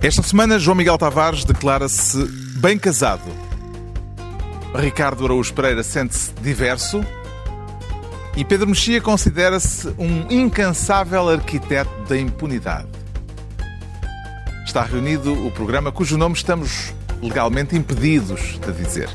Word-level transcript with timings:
Esta 0.00 0.22
semana, 0.22 0.60
João 0.60 0.76
Miguel 0.76 0.96
Tavares 0.96 1.44
declara-se 1.44 2.24
bem 2.60 2.78
casado. 2.78 3.28
Ricardo 4.72 5.24
Araújo 5.24 5.52
Pereira 5.52 5.82
sente-se 5.82 6.32
diverso. 6.34 7.04
E 8.36 8.44
Pedro 8.44 8.68
Mexia 8.68 9.00
considera-se 9.00 9.88
um 9.98 10.24
incansável 10.30 11.28
arquiteto 11.28 11.90
da 12.08 12.16
impunidade. 12.16 12.86
Está 14.64 14.84
reunido 14.84 15.32
o 15.44 15.50
programa 15.50 15.90
cujo 15.90 16.16
nome 16.16 16.36
estamos 16.36 16.94
legalmente 17.20 17.74
impedidos 17.74 18.60
de 18.64 18.72
dizer. 18.72 19.10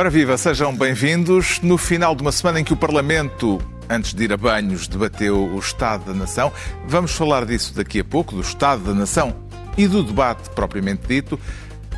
Ora 0.00 0.08
viva, 0.08 0.38
sejam 0.38 0.74
bem-vindos. 0.74 1.60
No 1.60 1.76
final 1.76 2.14
de 2.14 2.22
uma 2.22 2.32
semana 2.32 2.58
em 2.58 2.64
que 2.64 2.72
o 2.72 2.76
Parlamento, 2.76 3.60
antes 3.86 4.14
de 4.14 4.24
ir 4.24 4.32
a 4.32 4.36
banhos, 4.38 4.88
debateu 4.88 5.36
o 5.36 5.58
Estado 5.58 6.06
da 6.06 6.14
Nação, 6.14 6.50
vamos 6.86 7.12
falar 7.12 7.44
disso 7.44 7.74
daqui 7.74 8.00
a 8.00 8.04
pouco, 8.04 8.34
do 8.34 8.40
Estado 8.40 8.82
da 8.82 8.94
Nação 8.94 9.36
e 9.76 9.86
do 9.86 10.02
debate 10.02 10.48
propriamente 10.54 11.06
dito. 11.06 11.38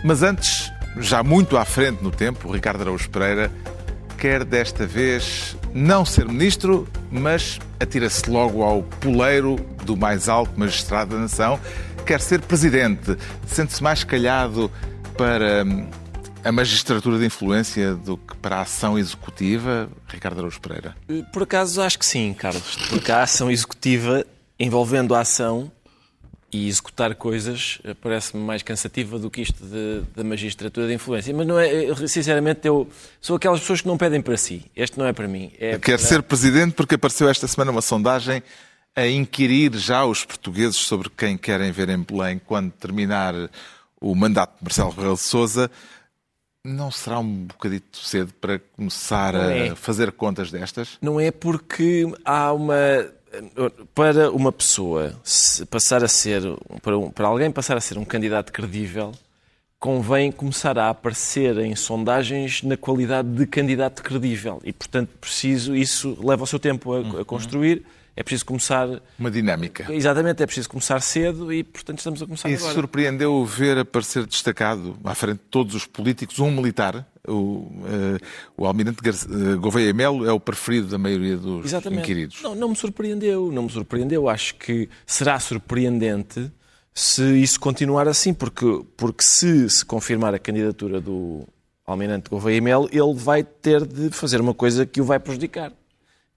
Mas 0.04 0.24
antes, 0.24 0.72
já 0.98 1.22
muito 1.22 1.56
à 1.56 1.64
frente 1.64 2.02
no 2.02 2.10
tempo, 2.10 2.50
Ricardo 2.50 2.80
Araújo 2.80 3.08
Pereira 3.08 3.52
quer 4.18 4.42
desta 4.42 4.84
vez 4.84 5.56
não 5.72 6.04
ser 6.04 6.26
ministro, 6.26 6.88
mas 7.08 7.60
atira-se 7.78 8.28
logo 8.28 8.64
ao 8.64 8.82
poleiro 8.82 9.54
do 9.84 9.96
mais 9.96 10.28
alto 10.28 10.58
magistrado 10.58 11.14
da 11.14 11.22
nação. 11.22 11.56
Quer 12.04 12.20
ser 12.20 12.40
presidente. 12.40 13.16
Sente-se 13.46 13.80
mais 13.80 14.02
calhado 14.02 14.68
para 15.16 15.64
a 16.44 16.50
magistratura 16.50 17.18
de 17.18 17.26
influência 17.26 17.94
do 17.94 18.16
que 18.16 18.36
para 18.36 18.56
a 18.56 18.60
ação 18.62 18.98
executiva, 18.98 19.88
Ricardo 20.08 20.38
Araújo 20.38 20.60
Pereira? 20.60 20.96
Por 21.32 21.44
acaso 21.44 21.80
acho 21.80 21.98
que 21.98 22.06
sim, 22.06 22.34
Carlos. 22.34 22.76
Porque 22.88 23.12
a 23.12 23.22
ação 23.22 23.50
executiva 23.50 24.26
envolvendo 24.58 25.14
a 25.14 25.20
ação 25.20 25.70
e 26.52 26.68
executar 26.68 27.14
coisas 27.14 27.78
eh, 27.82 27.94
parece-me 27.94 28.42
mais 28.42 28.62
cansativa 28.62 29.18
do 29.18 29.30
que 29.30 29.40
isto 29.40 29.64
da 30.14 30.22
magistratura 30.22 30.86
de 30.86 30.94
influência. 30.94 31.32
Mas 31.34 31.46
não 31.46 31.58
é, 31.58 31.94
sinceramente, 32.06 32.68
eu 32.68 32.86
sou 33.20 33.36
aquelas 33.36 33.60
pessoas 33.60 33.80
que 33.80 33.88
não 33.88 33.96
pedem 33.96 34.20
para 34.20 34.36
si. 34.36 34.64
Este 34.76 34.98
não 34.98 35.06
é 35.06 35.14
para 35.14 35.26
mim. 35.26 35.50
É 35.58 35.78
Quer 35.78 35.98
para... 35.98 36.06
ser 36.06 36.22
presidente 36.22 36.74
porque 36.74 36.96
apareceu 36.96 37.28
esta 37.28 37.48
semana 37.48 37.70
uma 37.70 37.80
sondagem 37.80 38.42
a 38.94 39.06
inquirir 39.06 39.74
já 39.74 40.04
os 40.04 40.24
portugueses 40.24 40.76
sobre 40.76 41.08
quem 41.08 41.38
querem 41.38 41.72
ver 41.72 41.88
em 41.88 41.98
Belém 41.98 42.38
quando 42.44 42.70
terminar 42.72 43.34
o 43.98 44.14
mandato 44.14 44.58
de 44.58 44.64
Marcelo 44.64 44.90
Rebelo 44.90 45.14
de 45.14 45.20
Sousa. 45.20 45.70
Não 46.64 46.92
será 46.92 47.18
um 47.18 47.46
bocadito 47.46 47.98
cedo 47.98 48.32
para 48.40 48.60
começar 48.76 49.34
é. 49.34 49.70
a 49.70 49.76
fazer 49.76 50.12
contas 50.12 50.52
destas? 50.52 50.96
Não 51.02 51.18
é 51.18 51.32
porque 51.32 52.06
há 52.24 52.52
uma. 52.52 52.76
Para 53.92 54.30
uma 54.30 54.52
pessoa 54.52 55.12
passar 55.68 56.04
a 56.04 56.08
ser. 56.08 56.40
Para, 56.80 56.96
um, 56.96 57.10
para 57.10 57.26
alguém 57.26 57.50
passar 57.50 57.76
a 57.76 57.80
ser 57.80 57.98
um 57.98 58.04
candidato 58.04 58.52
credível, 58.52 59.10
convém 59.80 60.30
começar 60.30 60.78
a 60.78 60.88
aparecer 60.88 61.58
em 61.58 61.74
sondagens 61.74 62.62
na 62.62 62.76
qualidade 62.76 63.28
de 63.28 63.44
candidato 63.44 64.00
credível. 64.00 64.60
E, 64.62 64.72
portanto, 64.72 65.10
preciso. 65.20 65.74
Isso 65.74 66.16
leva 66.22 66.44
o 66.44 66.46
seu 66.46 66.60
tempo 66.60 66.92
a, 66.92 67.22
a 67.22 67.24
construir. 67.24 67.78
Uhum 67.78 68.01
é 68.14 68.22
preciso 68.22 68.44
começar. 68.44 68.88
Uma 69.18 69.30
dinâmica. 69.30 69.92
Exatamente, 69.92 70.42
é 70.42 70.46
preciso 70.46 70.68
começar 70.68 71.00
cedo 71.00 71.52
e, 71.52 71.64
portanto, 71.64 71.98
estamos 71.98 72.22
a 72.22 72.26
começar 72.26 72.50
e 72.50 72.54
agora. 72.54 72.70
E 72.70 72.74
surpreendeu 72.74 73.44
ver 73.44 73.78
aparecer 73.78 74.26
destacado, 74.26 74.96
à 75.02 75.14
frente 75.14 75.38
de 75.38 75.44
todos 75.50 75.74
os 75.74 75.86
políticos, 75.86 76.38
um 76.38 76.50
militar. 76.50 77.06
O, 77.26 77.32
uh, 77.32 78.18
o 78.56 78.66
Almirante 78.66 78.98
uh, 79.08 79.58
Gouveia 79.60 79.94
Melo 79.94 80.26
é 80.26 80.32
o 80.32 80.40
preferido 80.40 80.88
da 80.88 80.98
maioria 80.98 81.36
dos 81.36 81.66
Exatamente. 81.66 82.02
inquiridos. 82.02 82.42
Não, 82.42 82.54
não 82.54 82.70
me 82.70 82.76
surpreendeu, 82.76 83.50
não 83.50 83.62
me 83.62 83.70
surpreendeu. 83.70 84.28
Acho 84.28 84.56
que 84.56 84.88
será 85.06 85.38
surpreendente 85.38 86.50
se 86.92 87.22
isso 87.40 87.58
continuar 87.58 88.06
assim, 88.08 88.34
porque, 88.34 88.84
porque 88.96 89.22
se 89.22 89.70
se 89.70 89.84
confirmar 89.84 90.34
a 90.34 90.38
candidatura 90.38 91.00
do 91.00 91.46
Almirante 91.86 92.28
Gouveia 92.28 92.60
Melo, 92.60 92.88
ele 92.92 93.14
vai 93.14 93.42
ter 93.42 93.86
de 93.86 94.10
fazer 94.10 94.40
uma 94.40 94.52
coisa 94.52 94.84
que 94.84 95.00
o 95.00 95.04
vai 95.04 95.18
prejudicar, 95.18 95.72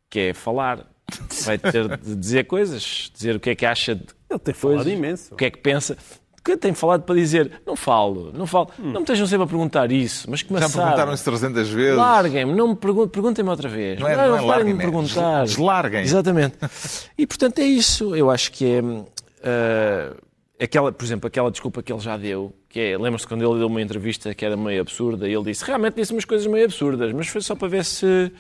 que 0.10 0.20
é 0.20 0.34
falar 0.34 0.95
vai 1.44 1.58
ter 1.58 1.98
de 1.98 2.16
dizer 2.16 2.46
coisas, 2.46 3.12
dizer 3.14 3.36
o 3.36 3.40
que 3.40 3.52
é 3.52 3.56
que 3.56 3.66
acha 3.66 3.96
de 3.96 4.06
Ele 4.30 4.40
tem 4.40 4.54
coisas, 4.54 4.84
falado 4.84 4.90
imenso. 4.90 5.34
o 5.34 5.38
que 5.38 5.46
é 5.46 5.52
que 5.52 5.60
pensa. 5.60 5.98
O 6.40 6.44
que 6.44 6.56
tem 6.58 6.74
falado 6.74 7.02
para 7.04 7.16
dizer? 7.16 7.62
Não 7.66 7.76
falo, 7.76 8.32
não 8.32 8.46
falo. 8.46 8.70
Hum. 8.80 8.92
Não 8.92 8.94
me 8.94 9.00
estejam 9.00 9.26
sempre 9.26 9.46
a 9.46 9.48
perguntar 9.48 9.92
isso, 9.92 10.30
mas 10.30 10.44
que 10.44 10.54
Já 10.54 10.68
me 10.68 10.74
perguntaram 10.74 11.14
isso 11.14 11.24
300 11.24 11.70
vezes. 11.70 11.98
Larguem-me, 11.98 12.54
não 12.54 12.68
me 12.70 12.76
perguntem, 12.76 13.10
perguntem-me 13.10 13.50
outra 13.50 13.68
vez. 13.68 14.00
Não, 14.00 14.08
é, 14.08 14.16
não, 14.16 14.28
não, 14.28 14.38
não 14.38 14.48
parem 14.48 14.66
de 14.68 14.74
me 14.74 14.80
perguntar. 14.80 15.44
Deslarguem. 15.44 16.02
Exatamente. 16.02 16.56
E 17.18 17.26
portanto 17.26 17.60
é 17.60 17.66
isso. 17.66 18.16
Eu 18.16 18.30
acho 18.30 18.52
que 18.52 18.66
é. 18.66 18.82
Uh, 18.82 20.16
aquela, 20.60 20.92
por 20.92 21.04
exemplo, 21.04 21.28
aquela 21.28 21.52
desculpa 21.52 21.82
que 21.82 21.92
ele 21.92 22.00
já 22.00 22.18
deu, 22.18 22.54
que 22.70 22.80
é, 22.80 22.98
lembra-se 22.98 23.28
quando 23.28 23.44
ele 23.44 23.60
deu 23.60 23.68
uma 23.68 23.82
entrevista 23.82 24.34
que 24.34 24.46
era 24.46 24.56
meio 24.56 24.82
absurda, 24.82 25.28
e 25.28 25.34
ele 25.34 25.44
disse, 25.46 25.64
realmente 25.66 25.96
disse 25.96 26.12
umas 26.14 26.26
coisas 26.26 26.48
meio 26.48 26.66
absurdas, 26.66 27.12
mas 27.12 27.28
foi 27.28 27.42
só 27.42 27.56
para 27.56 27.68
ver 27.68 27.86
se 27.86 28.32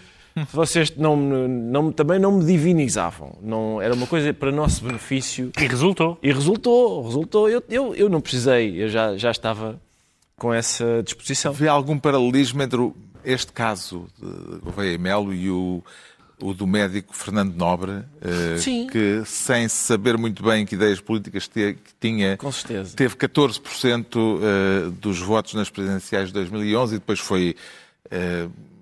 vocês 0.51 0.95
não, 0.97 1.15
não, 1.15 1.91
também 1.91 2.19
não 2.19 2.39
me 2.39 2.45
divinizavam. 2.45 3.37
Não, 3.41 3.81
era 3.81 3.93
uma 3.93 4.05
coisa 4.05 4.33
para 4.33 4.51
nosso 4.51 4.83
benefício. 4.83 5.51
E 5.59 5.65
resultou. 5.65 6.17
E 6.21 6.31
resultou, 6.31 7.03
resultou. 7.03 7.49
Eu, 7.49 7.63
eu, 7.69 7.95
eu 7.95 8.09
não 8.09 8.19
precisei, 8.19 8.83
eu 8.83 8.89
já, 8.89 9.15
já 9.17 9.31
estava 9.31 9.79
com 10.37 10.53
essa 10.53 11.01
disposição. 11.03 11.53
Vê 11.53 11.67
algum 11.67 11.97
paralelismo 11.97 12.61
entre 12.61 12.91
este 13.23 13.53
caso 13.53 14.07
de 14.19 14.59
Gouveia 14.59 14.97
Melo 14.97 15.33
e 15.33 15.49
o, 15.49 15.81
o 16.41 16.53
do 16.53 16.67
médico 16.67 17.15
Fernando 17.15 17.55
Nobre, 17.55 18.03
Sim. 18.59 18.87
que 18.87 19.23
sem 19.25 19.69
saber 19.69 20.17
muito 20.17 20.43
bem 20.43 20.65
que 20.65 20.75
ideias 20.75 20.99
políticas 20.99 21.47
te, 21.47 21.73
que 21.73 21.93
tinha, 21.99 22.35
Com 22.35 22.51
certeza. 22.51 22.95
teve 22.95 23.15
14% 23.15 24.91
dos 24.99 25.19
votos 25.19 25.53
nas 25.53 25.69
presidenciais 25.69 26.27
de 26.27 26.33
2011 26.33 26.95
e 26.95 26.99
depois 26.99 27.19
foi 27.19 27.55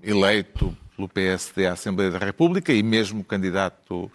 eleito 0.03 0.75
pelo 0.95 1.09
PSD 1.09 1.67
à 1.67 1.73
Assembleia 1.73 2.11
da 2.11 2.19
República 2.19 2.71
e 2.73 2.81
mesmo 2.81 3.23
candidato 3.23 4.11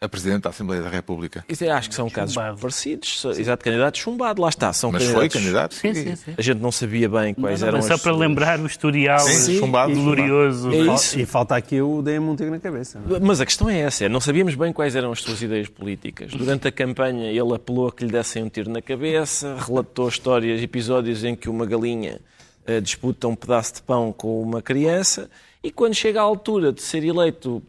a 0.00 0.08
Presidente 0.08 0.42
da 0.42 0.50
Assembleia 0.50 0.80
da 0.80 0.88
República. 0.88 1.44
Isso 1.48 1.64
é, 1.64 1.70
acho 1.70 1.88
que 1.88 1.94
são 1.94 2.08
casos 2.08 2.36
parecidos. 2.36 3.24
Exato, 3.36 3.64
candidato 3.64 3.98
chumbado, 3.98 4.40
lá 4.40 4.48
está. 4.48 4.72
São 4.72 4.92
Mas 4.92 5.02
candidatos... 5.02 5.32
foi 5.32 5.40
candidato? 5.40 5.74
Sim, 5.74 5.94
sim, 5.94 6.14
sim. 6.14 6.34
A 6.38 6.42
gente 6.42 6.60
não 6.60 6.70
sabia 6.70 7.08
bem 7.08 7.34
quais 7.34 7.60
não, 7.60 7.68
eram 7.68 7.82
Só 7.82 7.94
as 7.94 8.02
para 8.02 8.14
lembrar 8.14 8.60
o 8.60 8.66
historial 8.66 9.18
Sim, 9.18 9.58
chumbado, 9.58 9.92
glorioso. 9.92 10.70
É 10.70 10.94
isso. 10.94 11.18
E 11.18 11.26
falta 11.26 11.56
aqui 11.56 11.82
o 11.82 12.00
Deia 12.00 12.20
Monteiro 12.20 12.52
na 12.52 12.60
cabeça. 12.60 13.00
Não? 13.04 13.16
é? 13.16 13.20
Mas 13.20 13.40
a 13.40 13.46
questão 13.46 13.68
é 13.68 13.80
essa, 13.80 14.08
não 14.08 14.20
sabíamos 14.20 14.54
bem 14.54 14.72
quais 14.72 14.94
eram 14.94 15.10
as 15.10 15.20
suas 15.20 15.42
ideias 15.42 15.68
políticas. 15.68 16.32
Durante 16.32 16.68
a 16.68 16.72
campanha 16.72 17.30
ele 17.30 17.54
apelou 17.54 17.88
a 17.88 17.92
que 17.92 18.04
lhe 18.04 18.12
dessem 18.12 18.44
um 18.44 18.48
tiro 18.48 18.70
na 18.70 18.80
cabeça, 18.80 19.56
relatou 19.66 20.08
histórias, 20.08 20.62
episódios 20.62 21.24
em 21.24 21.34
que 21.34 21.48
uma 21.48 21.66
galinha 21.66 22.20
uh, 22.68 22.80
disputa 22.80 23.26
um 23.26 23.34
pedaço 23.34 23.74
de 23.74 23.82
pão 23.82 24.12
com 24.12 24.40
uma 24.40 24.62
criança 24.62 25.28
e 25.68 25.70
quando 25.70 25.92
chega 25.92 26.18
à 26.18 26.22
altura 26.22 26.72
de 26.72 26.80
ser 26.80 27.04
eleito 27.04 27.62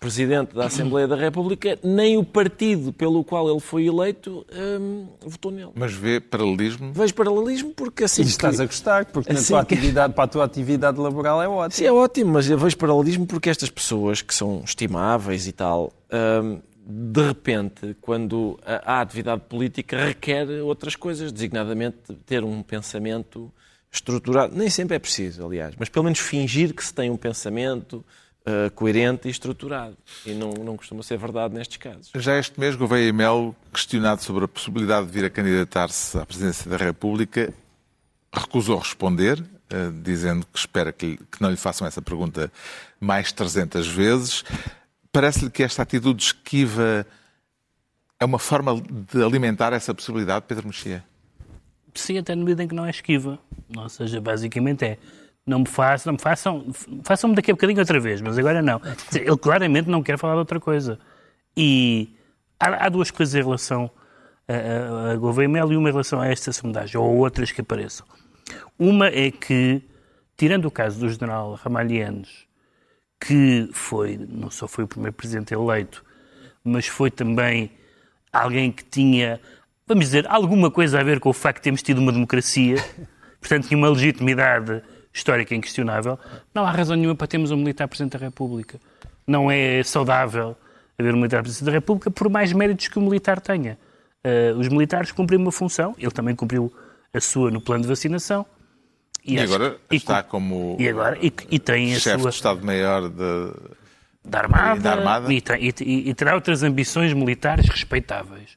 Presidente 0.00 0.54
da 0.54 0.66
Assembleia 0.66 1.06
da 1.06 1.14
República, 1.16 1.78
nem 1.82 2.16
o 2.16 2.24
partido 2.24 2.90
pelo 2.90 3.22
qual 3.22 3.50
ele 3.50 3.60
foi 3.60 3.86
eleito 3.86 4.44
hum, 4.80 5.06
votou 5.20 5.50
nele. 5.50 5.70
Mas 5.74 5.92
vê 5.92 6.20
paralelismo? 6.20 6.92
Vejo 6.92 7.14
paralelismo 7.14 7.72
porque 7.74 8.04
assim. 8.04 8.22
E 8.22 8.26
estás 8.26 8.56
que... 8.56 8.62
a 8.62 8.66
gostar, 8.66 9.04
porque 9.06 9.32
assim 9.32 9.52
na 9.52 9.60
tua 9.60 9.66
que... 9.66 9.74
atividade, 9.74 10.14
para 10.14 10.24
a 10.24 10.26
tua 10.26 10.44
atividade 10.44 10.98
laboral 10.98 11.42
é 11.42 11.48
ótimo. 11.48 11.72
Sim, 11.76 11.84
é 11.84 11.92
ótimo, 11.92 12.32
mas 12.32 12.48
eu 12.48 12.56
vejo 12.56 12.76
paralelismo 12.78 13.26
porque 13.26 13.50
estas 13.50 13.68
pessoas 13.68 14.22
que 14.22 14.34
são 14.34 14.62
estimáveis 14.64 15.46
e 15.46 15.52
tal, 15.52 15.92
hum, 16.42 16.60
de 16.86 17.22
repente, 17.26 17.94
quando 18.00 18.58
há 18.64 19.00
atividade 19.02 19.42
política, 19.48 20.02
requer 20.02 20.48
outras 20.62 20.96
coisas, 20.96 21.30
designadamente 21.30 22.14
ter 22.26 22.42
um 22.42 22.62
pensamento 22.62 23.50
estruturado. 23.94 24.56
Nem 24.56 24.68
sempre 24.68 24.96
é 24.96 24.98
preciso, 24.98 25.46
aliás, 25.46 25.74
mas 25.78 25.88
pelo 25.88 26.04
menos 26.04 26.18
fingir 26.18 26.74
que 26.74 26.84
se 26.84 26.92
tem 26.92 27.10
um 27.10 27.16
pensamento 27.16 28.04
uh, 28.44 28.70
coerente 28.74 29.28
e 29.28 29.30
estruturado. 29.30 29.96
E 30.26 30.32
não, 30.32 30.52
não 30.52 30.76
costuma 30.76 31.02
ser 31.02 31.16
verdade 31.16 31.54
nestes 31.54 31.76
casos. 31.76 32.10
Já 32.16 32.38
este 32.38 32.58
mês, 32.58 32.74
Gouveia 32.74 33.12
Melo, 33.12 33.54
questionado 33.72 34.22
sobre 34.22 34.44
a 34.44 34.48
possibilidade 34.48 35.06
de 35.06 35.12
vir 35.12 35.24
a 35.24 35.30
candidatar-se 35.30 36.18
à 36.18 36.26
presidência 36.26 36.70
da 36.70 36.76
República, 36.76 37.52
recusou 38.32 38.78
responder, 38.78 39.40
uh, 39.40 39.92
dizendo 40.02 40.46
que 40.52 40.58
espera 40.58 40.92
que, 40.92 41.16
que 41.16 41.40
não 41.40 41.50
lhe 41.50 41.56
façam 41.56 41.86
essa 41.86 42.02
pergunta 42.02 42.52
mais 43.00 43.32
300 43.32 43.86
vezes. 43.86 44.44
Parece-lhe 45.12 45.50
que 45.50 45.62
esta 45.62 45.82
atitude 45.82 46.22
esquiva 46.22 47.06
é 48.18 48.24
uma 48.24 48.38
forma 48.38 48.80
de 48.80 49.22
alimentar 49.22 49.72
essa 49.72 49.94
possibilidade, 49.94 50.46
Pedro 50.48 50.66
Mexia? 50.66 51.04
Sim, 51.94 52.18
até 52.18 52.34
na 52.34 52.42
medida 52.42 52.64
em 52.64 52.68
que 52.68 52.74
não 52.74 52.84
é 52.84 52.90
esquiva. 52.90 53.38
Ou 53.76 53.88
seja, 53.88 54.20
basicamente 54.20 54.84
é 54.84 54.98
não 55.46 55.60
me 55.60 55.66
façam, 55.66 56.10
não 56.10 56.14
me 56.14 56.22
façam, 56.22 56.66
façam-me 57.02 57.36
daqui 57.36 57.50
a 57.50 57.54
bocadinho 57.54 57.78
outra 57.78 58.00
vez, 58.00 58.20
mas 58.20 58.38
agora 58.38 58.62
não. 58.62 58.80
Ele 59.14 59.36
claramente 59.36 59.88
não 59.88 60.02
quer 60.02 60.18
falar 60.18 60.34
de 60.34 60.38
outra 60.38 60.58
coisa. 60.58 60.98
E 61.56 62.16
há, 62.58 62.86
há 62.86 62.88
duas 62.88 63.10
coisas 63.10 63.34
em 63.34 63.42
relação 63.42 63.90
a, 64.48 64.54
a, 64.54 65.12
a 65.12 65.16
Gouveia 65.16 65.48
Melo 65.48 65.72
e 65.72 65.76
uma 65.76 65.88
em 65.88 65.92
relação 65.92 66.20
a 66.20 66.28
esta 66.28 66.52
sondagem, 66.52 66.98
ou 66.98 67.16
outras 67.18 67.52
que 67.52 67.60
apareçam. 67.60 68.06
Uma 68.78 69.08
é 69.08 69.30
que, 69.30 69.82
tirando 70.36 70.64
o 70.64 70.70
caso 70.70 70.98
do 70.98 71.08
general 71.08 71.54
Ramalhianes, 71.54 72.46
que 73.20 73.68
foi, 73.72 74.18
não 74.28 74.50
só 74.50 74.66
foi 74.66 74.84
o 74.84 74.88
primeiro 74.88 75.14
presidente 75.14 75.54
eleito, 75.54 76.04
mas 76.62 76.86
foi 76.86 77.10
também 77.10 77.70
alguém 78.32 78.72
que 78.72 78.84
tinha, 78.84 79.40
vamos 79.86 80.06
dizer, 80.06 80.26
alguma 80.28 80.70
coisa 80.70 81.00
a 81.00 81.02
ver 81.02 81.20
com 81.20 81.28
o 81.28 81.32
facto 81.32 81.58
de 81.58 81.64
termos 81.64 81.82
tido 81.82 81.98
uma 81.98 82.12
democracia, 82.12 82.76
portanto 83.40 83.68
tinha 83.68 83.78
uma 83.78 83.88
legitimidade 83.88 84.82
histórica 85.12 85.54
inquestionável, 85.54 86.18
não 86.52 86.64
há 86.64 86.70
razão 86.70 86.96
nenhuma 86.96 87.14
para 87.14 87.26
termos 87.26 87.50
um 87.50 87.56
militar 87.56 87.86
Presidente 87.86 88.18
da 88.18 88.24
República. 88.24 88.80
Não 89.26 89.50
é 89.50 89.82
saudável 89.84 90.56
haver 90.98 91.14
um 91.14 91.18
militar 91.18 91.42
Presidente 91.42 91.66
da 91.66 91.72
República, 91.72 92.10
por 92.10 92.28
mais 92.28 92.52
méritos 92.52 92.88
que 92.88 92.98
o 92.98 93.02
militar 93.02 93.40
tenha. 93.40 93.78
Uh, 94.24 94.58
os 94.58 94.68
militares 94.68 95.12
cumprem 95.12 95.38
uma 95.38 95.52
função, 95.52 95.94
ele 95.98 96.10
também 96.10 96.34
cumpriu 96.34 96.72
a 97.12 97.20
sua 97.20 97.50
no 97.50 97.60
plano 97.60 97.82
de 97.82 97.88
vacinação. 97.88 98.44
E, 99.24 99.36
e 99.36 99.40
agora 99.40 99.78
e, 99.90 99.96
está 99.96 100.22
como 100.22 100.76
e 100.78 100.88
agora, 100.88 101.16
e, 101.20 101.32
e 101.50 101.58
tem 101.58 101.94
chefe 101.94 102.20
sua, 102.20 102.30
de 102.30 102.36
Estado-Maior 102.36 103.08
da 103.08 104.38
Armada, 104.38 104.80
da 104.80 104.92
Armada. 104.92 105.32
E, 105.32 105.42
e, 105.58 106.10
e, 106.10 106.14
terá 106.14 106.34
outras 106.34 106.62
ambições 106.62 107.12
militares 107.12 107.68
respeitáveis. 107.68 108.56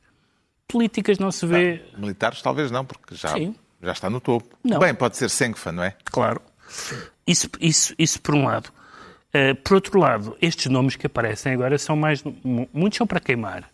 Políticas 0.67 1.17
não 1.17 1.31
se 1.31 1.45
vê. 1.45 1.83
Ah, 1.93 1.97
militares 1.97 2.41
talvez 2.41 2.69
não, 2.69 2.83
porque 2.83 3.15
já, 3.15 3.33
já 3.81 3.91
está 3.91 4.09
no 4.09 4.19
topo. 4.19 4.57
Não. 4.63 4.79
Bem, 4.79 4.93
pode 4.93 5.15
ser 5.17 5.29
Senfa, 5.29 5.71
não 5.71 5.83
é? 5.83 5.95
Claro. 6.05 6.41
Isso, 7.25 7.49
isso, 7.59 7.93
isso 7.97 8.21
por 8.21 8.35
um 8.35 8.45
lado. 8.45 8.69
Uh, 9.29 9.55
por 9.55 9.75
outro 9.75 9.99
lado, 9.99 10.37
estes 10.41 10.67
nomes 10.67 10.95
que 10.95 11.05
aparecem 11.07 11.53
agora 11.53 11.77
são 11.77 11.95
mais. 11.95 12.23
Muitos 12.73 12.97
são 12.97 13.07
para 13.07 13.19
queimar. 13.19 13.69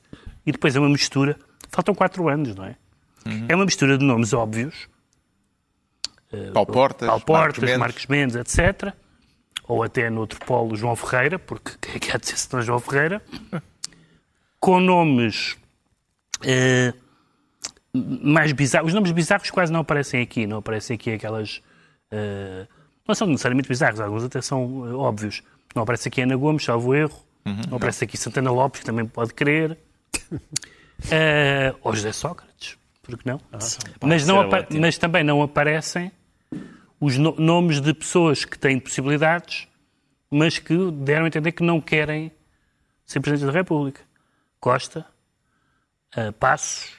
E 0.46 0.52
depois 0.52 0.76
é 0.76 0.80
uma 0.80 0.90
mistura. 0.90 1.38
Faltam 1.70 1.96
quatro 1.96 2.28
anos, 2.28 2.56
não 2.56 2.66
é? 2.66 2.76
Uhum. 3.26 3.46
É 3.48 3.56
uma 3.56 3.66
mistura 3.66 3.98
de 3.98 4.04
nomes 4.04 4.34
óbvios. 4.34 4.88
Uh, 6.32 6.52
Paulo 6.52 6.72
Portas, 6.72 7.08
Paulo 7.08 7.22
Portas 7.24 7.64
Marcos, 7.64 7.78
Marcos 7.80 8.06
Mendes, 8.08 8.36
etc. 8.36 8.94
Ou 9.68 9.84
até 9.84 10.10
no 10.10 10.22
outro 10.22 10.40
polo, 10.46 10.76
João 10.76 10.96
Ferreira, 10.96 11.40
porque 11.40 11.72
quem 11.82 11.96
é 11.96 12.00
que 12.00 12.12
há 12.12 12.18
de 12.18 12.28
ser 12.28 12.38
senão 12.38 12.62
João 12.62 12.80
Ferreira? 12.80 13.22
Com 14.60 14.80
nomes. 14.80 15.58
Uh, 16.44 17.04
mais 17.94 18.52
bizarros. 18.52 18.90
Os 18.90 18.94
nomes 18.94 19.12
bizarros 19.12 19.50
quase 19.52 19.72
não 19.72 19.82
aparecem 19.82 20.22
aqui. 20.22 20.48
Não 20.48 20.58
aparecem 20.58 20.96
aqui 20.96 21.12
aquelas. 21.12 21.62
Uh, 22.12 22.68
não 23.08 23.14
são 23.14 23.28
necessariamente 23.28 23.68
bizarros, 23.68 24.00
alguns 24.00 24.24
até 24.24 24.42
são 24.42 24.64
uh, 24.64 24.98
óbvios. 24.98 25.44
Não 25.76 25.84
aparece 25.84 26.08
aqui 26.08 26.22
Ana 26.22 26.36
Gomes, 26.36 26.64
salvo 26.64 26.94
erro. 26.96 27.18
Uhum, 27.46 27.62
não 27.70 27.78
aparece 27.78 28.04
não. 28.04 28.08
aqui 28.08 28.18
Santana 28.18 28.52
Lopes, 28.52 28.80
que 28.80 28.86
também 28.86 29.06
pode 29.06 29.34
querer. 29.34 29.78
uh, 30.32 31.78
ou 31.84 31.94
José 31.94 32.12
Sócrates, 32.12 32.78
porque 33.02 33.30
não? 33.30 33.40
Ah, 33.52 33.58
mas, 34.02 34.26
não 34.26 34.50
mas 34.80 34.98
também 34.98 35.24
não 35.24 35.42
aparecem 35.42 36.12
os 37.00 37.18
no 37.18 37.36
nomes 37.38 37.82
de 37.82 37.94
pessoas 37.94 38.46
que 38.46 38.58
têm 38.58 38.80
possibilidades, 38.80 39.68
mas 40.32 40.58
que 40.58 40.92
deram 40.92 41.26
a 41.26 41.28
entender 41.28 41.52
que 41.52 41.64
não 41.64 41.82
querem 41.82 42.32
ser 43.06 43.20
Presidente 43.20 43.52
da 43.52 43.60
República. 43.60 44.02
Costa, 44.60 45.06
uh, 46.18 46.32
Passos 46.34 46.92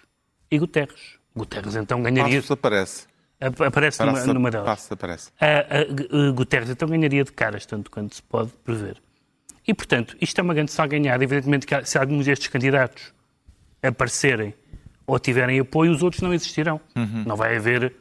e 0.50 0.58
Guterres. 0.58 1.18
Guterres 1.34 1.76
então 1.76 2.02
ganharia... 2.02 2.36
Passos 2.36 2.50
aparece. 2.50 3.06
Aparece 3.40 4.04
numa, 4.04 4.24
numa 4.26 4.50
delas. 4.50 4.66
Passos 4.66 4.92
aparece. 4.92 5.30
Uh, 5.30 6.30
uh, 6.30 6.32
Guterres 6.32 6.70
então 6.70 6.88
ganharia 6.88 7.24
de 7.24 7.32
caras, 7.32 7.66
tanto 7.66 7.90
quanto 7.90 8.14
se 8.14 8.22
pode 8.22 8.50
prever. 8.64 9.02
E, 9.66 9.72
portanto, 9.72 10.16
isto 10.20 10.38
é 10.38 10.42
uma 10.42 10.54
grande 10.54 10.70
salganhada. 10.70 11.24
Evidentemente 11.24 11.66
que 11.66 11.84
se 11.84 11.98
alguns 11.98 12.26
destes 12.26 12.48
candidatos 12.48 13.12
aparecerem 13.82 14.54
ou 15.06 15.18
tiverem 15.18 15.58
apoio, 15.60 15.90
os 15.92 16.02
outros 16.02 16.22
não 16.22 16.32
existirão. 16.32 16.80
Uhum. 16.94 17.24
Não 17.26 17.36
vai 17.36 17.56
haver 17.56 17.94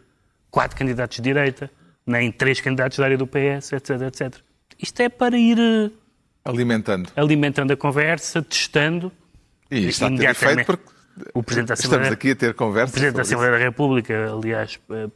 quatro 0.52 0.78
candidatos 0.78 1.18
de 1.18 1.24
direita, 1.24 1.72
nem 2.06 2.32
três 2.32 2.60
candidatos 2.62 2.98
da 2.98 3.06
área 3.06 3.18
do 3.18 3.26
PS, 3.26 3.74
etc, 3.74 4.02
etc. 4.02 4.36
Isto 4.78 5.02
é 5.02 5.10
para 5.10 5.38
ir 5.38 5.58
eh, 5.60 5.92
alimentando, 6.44 7.10
alimentando 7.16 7.74
a 7.74 7.78
conversa, 7.78 8.42
testando. 8.42 9.12
E 9.72 9.88
isto 9.88 10.04
está 10.04 10.08
a 10.08 10.18
ter 10.18 10.30
efeito 10.30 10.66
porque 10.66 10.93
o 11.34 11.44
Presidente 11.44 11.68
da 11.70 11.74
Assembleia, 11.74 12.02
estamos 12.02 12.14
aqui 12.14 12.32
a 12.32 12.36
ter 12.36 12.54
conversa. 12.54 12.90
O 12.90 12.94
Presidente 12.94 13.16
da 13.16 13.22
Assembleia 13.22 13.52
isso. 13.52 13.60
da 13.60 13.66
República, 13.66 14.32
aliás, 14.32 14.80
eh, 14.90 15.10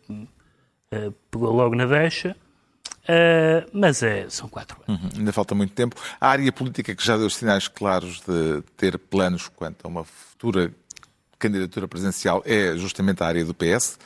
eh, 0.92 1.12
pegou 1.32 1.52
logo 1.54 1.76
na 1.76 1.86
deixa. 1.86 2.36
mas 3.74 4.04
é, 4.04 4.30
são 4.30 4.50
quatro 4.50 4.78
anos. 4.88 5.04
Uhum, 5.04 5.10
ainda 5.20 5.34
falta 5.34 5.56
muito 5.56 5.74
tempo. 5.74 5.96
A 6.20 6.30
área 6.30 6.52
política 6.52 6.94
que 6.94 7.06
já 7.06 7.18
deu 7.18 7.30
sinais 7.30 7.68
claros 7.68 8.22
de 8.22 8.62
ter 8.76 8.98
planos 8.98 9.48
quanto 9.48 9.86
a 9.86 9.88
uma 9.88 10.04
futura 10.04 10.72
candidatura 11.40 11.88
presidencial 11.88 12.42
é 12.46 12.76
justamente 12.76 13.24
a 13.24 13.28
área 13.28 13.46
do 13.46 13.54
PS 13.54 13.98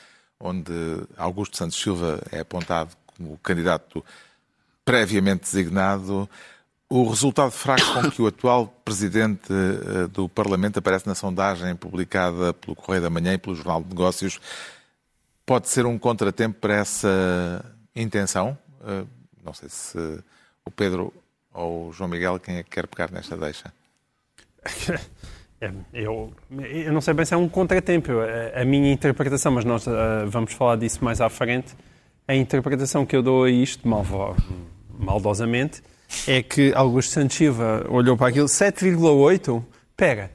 onde 0.41 0.73
Augusto 1.17 1.57
Santos 1.57 1.79
Silva 1.79 2.21
é 2.31 2.39
apontado 2.39 2.95
como 3.05 3.37
candidato 3.37 4.03
previamente 4.83 5.43
designado. 5.43 6.29
O 6.93 7.07
resultado 7.07 7.51
fraco 7.51 7.93
com 7.93 8.11
que 8.11 8.21
o 8.21 8.27
atual 8.27 8.67
presidente 8.83 9.47
eh, 9.49 10.07
do 10.07 10.27
Parlamento 10.27 10.79
aparece 10.79 11.07
na 11.07 11.15
sondagem 11.15 11.73
publicada 11.73 12.53
pelo 12.53 12.75
Correio 12.75 13.01
da 13.01 13.09
Manhã 13.09 13.33
e 13.33 13.37
pelo 13.37 13.55
Jornal 13.55 13.81
de 13.81 13.87
Negócios 13.87 14.41
pode 15.45 15.69
ser 15.69 15.85
um 15.85 15.97
contratempo 15.97 16.59
para 16.59 16.75
essa 16.75 17.63
intenção? 17.95 18.57
Eh, 18.85 19.05
não 19.41 19.53
sei 19.53 19.69
se 19.69 19.97
o 20.65 20.69
Pedro 20.69 21.13
ou 21.53 21.87
o 21.87 21.93
João 21.93 22.09
Miguel, 22.09 22.37
quem 22.41 22.57
é 22.57 22.63
que 22.63 22.71
quer 22.71 22.85
pegar 22.87 23.09
nesta 23.09 23.37
deixa? 23.37 23.71
É, 25.63 25.71
eu, 25.93 26.33
eu 26.49 26.91
não 26.91 27.01
sei 27.01 27.13
bem 27.13 27.23
se 27.23 27.35
é 27.35 27.37
um 27.37 27.47
contratempo. 27.47 28.11
A, 28.13 28.61
a 28.61 28.65
minha 28.65 28.91
interpretação, 28.91 29.51
mas 29.51 29.63
nós 29.63 29.85
uh, 29.85 29.91
vamos 30.25 30.53
falar 30.53 30.75
disso 30.75 31.05
mais 31.05 31.21
à 31.21 31.29
frente, 31.29 31.75
a 32.27 32.33
interpretação 32.33 33.05
que 33.05 33.15
eu 33.15 33.21
dou 33.21 33.43
a 33.43 33.49
isto, 33.51 33.87
mal, 33.87 34.03
maldosamente, 34.89 35.83
é 36.27 36.43
que 36.43 36.73
Augusto 36.73 37.11
Santos 37.11 37.37
Silva 37.37 37.85
olhou 37.89 38.17
para 38.17 38.27
aquilo, 38.27 38.47
7,8? 38.47 39.63
Pera, 39.95 40.31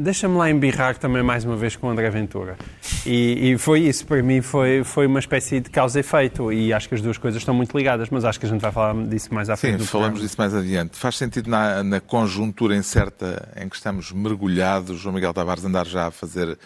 Deixa-me 0.00 0.36
lá 0.36 0.48
embirrar 0.48 0.96
também 0.96 1.24
mais 1.24 1.44
uma 1.44 1.56
vez 1.56 1.74
com 1.74 1.88
o 1.88 1.90
André 1.90 2.08
Ventura. 2.08 2.56
E, 3.04 3.50
e, 3.50 3.58
foi 3.58 3.80
isso, 3.80 4.06
para 4.06 4.22
mim 4.22 4.40
foi, 4.40 4.84
foi 4.84 5.06
uma 5.06 5.18
espécie 5.18 5.58
de 5.58 5.70
causa 5.70 5.98
e 5.98 6.00
efeito. 6.00 6.52
E 6.52 6.72
acho 6.72 6.88
que 6.88 6.94
as 6.94 7.02
duas 7.02 7.18
coisas 7.18 7.40
estão 7.40 7.52
muito 7.52 7.76
ligadas, 7.76 8.08
mas 8.08 8.24
acho 8.24 8.38
que 8.38 8.46
a 8.46 8.48
gente 8.48 8.60
vai 8.60 8.70
falar 8.70 8.94
disso 9.06 9.34
mais 9.34 9.50
à 9.50 9.56
frente. 9.56 9.80
Sim, 9.80 9.86
falamos 9.86 10.20
disso 10.20 10.36
mais 10.38 10.54
adiante. 10.54 10.96
Faz 10.96 11.16
sentido 11.16 11.50
na, 11.50 11.82
na 11.82 12.00
conjuntura 12.00 12.76
incerta 12.76 13.48
em 13.56 13.68
que 13.68 13.74
estamos 13.74 14.12
mergulhados, 14.12 15.00
João 15.00 15.14
Miguel 15.14 15.34
Tavares 15.34 15.64
andar 15.64 15.86
já 15.86 16.06
a 16.06 16.10
fazer 16.12 16.56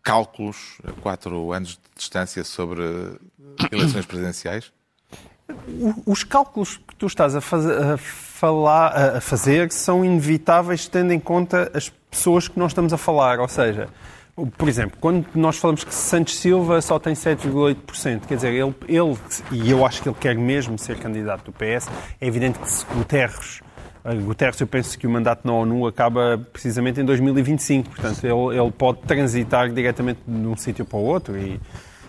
cálculos 0.00 0.78
a 0.86 0.92
quatro 0.92 1.52
anos 1.52 1.70
de 1.70 1.78
distância 1.96 2.44
sobre 2.44 2.82
eleições 3.72 4.06
presidenciais? 4.06 4.70
Os 6.06 6.24
cálculos 6.24 6.76
que 6.76 6.94
tu 6.96 7.06
estás 7.06 7.34
a, 7.34 7.40
faz, 7.40 7.66
a, 7.66 7.96
falar, 7.96 9.16
a 9.16 9.20
fazer 9.20 9.72
são 9.72 10.04
inevitáveis 10.04 10.86
tendo 10.88 11.12
em 11.12 11.20
conta 11.20 11.70
as 11.74 11.88
pessoas 12.10 12.48
que 12.48 12.58
nós 12.58 12.72
estamos 12.72 12.92
a 12.92 12.98
falar. 12.98 13.40
Ou 13.40 13.48
seja, 13.48 13.88
por 14.56 14.68
exemplo, 14.68 14.96
quando 15.00 15.26
nós 15.34 15.56
falamos 15.56 15.84
que 15.84 15.94
Santos 15.94 16.38
Silva 16.38 16.80
só 16.80 16.98
tem 16.98 17.14
7,8%, 17.14 18.26
quer 18.26 18.36
dizer, 18.36 18.52
ele, 18.52 18.74
ele, 18.88 19.16
e 19.50 19.70
eu 19.70 19.84
acho 19.84 20.02
que 20.02 20.08
ele 20.08 20.16
quer 20.18 20.36
mesmo 20.36 20.78
ser 20.78 20.98
candidato 20.98 21.44
do 21.46 21.52
PS, 21.52 21.88
é 22.20 22.26
evidente 22.26 22.58
que 22.58 22.70
se 22.70 22.84
Guterres, 22.86 23.60
eh, 24.04 24.14
Guterres, 24.14 24.60
eu 24.60 24.66
penso 24.66 24.98
que 24.98 25.06
o 25.06 25.10
mandato 25.10 25.46
na 25.46 25.52
ONU 25.52 25.86
acaba 25.86 26.38
precisamente 26.52 27.00
em 27.00 27.04
2025, 27.04 27.90
portanto, 27.90 28.24
ele, 28.24 28.60
ele 28.60 28.70
pode 28.70 29.00
transitar 29.00 29.70
diretamente 29.70 30.20
de 30.26 30.46
um 30.46 30.56
sítio 30.56 30.84
para 30.84 30.98
o 30.98 31.02
outro 31.02 31.36
e, 31.36 31.60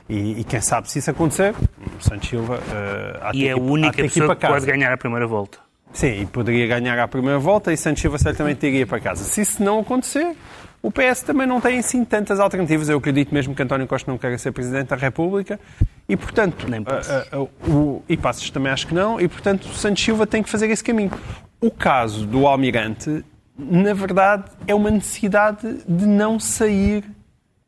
e, 0.09 0.41
e, 0.41 0.43
quem 0.43 0.59
sabe 0.59 0.89
se 0.89 0.99
isso 0.99 1.11
acontecer, 1.11 1.53
Santos 1.99 2.27
Silva. 2.27 2.57
Uh, 2.57 3.35
e 3.35 3.47
é 3.47 3.51
a 3.51 3.57
única 3.57 4.01
pessoa 4.01 4.35
que 4.35 4.47
pode 4.47 4.65
ganhar 4.65 4.91
a 4.91 4.97
primeira 4.97 5.27
volta. 5.27 5.59
Sim, 5.93 6.21
e 6.21 6.25
poderia 6.25 6.67
ganhar 6.67 6.97
à 6.99 7.07
primeira 7.07 7.39
volta 7.39 7.71
e 7.71 7.77
Santos 7.77 8.01
Silva 8.01 8.17
certamente 8.17 8.65
iria 8.65 8.85
para 8.85 8.99
casa. 8.99 9.23
Se 9.23 9.41
isso 9.41 9.63
não 9.63 9.79
acontecer, 9.79 10.35
o 10.81 10.91
PS 10.91 11.21
também 11.21 11.45
não 11.45 11.59
tem 11.59 11.79
assim 11.79 12.05
tantas 12.05 12.39
alternativas. 12.39 12.89
Eu 12.89 12.97
acredito 12.97 13.33
mesmo 13.33 13.53
que 13.53 13.61
António 13.61 13.85
Costa 13.85 14.09
não 14.09 14.17
queira 14.17 14.37
ser 14.37 14.51
Presidente 14.51 14.87
da 14.87 14.95
República 14.95 15.59
e, 16.07 16.15
portanto, 16.15 16.67
Nem 16.69 16.81
uh, 16.81 17.43
uh, 17.43 17.71
o, 17.71 18.03
e 18.07 18.15
Passos 18.15 18.49
também 18.49 18.71
acho 18.71 18.87
que 18.87 18.93
não, 18.93 19.19
e, 19.19 19.27
portanto, 19.27 19.67
Santos 19.69 20.03
Silva 20.03 20.25
tem 20.25 20.41
que 20.41 20.49
fazer 20.49 20.69
esse 20.69 20.83
caminho. 20.83 21.11
O 21.59 21.69
caso 21.69 22.25
do 22.25 22.47
Almirante, 22.47 23.23
na 23.57 23.93
verdade, 23.93 24.45
é 24.65 24.73
uma 24.73 24.89
necessidade 24.89 25.83
de 25.87 26.05
não 26.05 26.39
sair 26.39 27.03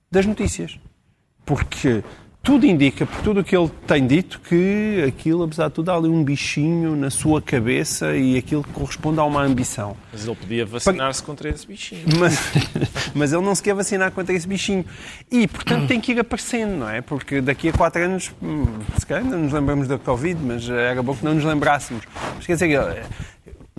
das 0.10 0.26
notícias. 0.26 0.80
Porque 1.46 2.04
tudo 2.44 2.66
indica, 2.66 3.06
por 3.06 3.22
tudo 3.22 3.42
o 3.42 3.44
que 3.44 3.56
ele 3.56 3.70
tem 3.86 4.06
dito, 4.08 4.40
que 4.40 5.04
aquilo, 5.08 5.44
apesar 5.44 5.68
de 5.68 5.76
tudo, 5.76 5.92
há 5.92 5.96
ali 5.96 6.08
um 6.08 6.24
bichinho 6.24 6.96
na 6.96 7.12
sua 7.12 7.40
cabeça 7.40 8.16
e 8.16 8.36
aquilo 8.36 8.64
corresponde 8.74 9.20
a 9.20 9.24
uma 9.24 9.44
ambição. 9.44 9.96
Mas 10.12 10.26
ele 10.26 10.36
podia 10.36 10.66
vacinar-se 10.66 11.22
contra 11.22 11.50
esse 11.50 11.68
bichinho. 11.68 12.04
Mas, 12.18 12.40
mas 13.14 13.32
ele 13.32 13.44
não 13.44 13.54
se 13.54 13.62
quer 13.62 13.76
vacinar 13.76 14.12
contra 14.12 14.34
esse 14.34 14.48
bichinho. 14.48 14.84
E, 15.30 15.48
portanto, 15.48 15.88
tem 15.88 16.02
que 16.02 16.14
ir 16.14 16.20
aparecendo, 16.20 16.78
não 16.78 16.90
é? 16.90 17.00
Porque 17.00 17.42
daqui 17.42 17.70
a 17.70 17.74
quatro 17.74 18.04
anos, 18.04 18.32
hum, 18.42 18.66
se 18.98 19.06
calhar 19.06 19.24
não 19.24 19.38
nos 19.38 19.54
lembramos 19.54 19.88
da 19.88 20.00
Covid, 20.00 20.42
mas 20.44 20.68
era 20.68 21.04
bom 21.04 21.16
que 21.16 21.24
não 21.24 21.36
nos 21.36 21.44
lembrássemos. 21.44 22.04
Mas 22.36 22.48
quer 22.48 22.54
dizer, 22.54 23.06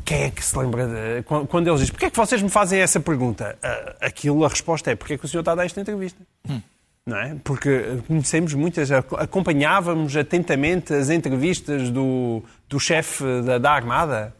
quem 0.04 0.22
é 0.22 0.30
que 0.30 0.44
se 0.44 0.56
lembra 0.56 0.86
de. 0.86 1.22
Quando 1.48 1.66
eles 1.66 1.80
dizem, 1.80 1.92
porquê 1.92 2.06
é 2.06 2.10
que 2.10 2.16
vocês 2.16 2.40
me 2.40 2.48
fazem 2.48 2.80
essa 2.80 3.00
pergunta? 3.00 3.58
Aquilo, 4.00 4.44
a 4.44 4.48
resposta 4.48 4.90
é, 4.90 4.94
porquê 4.94 5.14
é 5.14 5.18
que 5.18 5.24
o 5.24 5.28
senhor 5.28 5.40
está 5.40 5.50
a 5.50 5.54
dar 5.56 5.64
esta 5.64 5.80
entrevista? 5.80 6.20
Hum. 6.48 6.60
Não 7.04 7.16
é? 7.16 7.36
Porque 7.42 8.00
conhecemos 8.06 8.54
muitas, 8.54 8.90
acompanhávamos 8.92 10.16
atentamente 10.16 10.94
as 10.94 11.10
entrevistas 11.10 11.90
do, 11.90 12.42
do 12.68 12.78
chefe 12.78 13.24
da, 13.42 13.58
da 13.58 13.72
Armada. 13.72 14.34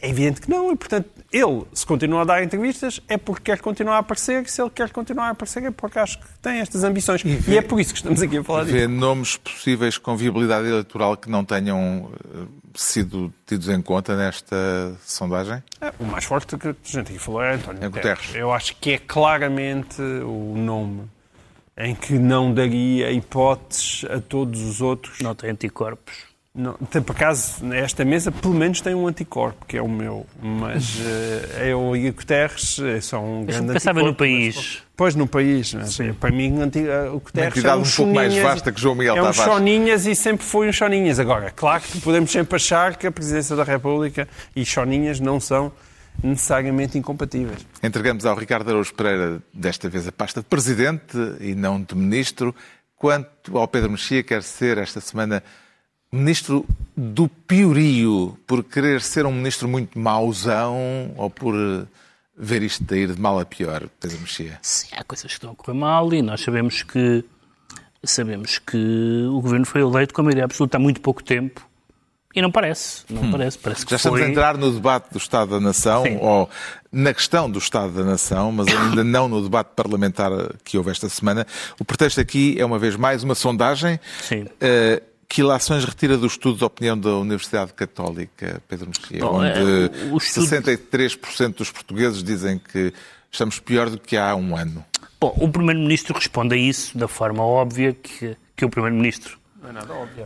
É 0.00 0.08
evidente 0.08 0.40
que 0.40 0.50
não, 0.50 0.72
e 0.72 0.76
portanto, 0.76 1.08
ele, 1.32 1.64
se 1.72 1.86
continua 1.86 2.22
a 2.22 2.24
dar 2.24 2.42
entrevistas, 2.42 3.00
é 3.08 3.16
porque 3.16 3.44
quer 3.44 3.60
continuar 3.60 3.96
a 3.96 3.98
aparecer, 3.98 4.48
se 4.48 4.60
ele 4.60 4.70
quer 4.70 4.90
continuar 4.90 5.28
a 5.28 5.30
aparecer, 5.30 5.62
é 5.64 5.70
porque 5.70 5.98
acho 5.98 6.18
que 6.18 6.26
tem 6.40 6.58
estas 6.58 6.84
ambições. 6.84 7.22
E, 7.24 7.36
vê, 7.36 7.52
e 7.52 7.58
é 7.58 7.62
por 7.62 7.80
isso 7.80 7.92
que 7.92 7.98
estamos 7.98 8.20
aqui 8.20 8.38
a 8.38 8.44
falar 8.44 8.64
disso. 8.64 8.74
Vê 8.74 8.86
nomes 8.86 9.36
possíveis 9.36 9.98
com 9.98 10.16
viabilidade 10.16 10.68
eleitoral 10.68 11.16
que 11.16 11.30
não 11.30 11.44
tenham 11.44 12.10
eh, 12.34 12.38
sido 12.74 13.32
tidos 13.46 13.68
em 13.68 13.80
conta 13.80 14.16
nesta 14.16 14.96
sondagem? 15.04 15.62
É, 15.80 15.92
o 15.98 16.04
mais 16.04 16.24
forte 16.24 16.56
que 16.56 16.68
a 16.68 16.74
gente 16.84 17.10
aqui 17.10 17.18
falou 17.18 17.42
é 17.42 17.54
António 17.54 17.82
é 17.82 17.88
Guterres. 17.88 18.18
Guterres. 18.18 18.34
Eu 18.34 18.52
acho 18.52 18.76
que 18.76 18.92
é 18.92 18.98
claramente 18.98 20.02
o 20.02 20.54
nome 20.56 21.08
em 21.76 21.94
que 21.94 22.14
não 22.14 22.52
daria 22.52 23.10
hipóteses 23.10 24.04
a 24.10 24.20
todos 24.20 24.60
os 24.60 24.80
outros. 24.80 25.20
Não 25.20 25.34
tem 25.34 25.50
anticorpos. 25.50 26.32
Não, 26.54 26.74
por 26.74 27.16
acaso, 27.16 27.64
esta 27.72 28.04
mesa 28.04 28.30
pelo 28.30 28.52
menos 28.52 28.82
tem 28.82 28.94
um 28.94 29.06
anticorpo, 29.06 29.64
que 29.64 29.78
é 29.78 29.80
o 29.80 29.88
meu. 29.88 30.26
Mas 30.38 30.96
uh, 30.96 31.60
eu 31.64 31.96
e 31.96 32.10
o 32.10 32.12
Guterres 32.12 32.78
eh, 32.78 33.00
são 33.00 33.40
um 33.40 33.46
grande 33.46 33.72
pensava 33.72 34.02
no 34.02 34.14
país. 34.14 34.56
Mas, 34.56 34.82
pois, 34.94 35.14
no 35.14 35.26
país. 35.26 35.74
Sim. 35.86 36.12
Para 36.12 36.30
mim, 36.30 36.58
eh, 36.60 37.08
o 37.08 37.20
Guterres 37.20 37.64
é 37.64 37.74
um, 37.74 37.80
um 37.80 37.82
pouco 37.84 38.12
mais 38.12 38.36
vasta 38.36 38.70
que 38.70 38.78
João 38.78 38.94
Miguel 38.94 39.16
É 39.16 39.22
um 39.22 39.32
choninhas 39.32 40.04
e 40.04 40.14
sempre 40.14 40.44
foi 40.44 40.68
um 40.68 40.72
choninhas. 40.72 41.18
Agora, 41.18 41.50
claro 41.50 41.82
que 41.82 41.98
podemos 42.02 42.30
sempre 42.30 42.54
achar 42.56 42.96
que 42.98 43.06
a 43.06 43.10
Presidência 43.10 43.56
da 43.56 43.64
República 43.64 44.28
e 44.54 44.62
choninhas 44.62 45.20
não 45.20 45.40
são 45.40 45.72
necessariamente 46.22 46.98
incompatíveis. 46.98 47.66
Entregamos 47.82 48.24
ao 48.26 48.36
Ricardo 48.36 48.68
Araújo 48.70 48.94
Pereira, 48.94 49.42
desta 49.52 49.88
vez, 49.88 50.06
a 50.06 50.12
pasta 50.12 50.40
de 50.40 50.46
Presidente 50.46 51.16
e 51.40 51.54
não 51.54 51.82
de 51.82 51.94
Ministro. 51.94 52.54
Quanto 52.96 53.58
ao 53.58 53.66
Pedro 53.66 53.90
Mexia, 53.90 54.22
quer 54.22 54.42
ser 54.42 54.78
esta 54.78 55.00
semana 55.00 55.42
ministro 56.12 56.66
do 56.96 57.26
piorio, 57.26 58.38
por 58.46 58.62
querer 58.62 59.00
ser 59.00 59.24
um 59.24 59.32
ministro 59.32 59.66
muito 59.66 59.98
mauzão 59.98 61.12
ou 61.16 61.30
por 61.30 61.54
eh, 61.54 61.86
ver 62.36 62.62
isto 62.62 62.84
de 62.84 62.96
ir 62.96 63.14
de 63.14 63.20
mal 63.20 63.40
a 63.40 63.46
pior, 63.46 63.88
Pedro 63.98 64.20
Mexia? 64.20 64.58
Sim, 64.60 64.88
há 64.92 65.02
coisas 65.02 65.26
que 65.26 65.32
estão 65.32 65.52
a 65.52 65.54
correr 65.54 65.76
mal 65.76 66.12
e 66.12 66.20
nós 66.20 66.42
sabemos 66.42 66.82
que 66.82 67.24
sabemos 68.04 68.58
que 68.58 69.26
o 69.26 69.40
governo 69.40 69.64
foi 69.64 69.80
eleito 69.80 70.12
com 70.12 70.20
a 70.20 70.24
maioria 70.24 70.44
absoluta 70.44 70.76
há 70.76 70.80
muito 70.80 71.00
pouco 71.00 71.24
tempo 71.24 71.66
e 72.34 72.40
não 72.40 72.50
parece, 72.50 73.02
não 73.10 73.22
hum. 73.22 73.30
parece, 73.30 73.58
parece 73.58 73.84
que 73.84 73.90
Já 73.90 73.96
estamos 73.96 74.18
foi... 74.18 74.28
a 74.28 74.30
entrar 74.30 74.56
no 74.56 74.70
debate 74.72 75.10
do 75.12 75.18
Estado 75.18 75.50
da 75.50 75.60
Nação, 75.60 76.04
Sim. 76.04 76.18
ou 76.20 76.48
na 76.90 77.12
questão 77.12 77.50
do 77.50 77.58
Estado 77.58 77.92
da 77.92 78.04
Nação, 78.04 78.50
mas 78.52 78.68
ainda 78.68 79.04
não 79.04 79.28
no 79.28 79.42
debate 79.42 79.70
parlamentar 79.76 80.30
que 80.64 80.78
houve 80.78 80.90
esta 80.90 81.08
semana. 81.08 81.46
O 81.78 81.84
pretexto 81.84 82.20
aqui 82.20 82.56
é, 82.58 82.64
uma 82.64 82.78
vez 82.78 82.96
mais, 82.96 83.22
uma 83.22 83.34
sondagem. 83.34 84.00
Sim. 84.22 84.42
Uh, 84.42 85.12
que 85.28 85.40
ilações 85.40 85.82
retira 85.82 86.18
do 86.18 86.26
estudo 86.26 86.58
de 86.58 86.64
opinião 86.64 86.98
da 86.98 87.16
Universidade 87.16 87.72
Católica, 87.72 88.62
Pedro 88.68 88.88
Mexia, 88.88 89.26
onde 89.26 89.46
é, 89.46 89.84
estudo... 90.18 90.46
63% 90.46 91.54
dos 91.54 91.70
portugueses 91.70 92.22
dizem 92.22 92.58
que 92.58 92.92
estamos 93.30 93.58
pior 93.58 93.88
do 93.88 93.98
que 93.98 94.14
há 94.14 94.36
um 94.36 94.54
ano? 94.54 94.84
Bom, 95.18 95.34
o 95.38 95.48
Primeiro-Ministro 95.48 96.14
responde 96.14 96.54
a 96.54 96.58
isso 96.58 96.98
da 96.98 97.08
forma 97.08 97.42
óbvia 97.42 97.94
que, 97.94 98.36
que 98.54 98.62
o 98.62 98.68
Primeiro-Ministro 98.68 99.38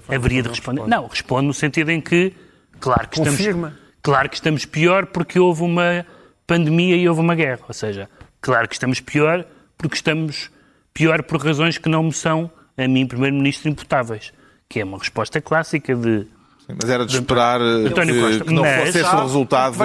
é 0.08 0.14
haveria 0.14 0.42
de 0.42 0.48
responder. 0.48 0.80
Responde. 0.80 0.96
Não, 1.02 1.08
responde 1.08 1.46
no 1.46 1.54
sentido 1.54 1.90
em 1.90 2.00
que, 2.00 2.32
claro 2.80 3.08
que, 3.08 3.20
estamos, 3.20 3.74
claro 4.02 4.28
que 4.28 4.36
estamos 4.36 4.64
pior 4.64 5.06
porque 5.06 5.38
houve 5.38 5.62
uma 5.62 6.06
pandemia 6.46 6.96
e 6.96 7.08
houve 7.08 7.20
uma 7.20 7.34
guerra. 7.34 7.62
Ou 7.68 7.74
seja, 7.74 8.08
claro 8.40 8.68
que 8.68 8.74
estamos 8.74 9.00
pior 9.00 9.44
porque 9.76 9.96
estamos 9.96 10.50
pior 10.94 11.22
por 11.22 11.44
razões 11.44 11.76
que 11.78 11.88
não 11.88 12.02
me 12.02 12.12
são, 12.12 12.50
a 12.76 12.88
mim, 12.88 13.06
Primeiro-Ministro, 13.06 13.68
imputáveis 13.68 14.32
que 14.68 14.80
é 14.80 14.84
uma 14.84 14.98
resposta 14.98 15.40
clássica 15.40 15.94
de 15.94 16.26
mas 16.68 16.90
era 16.90 17.06
de 17.06 17.14
esperar 17.14 17.60
eh, 17.60 17.90
que, 17.90 18.44
que, 18.44 18.52
não 18.52 18.64
fosse 18.64 18.98
esse 18.98 19.14
o 19.14 19.22
resultado, 19.22 19.76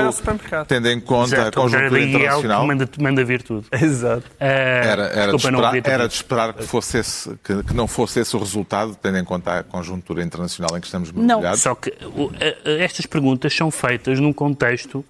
tendo 0.67 0.89
em 0.89 1.00
conta 1.00 1.35
Exato, 1.35 1.59
a 1.59 1.61
conjuntura 1.61 2.00
é 2.00 2.03
internacional. 2.03 2.65
Manda, 2.65 2.89
manda 3.00 3.23
vir 3.23 3.43
tudo. 3.43 3.65
Exato. 3.71 4.25
Uh, 4.31 4.35
era, 4.39 5.03
era, 5.03 5.31
de 5.31 5.35
esperar, 5.35 5.75
era, 5.83 6.07
de 6.07 6.13
esperar, 6.15 6.53
que, 6.53 6.63
fosse 6.63 6.97
esse, 6.97 7.29
que, 7.43 7.63
que, 7.63 7.73
não 7.75 7.88
fosse 7.88 8.19
esse 8.19 8.35
o 8.35 8.39
resultado, 8.39 8.95
tendo 8.95 9.19
em 9.19 9.23
conta 9.23 9.59
a 9.59 9.63
conjuntura 9.63 10.23
internacional 10.23 10.75
em 10.75 10.81
que 10.81 10.88
estamos 10.88 11.11
mergulhados. 11.11 11.50
Não, 11.50 11.55
só 11.55 11.75
que 11.75 11.89
uh, 11.89 12.31
estas 12.79 13.05
perguntas 13.05 13.55
são 13.55 13.69
feitas 13.69 14.19
num 14.19 14.33
contexto 14.33 15.05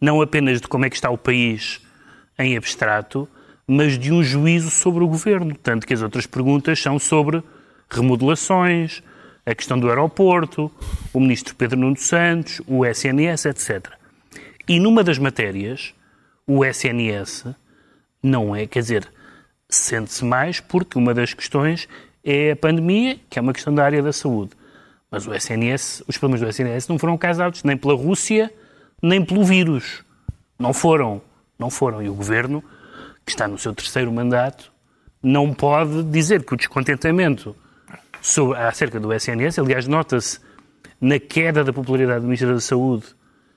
não 0.00 0.20
apenas 0.20 0.60
de 0.60 0.68
como 0.68 0.84
é 0.84 0.90
que 0.90 0.96
está 0.96 1.10
o 1.10 1.18
país 1.18 1.80
em 2.38 2.56
abstrato, 2.56 3.28
mas 3.66 3.98
de 3.98 4.12
um 4.12 4.22
juízo 4.22 4.70
sobre 4.70 5.02
o 5.02 5.08
governo. 5.08 5.54
Tanto 5.54 5.86
que 5.86 5.94
as 5.94 6.02
outras 6.02 6.26
perguntas 6.26 6.78
são 6.80 6.98
sobre 6.98 7.42
remodelações, 7.88 9.02
a 9.46 9.54
questão 9.54 9.78
do 9.78 9.88
aeroporto, 9.88 10.70
o 11.12 11.20
ministro 11.20 11.54
Pedro 11.54 11.78
Nuno 11.78 11.96
Santos, 11.96 12.60
o 12.66 12.84
SNS, 12.84 13.46
etc. 13.46 13.92
E 14.68 14.80
numa 14.80 15.04
das 15.04 15.18
matérias, 15.18 15.94
o 16.44 16.64
SNS 16.64 17.46
não 18.20 18.56
é, 18.56 18.66
quer 18.66 18.80
dizer, 18.80 19.08
sente-se 19.68 20.24
mais 20.24 20.58
porque 20.58 20.98
uma 20.98 21.14
das 21.14 21.32
questões 21.32 21.88
é 22.24 22.50
a 22.50 22.56
pandemia, 22.56 23.20
que 23.30 23.38
é 23.38 23.42
uma 23.42 23.52
questão 23.52 23.72
da 23.72 23.84
área 23.84 24.02
da 24.02 24.12
saúde. 24.12 24.50
Mas 25.08 25.28
o 25.28 25.32
SNS, 25.32 26.02
os 26.08 26.18
problemas 26.18 26.40
do 26.40 26.48
SNS 26.48 26.88
não 26.88 26.98
foram 26.98 27.16
causados 27.16 27.62
nem 27.62 27.76
pela 27.76 27.94
Rússia, 27.94 28.52
nem 29.00 29.24
pelo 29.24 29.44
vírus. 29.44 30.02
Não 30.58 30.72
foram. 30.72 31.22
Não 31.56 31.70
foram. 31.70 32.02
E 32.02 32.08
o 32.08 32.14
governo, 32.14 32.64
que 33.24 33.30
está 33.30 33.46
no 33.46 33.56
seu 33.56 33.72
terceiro 33.72 34.10
mandato, 34.10 34.72
não 35.22 35.54
pode 35.54 36.02
dizer 36.02 36.44
que 36.44 36.54
o 36.54 36.56
descontentamento 36.56 37.54
sobre, 38.26 38.58
acerca 38.58 38.98
do 38.98 39.12
SNS. 39.12 39.60
Aliás, 39.60 39.86
nota-se 39.86 40.40
na 41.00 41.18
queda 41.18 41.62
da 41.62 41.72
popularidade 41.72 42.20
do 42.20 42.24
Ministro 42.24 42.54
da 42.54 42.60
Saúde. 42.60 43.04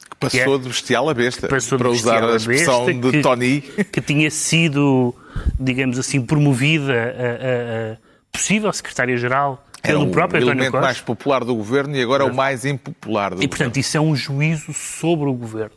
Que 0.10 0.16
passou 0.18 0.40
que 0.40 0.40
é, 0.40 0.58
de 0.58 0.68
bestial 0.68 1.10
a 1.10 1.14
besta, 1.14 1.48
para 1.48 1.90
usar 1.90 2.24
a 2.24 2.36
expressão 2.36 2.86
besta, 2.86 3.12
de 3.12 3.22
Tony. 3.22 3.62
Que 3.62 4.00
tinha 4.00 4.30
sido, 4.30 5.16
digamos 5.60 5.98
assim, 5.98 6.22
promovida 6.22 6.94
a, 6.94 6.96
a, 6.96 7.94
a 7.94 7.98
possível 8.32 8.72
secretária-geral 8.72 9.66
pelo 9.82 10.04
Era 10.04 10.12
próprio 10.12 10.42
António 10.42 10.62
elemento 10.62 10.82
mais 10.82 11.02
popular 11.02 11.44
do 11.44 11.56
governo 11.56 11.96
e 11.96 12.02
agora 12.02 12.24
é 12.24 12.28
o 12.28 12.34
mais 12.34 12.64
impopular 12.64 13.34
do 13.34 13.42
E, 13.42 13.48
portanto, 13.48 13.78
isso 13.78 13.98
é 13.98 14.00
um 14.00 14.16
juízo 14.16 14.74
sobre 14.74 15.28
o 15.28 15.34
governo. 15.34 15.76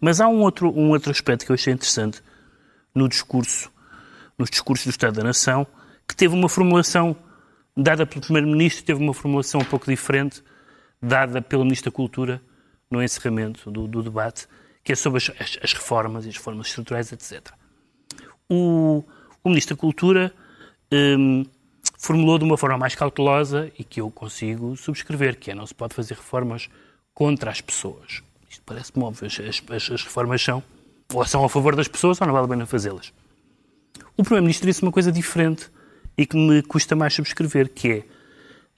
Mas 0.00 0.20
há 0.20 0.28
um 0.28 0.40
outro, 0.40 0.70
um 0.70 0.90
outro 0.90 1.10
aspecto 1.10 1.44
que 1.44 1.50
eu 1.50 1.54
achei 1.54 1.72
interessante 1.72 2.22
no 2.94 3.08
discurso, 3.08 3.70
nos 4.38 4.50
discursos 4.50 4.86
do 4.86 4.90
Estado 4.90 5.16
da 5.16 5.24
Nação, 5.24 5.66
que 6.06 6.14
teve 6.14 6.34
uma 6.34 6.48
formulação 6.48 7.16
dada 7.82 8.04
pelo 8.04 8.20
Primeiro-Ministro, 8.20 8.84
teve 8.84 9.02
uma 9.02 9.14
formulação 9.14 9.60
um 9.60 9.64
pouco 9.64 9.86
diferente, 9.86 10.42
dada 11.00 11.40
pelo 11.40 11.64
Ministro 11.64 11.90
da 11.90 11.96
Cultura 11.96 12.42
no 12.90 13.02
encerramento 13.02 13.70
do, 13.70 13.86
do 13.86 14.02
debate, 14.02 14.46
que 14.84 14.92
é 14.92 14.94
sobre 14.94 15.18
as, 15.18 15.30
as, 15.40 15.58
as, 15.62 15.72
reformas 15.72 16.26
e 16.26 16.28
as 16.28 16.36
reformas 16.36 16.66
estruturais, 16.66 17.12
etc. 17.12 17.52
O, 18.48 19.04
o 19.42 19.48
Ministro 19.48 19.76
da 19.76 19.80
Cultura 19.80 20.32
um, 20.92 21.44
formulou 21.98 22.38
de 22.38 22.44
uma 22.44 22.58
forma 22.58 22.76
mais 22.76 22.94
cautelosa 22.94 23.70
e 23.78 23.84
que 23.84 24.00
eu 24.00 24.10
consigo 24.10 24.76
subscrever, 24.76 25.38
que 25.38 25.50
é 25.50 25.54
não 25.54 25.66
se 25.66 25.74
pode 25.74 25.94
fazer 25.94 26.14
reformas 26.14 26.68
contra 27.14 27.50
as 27.50 27.60
pessoas. 27.60 28.22
Isto 28.48 28.62
parece-me 28.66 29.04
óbvio. 29.04 29.26
As, 29.26 29.38
as, 29.38 29.90
as 29.90 30.04
reformas 30.04 30.42
são 30.42 30.62
ou 31.12 31.24
são 31.24 31.44
a 31.44 31.48
favor 31.48 31.74
das 31.74 31.88
pessoas 31.88 32.20
ou 32.20 32.26
não 32.26 32.34
vale 32.34 32.46
a 32.46 32.48
pena 32.48 32.66
fazê-las. 32.66 33.12
O 34.16 34.22
Primeiro-Ministro 34.22 34.66
disse 34.66 34.82
uma 34.82 34.92
coisa 34.92 35.10
diferente 35.10 35.70
e 36.16 36.26
que 36.26 36.36
me 36.36 36.62
custa 36.62 36.94
mais 36.94 37.14
subscrever, 37.14 37.68
que 37.68 38.04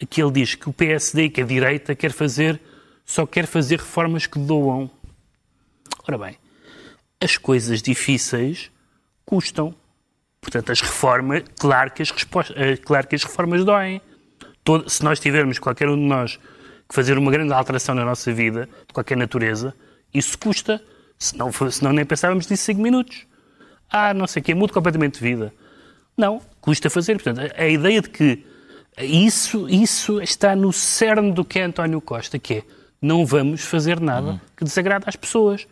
é 0.00 0.06
que 0.06 0.22
ele 0.22 0.32
diz 0.32 0.54
que 0.54 0.68
o 0.68 0.72
PSD, 0.72 1.28
que 1.28 1.40
a 1.40 1.44
direita, 1.44 1.94
quer 1.94 2.12
fazer, 2.12 2.60
só 3.04 3.26
quer 3.26 3.46
fazer 3.46 3.78
reformas 3.78 4.26
que 4.26 4.38
doam. 4.38 4.90
Ora 6.08 6.18
bem, 6.18 6.36
as 7.20 7.36
coisas 7.36 7.80
difíceis 7.80 8.70
custam. 9.24 9.74
Portanto, 10.40 10.72
as 10.72 10.80
reformas, 10.80 11.44
claro 11.56 11.92
que 11.92 12.02
as, 12.02 12.10
respostas, 12.10 12.56
eh, 12.56 12.76
claro 12.76 13.06
que 13.06 13.14
as 13.14 13.22
reformas 13.22 13.64
doem. 13.64 14.00
Todo, 14.64 14.90
se 14.90 15.04
nós 15.04 15.20
tivermos, 15.20 15.58
qualquer 15.58 15.88
um 15.88 15.96
de 15.96 16.02
nós, 16.02 16.36
que 16.88 16.94
fazer 16.94 17.16
uma 17.16 17.30
grande 17.30 17.52
alteração 17.52 17.94
na 17.94 18.04
nossa 18.04 18.32
vida, 18.32 18.68
de 18.88 18.92
qualquer 18.92 19.16
natureza, 19.16 19.74
isso 20.12 20.36
custa. 20.36 20.82
Se 21.16 21.36
não, 21.36 21.52
se 21.52 21.82
não 21.82 21.92
nem 21.92 22.04
pensávamos 22.04 22.48
nisso 22.48 22.64
5 22.64 22.80
minutos. 22.80 23.24
Ah, 23.88 24.12
não 24.12 24.26
sei 24.26 24.42
o 24.42 24.44
quê, 24.44 24.54
mudo 24.54 24.72
completamente 24.72 25.14
de 25.14 25.20
vida. 25.20 25.54
Não, 26.16 26.40
custa 26.60 26.90
fazer. 26.90 27.14
Portanto, 27.20 27.52
a, 27.56 27.66
ideia 27.66 28.00
de 28.00 28.10
que 28.10 28.44
isso, 28.98 29.68
isso 29.68 30.20
está 30.20 30.54
no 30.54 30.72
cerne 30.72 31.32
do 31.32 31.44
que 31.44 31.58
é 31.58 31.64
António 31.64 32.00
Costa, 32.00 32.38
que 32.38 32.54
é 32.54 32.62
não 33.00 33.26
vamos 33.26 33.62
fazer 33.62 34.00
nada 34.00 34.40
que 34.56 34.64
desagrade 34.64 35.04
às 35.08 35.16
pessoas. 35.16 35.66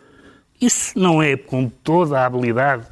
Isso 0.61 0.99
não 0.99 1.23
é 1.23 1.37
com 1.37 1.69
toda 1.69 2.21
a 2.21 2.27
habilidade, 2.27 2.87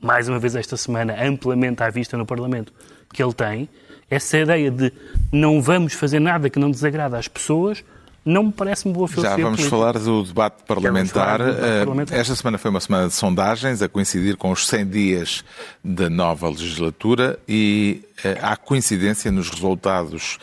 mais 0.00 0.28
uma 0.28 0.38
vez 0.38 0.56
esta 0.56 0.76
semana, 0.76 1.16
amplamente 1.24 1.82
à 1.82 1.88
vista 1.88 2.16
no 2.16 2.26
Parlamento, 2.26 2.72
que 3.12 3.22
ele 3.22 3.32
tem. 3.32 3.68
Essa 4.10 4.38
ideia 4.38 4.70
de 4.70 4.92
não 5.32 5.62
vamos 5.62 5.92
fazer 5.92 6.20
nada 6.20 6.50
que 6.50 6.58
não 6.58 6.70
desagrade 6.70 7.14
às 7.14 7.28
pessoas 7.28 7.84
não 8.26 8.42
me 8.42 8.52
parece 8.52 8.84
uma 8.86 8.92
boa 8.94 9.06
filosofia 9.06 9.36
Já 9.38 9.42
vamos 9.42 9.60
política. 9.60 9.70
falar 9.76 9.98
do 9.98 10.22
debate 10.24 10.62
parlamentar. 10.66 11.38
do 11.38 11.44
debate 11.44 11.64
Eh, 11.64 11.78
parlamentar. 11.78 12.18
Esta 12.18 12.34
semana 12.34 12.58
foi 12.58 12.70
uma 12.72 12.80
semana 12.80 13.06
de 13.06 13.14
sondagens, 13.14 13.80
a 13.80 13.88
coincidir 13.88 14.36
com 14.36 14.50
os 14.50 14.66
100 14.66 14.86
dias 14.88 15.44
da 15.82 16.10
nova 16.10 16.48
legislatura 16.50 17.38
e 17.48 18.02
eh, 18.24 18.36
há 18.42 18.56
coincidência 18.56 19.30
nos 19.30 19.48
resultados 19.48 20.38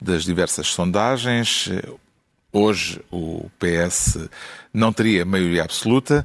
das 0.00 0.22
diversas 0.24 0.68
sondagens. 0.68 1.68
Hoje 2.52 3.00
o 3.10 3.50
PS 3.58 4.28
não 4.72 4.92
teria 4.92 5.24
maioria 5.24 5.64
absoluta. 5.64 6.24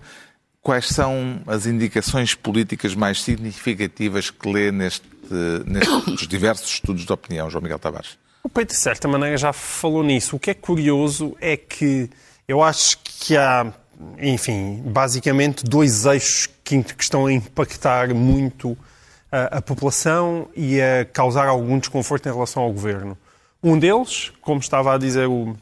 Quais 0.62 0.88
são 0.88 1.42
as 1.48 1.66
indicações 1.66 2.36
políticas 2.36 2.94
mais 2.94 3.24
significativas 3.24 4.30
que 4.30 4.48
lê 4.52 4.72
neste, 4.72 5.08
nestes 5.66 6.28
diversos 6.28 6.70
estudos 6.74 7.04
de 7.06 7.12
opinião, 7.12 7.50
João 7.50 7.64
Miguel 7.64 7.80
Tavares? 7.80 8.18
O 8.50 8.52
Pedro, 8.52 8.74
de 8.74 8.82
certa 8.82 9.08
maneira, 9.08 9.38
já 9.38 9.54
falou 9.54 10.04
nisso. 10.04 10.36
O 10.36 10.40
que 10.40 10.50
é 10.50 10.54
curioso 10.56 11.38
é 11.40 11.56
que 11.56 12.10
eu 12.48 12.64
acho 12.64 12.98
que 13.04 13.38
há, 13.38 13.72
enfim, 14.18 14.82
basicamente 14.88 15.64
dois 15.64 16.06
eixos 16.06 16.50
que, 16.64 16.82
que 16.82 17.04
estão 17.04 17.28
a 17.28 17.32
impactar 17.32 18.12
muito 18.12 18.76
a, 19.32 19.58
a 19.58 19.62
população 19.62 20.50
e 20.56 20.82
a 20.82 21.06
causar 21.06 21.46
algum 21.46 21.78
desconforto 21.78 22.28
em 22.28 22.32
relação 22.32 22.64
ao 22.64 22.74
governo. 22.74 23.16
Um 23.62 23.78
deles, 23.78 24.32
como 24.42 24.60
estava 24.60 24.96
a 24.96 24.98
dizer 24.98 25.28
o, 25.28 25.56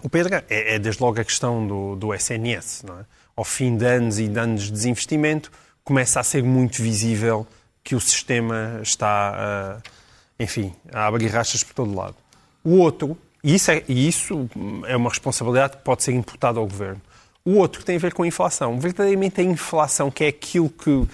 o 0.00 0.08
Pedro, 0.08 0.36
é, 0.36 0.44
é 0.48 0.78
desde 0.78 1.02
logo 1.02 1.20
a 1.20 1.24
questão 1.24 1.66
do, 1.66 1.96
do 1.96 2.14
SNS. 2.14 2.84
É? 2.84 3.04
Ao 3.34 3.44
fim 3.44 3.76
de 3.76 3.84
anos 3.84 4.20
e 4.20 4.28
de 4.28 4.38
anos 4.38 4.62
de 4.62 4.70
desinvestimento, 4.70 5.50
começa 5.82 6.20
a 6.20 6.22
ser 6.22 6.44
muito 6.44 6.80
visível 6.84 7.44
que 7.82 7.96
o 7.96 8.00
sistema 8.00 8.78
está, 8.80 9.80
uh, 9.82 9.90
enfim, 10.38 10.72
a 10.92 11.06
abrir 11.06 11.28
rachas 11.28 11.62
por 11.62 11.74
todo 11.74 11.94
lado. 11.94 12.16
O 12.64 12.78
outro, 12.78 13.16
e 13.42 13.54
isso, 13.54 13.70
é, 13.70 13.82
e 13.88 14.08
isso 14.08 14.48
é 14.86 14.96
uma 14.96 15.10
responsabilidade 15.10 15.76
que 15.76 15.82
pode 15.82 16.02
ser 16.02 16.12
imputada 16.12 16.58
ao 16.58 16.66
governo. 16.66 17.00
O 17.44 17.56
outro 17.56 17.84
tem 17.84 17.96
a 17.96 17.98
ver 17.98 18.14
com 18.14 18.22
a 18.22 18.26
inflação. 18.26 18.78
Verdadeiramente 18.78 19.40
a 19.40 19.44
inflação, 19.44 20.12
que 20.12 20.22
é 20.22 20.28
aquilo 20.28 20.70
que 20.70 21.08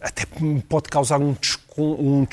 até 0.00 0.24
pode 0.68 0.88
causar 0.88 1.20
um, 1.20 1.36
um, 1.78 2.26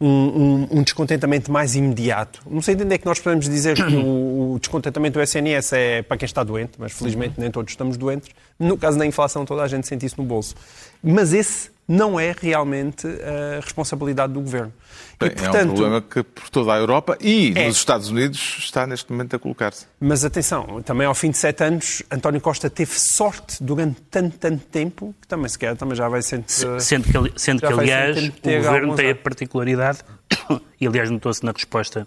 um, 0.00 0.68
um 0.72 0.82
descontentamento 0.82 1.52
mais 1.52 1.76
imediato. 1.76 2.42
Não 2.50 2.60
sei 2.60 2.74
de 2.74 2.82
onde 2.82 2.96
é 2.96 2.98
que 2.98 3.06
nós 3.06 3.20
podemos 3.20 3.48
dizer 3.48 3.76
que 3.76 3.94
o 3.94 4.58
descontentamento 4.58 5.20
do 5.20 5.22
SNS 5.22 5.72
é 5.72 6.02
para 6.02 6.16
quem 6.16 6.26
está 6.26 6.42
doente, 6.42 6.72
mas 6.78 6.90
felizmente 6.90 7.34
nem 7.38 7.48
todos 7.48 7.70
estamos 7.70 7.96
doentes. 7.96 8.28
No 8.58 8.76
caso 8.76 8.98
da 8.98 9.06
inflação, 9.06 9.44
toda 9.44 9.62
a 9.62 9.68
gente 9.68 9.86
sente 9.86 10.04
isso 10.04 10.16
no 10.18 10.24
bolso. 10.24 10.56
Mas 11.00 11.32
esse 11.32 11.70
não 11.92 12.20
é 12.20 12.32
realmente 12.38 13.04
a 13.08 13.60
responsabilidade 13.60 14.32
do 14.32 14.40
governo. 14.40 14.72
Bem, 15.18 15.28
e, 15.28 15.32
portanto, 15.34 15.56
é 15.56 15.64
um 15.64 15.66
problema 15.74 16.00
que 16.00 16.22
por 16.22 16.48
toda 16.48 16.72
a 16.72 16.78
Europa 16.78 17.18
e 17.20 17.52
É. 17.56 17.66
nos 17.66 17.76
Estados 17.78 18.08
Unidos 18.10 18.56
está 18.60 18.86
neste 18.86 19.10
momento 19.10 19.34
a 19.34 19.38
colocar-se. 19.40 19.86
Mas 19.98 20.24
atenção, 20.24 20.80
também 20.84 21.04
ao 21.04 21.14
fim 21.16 21.30
de 21.32 21.36
sete 21.36 21.64
anos, 21.64 22.00
António 22.08 22.40
Costa 22.40 22.70
teve 22.70 22.92
sorte 22.98 23.62
durante 23.62 24.00
tanto, 24.02 24.38
tanto 24.38 24.64
tempo 24.66 25.12
que 25.20 25.26
também, 25.26 25.48
se 25.48 25.58
calhar, 25.58 25.76
também 25.76 25.96
já 25.96 26.08
vai 26.08 26.22
sendo. 26.22 26.44
Sendo 26.48 27.04
que, 27.08 27.40
sendo 27.40 27.60
que 27.60 27.66
aliás, 27.66 28.16
o 28.28 28.30
governo 28.40 28.94
tem 28.94 29.10
a 29.10 29.14
particularidade, 29.16 29.98
e 30.80 30.86
aliás 30.86 31.10
notou-se 31.10 31.44
na 31.44 31.50
resposta 31.50 32.06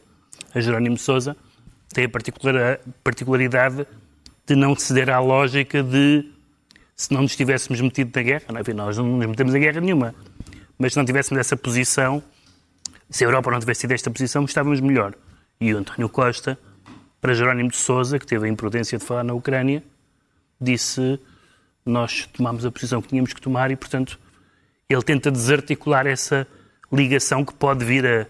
a 0.56 0.62
Jerónimo 0.62 0.96
de 0.96 1.02
Sousa, 1.02 1.36
tem 1.94 2.06
a 2.06 2.10
particular- 2.10 2.80
particularidade 3.04 3.86
de 4.48 4.56
não 4.56 4.76
ceder 4.78 5.10
à 5.10 5.20
lógica 5.20 5.84
de 5.84 6.32
se 6.96 7.14
não 7.14 7.22
nos 7.24 7.36
tivéssemos 7.36 7.82
metido 7.82 8.12
na 8.16 8.22
guerra, 8.22 8.46
não, 8.52 8.62
enfim, 8.62 8.74
nós 8.74 8.98
não 8.98 9.06
nos 9.06 9.28
metemos 9.28 9.56
em 9.56 9.60
guerra 9.60 9.82
nenhuma, 9.82 10.16
mas 10.78 10.94
se 10.94 10.98
não 10.98 11.06
tivéssemos 11.06 11.40
essa 11.40 11.58
posição, 11.58 12.22
se 13.10 13.24
a 13.24 13.28
Europa 13.28 13.52
não 13.52 13.60
tivesse 13.60 13.82
tido 13.82 13.92
esta 13.92 14.12
posição, 14.12 14.46
estávamos 14.46 14.80
melhor. 14.80 15.14
E 15.60 15.74
o 15.74 15.78
António 15.78 16.10
Costa, 16.10 16.58
para 17.22 17.34
Jerónimo 17.34 17.70
de 17.70 17.78
Sousa, 17.78 18.20
que 18.20 18.26
teve 18.26 18.48
a 18.48 18.50
imprudência 18.50 18.98
de 18.98 19.06
falar 19.06 19.24
na 19.24 19.34
Ucrânia, 19.34 19.84
disse 20.60 21.20
nós 21.86 22.28
tomámos 22.28 22.66
a 22.66 22.72
posição 22.72 23.02
que 23.02 23.10
tínhamos 23.10 23.34
que 23.34 23.42
tomar 23.42 23.70
e, 23.72 23.76
portanto, 23.76 24.20
ele 24.90 25.02
tenta 25.02 25.30
desarticular 25.30 26.08
essa 26.08 26.48
ligação 26.92 27.44
que 27.44 27.54
pode 27.54 27.84
vir 27.84 28.06
a 28.06 28.26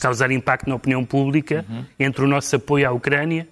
causar 0.00 0.30
impacto 0.30 0.68
na 0.68 0.74
opinião 0.74 1.04
pública 1.04 1.64
entre 1.98 2.24
o 2.24 2.28
nosso 2.28 2.56
apoio 2.56 2.88
à 2.88 2.92
Ucrânia 2.92 3.48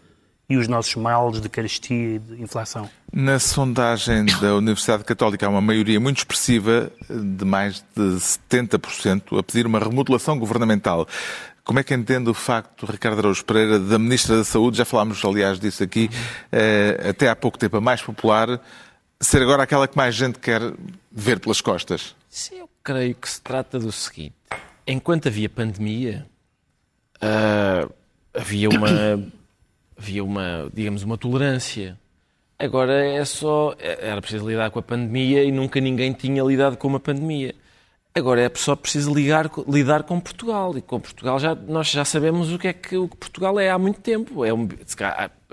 e 0.50 0.56
os 0.56 0.66
nossos 0.66 0.96
males 0.96 1.40
de 1.40 1.48
carestia 1.48 2.16
e 2.16 2.18
de 2.18 2.42
inflação. 2.42 2.90
Na 3.12 3.38
sondagem 3.38 4.26
da 4.40 4.56
Universidade 4.56 5.04
Católica 5.04 5.46
há 5.46 5.48
uma 5.48 5.60
maioria 5.60 6.00
muito 6.00 6.18
expressiva, 6.18 6.90
de 7.08 7.44
mais 7.44 7.84
de 7.96 8.02
70%, 8.02 9.38
a 9.38 9.42
pedir 9.44 9.64
uma 9.64 9.78
remodelação 9.78 10.36
governamental. 10.36 11.06
Como 11.62 11.78
é 11.78 11.84
que 11.84 11.94
entende 11.94 12.28
o 12.28 12.34
facto, 12.34 12.84
Ricardo 12.84 13.20
Araújo 13.20 13.44
Pereira, 13.44 13.78
da 13.78 13.96
Ministra 13.96 14.38
da 14.38 14.44
Saúde, 14.44 14.78
já 14.78 14.84
falámos 14.84 15.24
aliás 15.24 15.60
disso 15.60 15.84
aqui, 15.84 16.10
eh, 16.50 17.10
até 17.10 17.28
há 17.28 17.36
pouco 17.36 17.56
tempo 17.56 17.76
a 17.76 17.80
mais 17.80 18.02
popular, 18.02 18.60
ser 19.20 19.42
agora 19.42 19.62
aquela 19.62 19.86
que 19.86 19.96
mais 19.96 20.16
gente 20.16 20.40
quer 20.40 20.60
ver 21.12 21.38
pelas 21.38 21.60
costas? 21.60 22.16
Sim, 22.28 22.56
eu 22.56 22.70
creio 22.82 23.14
que 23.14 23.28
se 23.28 23.40
trata 23.40 23.78
do 23.78 23.92
seguinte. 23.92 24.34
Enquanto 24.84 25.28
havia 25.28 25.48
pandemia, 25.48 26.26
ah, 27.20 27.88
havia 28.34 28.68
uma, 28.68 28.88
havia 30.00 30.24
uma, 30.24 30.70
digamos, 30.72 31.02
uma 31.02 31.18
tolerância. 31.18 31.98
Agora 32.58 33.04
é 33.04 33.24
só, 33.24 33.74
era 33.78 34.20
preciso 34.20 34.48
lidar 34.48 34.70
com 34.70 34.78
a 34.78 34.82
pandemia 34.82 35.44
e 35.44 35.52
nunca 35.52 35.80
ninguém 35.80 36.12
tinha 36.12 36.42
lidado 36.42 36.76
com 36.76 36.88
uma 36.88 37.00
pandemia. 37.00 37.54
Agora 38.12 38.40
é 38.40 38.50
só 38.54 38.74
preciso 38.74 39.14
ligar, 39.14 39.48
lidar 39.68 40.02
com 40.02 40.18
Portugal. 40.18 40.76
E 40.76 40.82
com 40.82 40.98
Portugal 40.98 41.38
já, 41.38 41.54
nós 41.54 41.88
já 41.88 42.04
sabemos 42.04 42.52
o 42.52 42.58
que 42.58 42.68
é 42.68 42.72
que, 42.72 42.96
o 42.96 43.08
que 43.08 43.16
Portugal 43.16 43.58
é 43.58 43.70
há 43.70 43.78
muito 43.78 44.00
tempo. 44.00 44.44
É 44.44 44.52
um, 44.52 44.68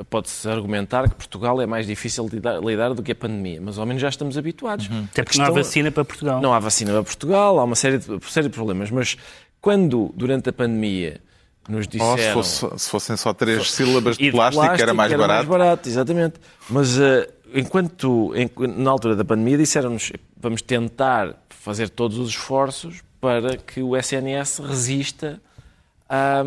Pode-se 0.10 0.49
argumentar 0.49 1.07
que 1.07 1.15
Portugal 1.15 1.62
é 1.62 1.65
mais 1.65 1.86
difícil 1.86 2.27
lidar, 2.27 2.60
lidar 2.60 2.93
do 2.93 3.03
que 3.03 3.12
a 3.12 3.15
pandemia, 3.15 3.62
mas 3.62 3.77
ao 3.77 3.86
menos 3.86 4.01
já 4.01 4.10
estamos 4.10 4.38
habituados. 4.38 4.89
Até 5.12 5.21
A 5.21 5.23
porque 5.23 5.38
não 5.38 5.45
há 5.45 5.51
vacina 5.51 5.91
para 5.91 6.05
Portugal. 6.05 6.41
não 6.41 6.53
há 6.53 6.60
vacina 6.60 6.91
para 6.91 7.03
Portugal, 7.03 7.60
há 7.60 7.63
uma 7.63 7.75
série 7.75 7.99
de, 7.99 8.19
série 8.25 8.47
de 8.47 8.53
problemas. 8.53 8.89
Mas 8.89 9.17
quando, 9.62 10.12
durante 10.15 10.49
a 10.49 10.53
pandemia, 10.53 11.21
nos 11.67 11.88
disseram... 11.88 12.17
se, 12.43 12.60
fosse- 12.60 12.80
se 12.80 12.89
fossem 12.89 13.17
só 13.17 13.34
três 13.34 13.71
sílabas 13.71 14.15
E 14.19 14.23
de 14.23 14.32
plástico, 14.32 14.65
era 14.65 14.93
mais 14.93 15.12
era 15.12 15.21
barato. 15.21 15.47
mais 15.49 15.60
barato, 15.63 15.89
exatamente. 15.89 16.36
Mas 16.69 16.99
eh, 16.99 17.30
enquanto, 17.53 18.34
em- 18.36 18.49
na 18.77 18.91
altura 18.91 19.15
da 19.15 19.25
pandemia, 19.25 19.58
disseram-nos 19.58 20.12
vamos 20.39 20.62
tentar 20.62 21.36
fazer 21.49 21.89
todos 21.89 22.17
os 22.17 22.30
esforços 22.30 23.01
para 23.19 23.58
que 23.58 23.82
o 23.82 23.95
SNS 23.97 24.60
resista 24.60 25.41
à, 26.08 26.43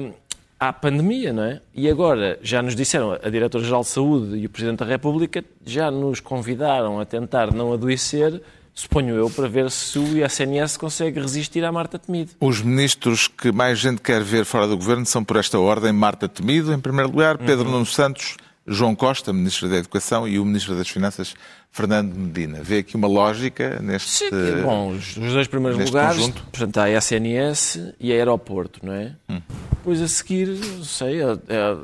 à 0.58 0.72
pandemia, 0.72 1.32
não 1.32 1.42
é? 1.42 1.60
E 1.74 1.88
agora 1.90 2.38
já 2.42 2.62
nos 2.62 2.74
disseram, 2.76 3.12
a 3.12 3.28
Diretora-Geral 3.28 3.82
de 3.82 3.88
Saúde 3.88 4.36
e 4.38 4.46
o 4.46 4.48
Presidente 4.50 4.78
da 4.78 4.86
República 4.86 5.44
já 5.66 5.90
nos 5.90 6.20
convidaram 6.20 7.00
a 7.00 7.04
tentar 7.04 7.52
não 7.52 7.72
adoecer, 7.72 8.40
suponho 8.74 9.14
eu, 9.14 9.28
para 9.30 9.48
ver 9.48 9.70
se 9.70 9.98
o 9.98 10.24
SNS 10.24 10.76
consegue 10.76 11.20
resistir 11.20 11.64
à 11.64 11.70
Marta 11.72 11.98
Temido. 11.98 12.32
Os 12.40 12.60
ministros 12.62 13.28
que 13.28 13.52
mais 13.52 13.78
gente 13.78 14.00
quer 14.00 14.22
ver 14.22 14.44
fora 14.44 14.66
do 14.66 14.76
governo 14.76 15.04
são, 15.06 15.22
por 15.24 15.36
esta 15.36 15.58
ordem, 15.58 15.92
Marta 15.92 16.28
Temido, 16.28 16.72
em 16.72 16.80
primeiro 16.80 17.10
lugar, 17.10 17.36
Pedro 17.38 17.66
Uhum. 17.66 17.72
Nuno 17.72 17.86
Santos, 17.86 18.36
João 18.66 18.94
Costa, 18.94 19.32
Ministro 19.32 19.68
da 19.68 19.76
Educação, 19.76 20.28
e 20.28 20.38
o 20.38 20.44
Ministro 20.44 20.74
das 20.76 20.88
Finanças, 20.88 21.34
Fernando 21.72 22.14
Medina. 22.14 22.60
Vê 22.62 22.78
aqui 22.78 22.96
uma 22.96 23.08
lógica 23.08 23.78
neste. 23.80 24.10
Sim, 24.10 24.30
bom, 24.62 24.90
os, 24.90 25.14
dois 25.14 25.46
primeiros 25.46 25.78
lugares, 25.84 26.18
conjunto? 26.18 26.42
portanto, 26.50 26.78
há 26.78 26.84
a 26.84 26.90
SNS 26.90 27.94
e 28.00 28.12
a 28.12 28.14
Aeroporto, 28.16 28.80
não 28.84 28.92
é? 28.92 29.12
Hum. 29.28 29.40
Depois 29.70 30.00
a 30.02 30.08
seguir, 30.08 30.48
não 30.48 30.84
sei, 30.84 31.22
é- 31.22 31.38
é- 31.48 31.76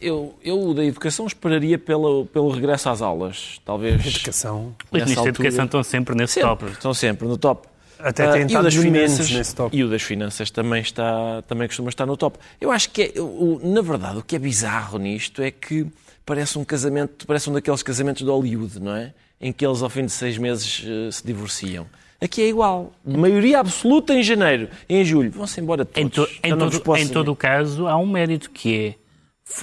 eu, 0.00 0.34
eu 0.44 0.72
da 0.74 0.84
educação 0.84 1.26
esperaria 1.26 1.78
pelo, 1.78 2.26
pelo 2.26 2.48
regresso 2.50 2.88
às 2.88 3.02
aulas, 3.02 3.60
talvez. 3.64 4.04
Educação. 4.06 4.74
Os 4.90 5.00
ministros 5.00 5.24
da. 5.24 5.28
Educação 5.30 5.64
estão 5.64 5.82
sempre 5.82 6.14
nesse 6.14 6.34
Sempre, 6.34 6.48
top. 6.50 6.64
estão 6.72 6.94
sempre 6.94 7.28
no 7.28 7.36
top. 7.38 7.68
Até 8.00 8.26
Ah, 8.26 8.32
tem 8.32 8.42
e 8.48 8.56
o 8.56 8.62
das 8.62 8.74
finanças 8.76 9.30
nesse 9.30 9.54
top. 9.56 9.76
e 9.76 9.82
o 9.82 9.88
das 9.90 10.02
finanças 10.02 10.50
também 10.52 10.80
está 10.80 11.42
também 11.48 11.66
costuma 11.66 11.88
estar 11.88 12.06
no 12.06 12.16
top. 12.16 12.38
Eu 12.60 12.70
acho 12.70 12.90
que 12.90 13.12
é, 13.16 13.20
o- 13.20 13.60
na 13.62 13.80
verdade 13.82 14.18
o 14.18 14.22
que 14.22 14.36
é 14.36 14.38
bizarro 14.38 14.98
nisto 14.98 15.42
é 15.42 15.50
que 15.50 15.84
parece 16.24 16.56
um 16.58 16.64
casamento, 16.64 17.26
parece 17.26 17.50
um 17.50 17.52
daqueles 17.54 17.82
casamentos 17.82 18.22
de 18.22 18.30
Hollywood, 18.30 18.78
não 18.78 18.94
é? 18.94 19.12
Em 19.40 19.52
que 19.52 19.66
eles 19.66 19.82
ao 19.82 19.90
fim 19.90 20.04
de 20.06 20.12
seis 20.12 20.38
meses 20.38 20.84
eh, 20.86 21.10
se 21.10 21.26
divorciam. 21.26 21.86
Aqui 22.20 22.42
é 22.42 22.48
igual. 22.48 22.92
Maioria 23.04 23.58
absoluta 23.60 24.12
em 24.14 24.22
janeiro, 24.22 24.68
em 24.88 25.04
julho. 25.04 25.32
Vão-se 25.32 25.60
embora 25.60 25.84
todos. 25.84 26.00
Em, 26.00 26.08
to- 26.08 26.28
em 26.44 26.56
todo, 26.56 26.80
posso 26.80 27.02
em 27.02 27.08
todo 27.08 27.32
o 27.32 27.36
caso, 27.36 27.88
há 27.88 27.96
um 27.96 28.06
mérito 28.06 28.48
que 28.50 28.76
é 28.76 28.94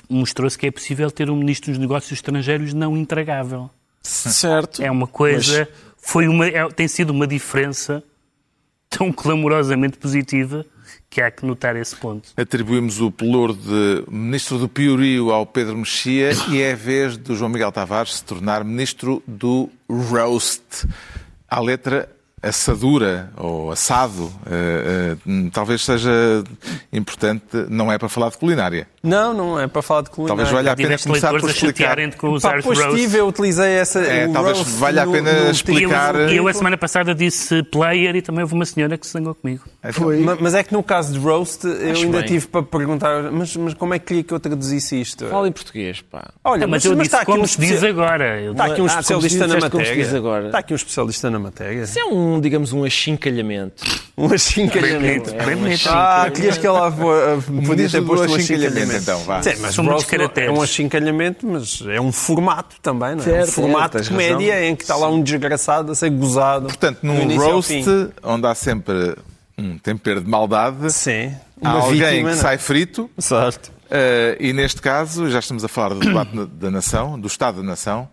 mostrou-se 0.09 0.57
que 0.57 0.67
é 0.67 0.71
possível 0.71 1.09
ter 1.11 1.29
um 1.29 1.35
ministro 1.35 1.71
dos 1.71 1.79
negócios 1.79 2.11
estrangeiros 2.11 2.73
não 2.73 2.95
intragável. 2.95 3.69
Certo. 4.01 4.81
É 4.83 4.89
uma 4.91 5.07
coisa, 5.07 5.67
foi 5.97 6.27
uma, 6.27 6.47
é- 6.47 6.67
tem 6.69 6.87
sido 6.87 7.09
uma 7.09 7.25
diferença 7.25 8.03
tão 8.89 9.11
clamorosamente 9.11 9.97
positiva 9.97 10.65
que 11.09 11.21
há 11.21 11.31
que 11.31 11.45
notar 11.45 11.75
esse 11.75 11.95
ponto. 11.95 12.29
Atribuímos 12.35 12.99
o 12.99 13.09
pelouro 13.11 13.53
de 13.53 14.03
Ministro 14.09 14.57
do 14.57 14.67
Piorio 14.67 15.31
ao 15.31 15.45
Pedro 15.45 15.77
Mexia 15.77 16.31
e 16.49 16.61
é 16.61 16.73
a 16.73 16.75
vez 16.75 17.17
do 17.17 17.35
João 17.35 17.49
Miguel 17.49 17.71
Tavares 17.71 18.15
se 18.15 18.23
tornar 18.23 18.63
Ministro 18.63 19.23
do 19.25 19.69
Roast. 19.89 20.61
À 21.47 21.59
letra 21.59 22.09
assadura 22.47 23.31
ou 23.37 23.71
assado. 23.71 24.31
Eh, 24.49 25.15
eh, 25.27 25.49
talvez 25.51 25.83
seja 25.83 26.43
importante, 26.91 27.43
não 27.69 27.91
é 27.91 27.97
para 27.97 28.09
falar 28.09 28.29
de 28.29 28.37
culinária. 28.37 28.87
Não, 29.03 29.33
não 29.33 29.59
é 29.59 29.67
para 29.67 29.81
falar 29.81 30.01
de 30.01 30.09
culinária. 30.09 30.43
Talvez 30.45 30.49
valha 30.55 30.71
a 30.71 30.75
pena 30.75 30.97
começar 30.97 31.29
por 31.39 31.49
explicar. 31.49 31.95
com 32.17 32.33
os 32.33 32.41
Pá, 32.41 32.55
pois 32.63 32.79
tive, 32.95 33.17
eu 33.19 33.27
utilizei 33.27 33.71
essa. 33.73 33.99
É, 33.99 34.27
o 34.27 34.33
talvez 34.33 34.57
roast 34.57 34.71
valha 34.77 35.03
a 35.03 35.05
no- 35.05 35.11
pena 35.11 35.31
no 35.45 35.51
explicar- 35.51 36.13
título. 36.13 36.31
E 36.31 36.37
eu, 36.37 36.47
a 36.47 36.53
semana 36.53 36.77
passada, 36.77 37.13
disse 37.13 37.61
player 37.63 38.15
e 38.15 38.21
também 38.21 38.41
houve 38.43 38.53
uma 38.53 38.65
senhora 38.65 38.97
que 38.97 39.05
se 39.05 39.13
zangou 39.13 39.35
comigo. 39.35 39.63
Foi. 39.91 40.19
Ma- 40.19 40.37
Mas 40.39 40.53
é 40.53 40.63
que 40.63 40.73
no 40.73 40.81
caso 40.83 41.13
de 41.13 41.19
roast, 41.19 41.65
eu 41.65 41.91
Acho 41.91 42.03
ainda 42.03 42.17
bem. 42.19 42.27
tive 42.27 42.47
para 42.47 42.63
perguntar, 42.63 43.31
mas, 43.31 43.55
mas 43.55 43.73
como 43.73 43.93
é 43.93 43.99
que 43.99 44.05
queria 44.05 44.23
que 44.23 44.33
eu 44.33 44.39
traduzisse 44.39 44.99
isto? 44.99 45.25
Fala 45.27 45.47
em 45.47 45.51
português, 45.51 46.01
pá. 46.01 46.29
Olha, 46.43 46.65
Ah, 46.65 46.67
mas, 46.67 46.83
eu 46.85 46.93
disse 46.93 47.03
está 47.07 47.17
aqui 47.21 47.31
como 47.31 47.43
um 47.43 47.47
se 47.47 47.59
diz 47.59 47.83
agora. 47.83 48.41
Eu- 48.41 48.51
Está 48.51 48.65
aqui 48.65 48.81
um 48.81 48.85
especialista 48.87 49.47
na 49.47 49.59
matéria. 49.59 50.01
Está 50.45 50.57
aqui 50.59 50.73
um 50.73 50.75
especialista 50.75 51.29
na 51.29 51.39
matéria. 51.39 51.83
Isso 51.83 51.99
é 51.99 52.05
um, 52.05 52.34
digamos, 52.39 52.73
um 52.73 52.83
achincalhamento. 52.83 53.83
Um 54.17 54.31
achincalhamento. 54.33 55.29
Bem 55.31 55.35
bonito, 55.35 55.45
bem 55.45 55.55
bonito. 55.57 55.89
Ah, 55.89 56.31
querias 56.33 56.57
que 56.57 56.65
ela 56.65 56.87
uh, 56.87 57.41
podia 57.67 57.89
ter 57.89 58.01
posto 58.01 58.31
um 58.31 58.35
achincalhamento, 58.35 58.95
então, 58.95 59.19
vá. 59.25 59.43
Sim, 59.43 59.55
mas 59.59 59.75
São 59.75 59.83
muitos 59.83 60.05
caracteres. 60.05 60.49
É 60.49 60.53
um 60.53 60.61
achincalhamento, 60.61 61.45
mas 61.45 61.81
é 61.85 61.99
um 61.99 62.13
formato 62.13 62.77
também, 62.81 63.15
não 63.15 63.21
é? 63.21 63.25
Certo, 63.25 63.49
um 63.49 63.51
formato 63.51 63.97
é, 63.97 64.01
de 64.01 64.07
comédia 64.09 64.53
razão. 64.53 64.69
em 64.69 64.75
que 64.77 64.83
está 64.83 64.95
lá 64.95 65.09
um 65.09 65.21
desgraçado 65.21 65.91
a 65.91 65.95
ser 65.95 66.09
gozado. 66.11 66.67
Portanto, 66.67 66.99
num 67.03 67.37
roast, 67.37 67.73
onde 68.23 68.47
há 68.47 68.55
sempre 68.55 69.17
um 69.57 69.77
tempero 69.77 70.21
de 70.21 70.29
maldade, 70.29 70.89
Sim. 70.93 71.33
há 71.61 71.71
Uma 71.71 71.79
alguém 71.81 71.99
vítima, 71.99 72.15
que 72.15 72.23
não 72.23 72.29
é? 72.29 72.35
sai 72.37 72.57
frito. 72.57 73.09
Certo. 73.19 73.69
eh, 73.91 74.37
e 74.39 74.53
neste 74.53 74.81
caso, 74.81 75.29
já 75.29 75.39
estamos 75.39 75.65
a 75.65 75.67
falar 75.67 75.89
do 75.89 75.99
debate 75.99 76.31
da 76.53 76.71
nação, 76.71 77.19
do 77.19 77.27
Estado 77.27 77.57
da 77.57 77.63
Nação. 77.67 78.07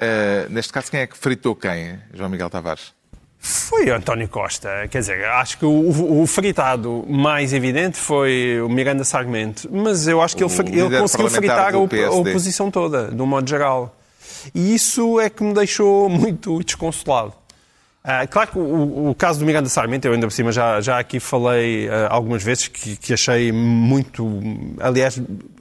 eh, 0.00 0.48
neste 0.50 0.72
caso, 0.72 0.90
quem 0.90 0.98
é 0.98 1.06
que 1.06 1.16
fritou 1.16 1.54
quem, 1.54 1.96
João 2.12 2.28
Miguel 2.28 2.50
Tavares? 2.50 2.97
Foi 3.40 3.88
António 3.90 4.28
Costa. 4.28 4.68
Quer 4.90 4.98
dizer, 4.98 5.24
acho 5.26 5.58
que 5.58 5.64
o, 5.64 6.20
o 6.22 6.26
fritado 6.26 7.04
mais 7.08 7.52
evidente 7.52 7.96
foi 7.96 8.60
o 8.60 8.68
Miranda 8.68 9.04
Sarmento. 9.04 9.68
Mas 9.72 10.08
eu 10.08 10.20
acho 10.20 10.36
que 10.36 10.44
O 10.44 10.48
ele, 10.50 10.80
ele 10.80 10.98
conseguiu 10.98 11.30
fritar 11.30 11.74
a, 11.74 11.78
op- 11.78 11.94
a 12.04 12.10
oposição 12.10 12.70
toda, 12.70 13.08
de 13.08 13.22
um 13.22 13.26
modo 13.26 13.48
geral. 13.48 13.94
E 14.54 14.74
isso 14.74 15.20
é 15.20 15.30
que 15.30 15.42
me 15.44 15.54
deixou 15.54 16.08
muito 16.08 16.62
desconsolado. 16.62 17.32
Ah, 18.02 18.26
claro 18.26 18.50
que 18.52 18.58
o, 18.58 19.10
o 19.10 19.14
caso 19.14 19.38
do 19.38 19.44
Miranda 19.44 19.68
Sarmento, 19.68 20.06
eu 20.08 20.14
ainda 20.14 20.26
por 20.26 20.32
cima 20.32 20.50
já, 20.50 20.80
já 20.80 20.98
aqui 20.98 21.20
falei 21.20 21.88
ah, 21.88 22.08
algumas 22.10 22.42
vezes 22.42 22.68
que, 22.68 22.96
que 22.96 23.12
achei 23.12 23.52
muito, 23.52 24.40
aliás, 24.80 25.20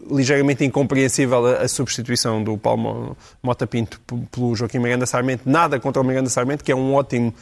ligeiramente 0.10 0.64
incompreensível 0.64 1.46
a, 1.46 1.64
a 1.64 1.68
substituição 1.68 2.42
do 2.44 2.58
Paulo 2.58 2.82
Mo- 2.82 3.18
Mota 3.44 3.68
Pinto 3.68 4.00
pelo 4.32 4.56
Joaquim 4.56 4.80
Miranda 4.80 5.06
Sarmento. 5.06 5.44
Nada 5.50 5.80
contra 5.80 6.02
o 6.02 6.06
Miranda 6.06 6.30
Sarmento, 6.30 6.64
que 6.64 6.72
é 6.72 6.76
um 6.76 6.94
ótimo 6.94 7.34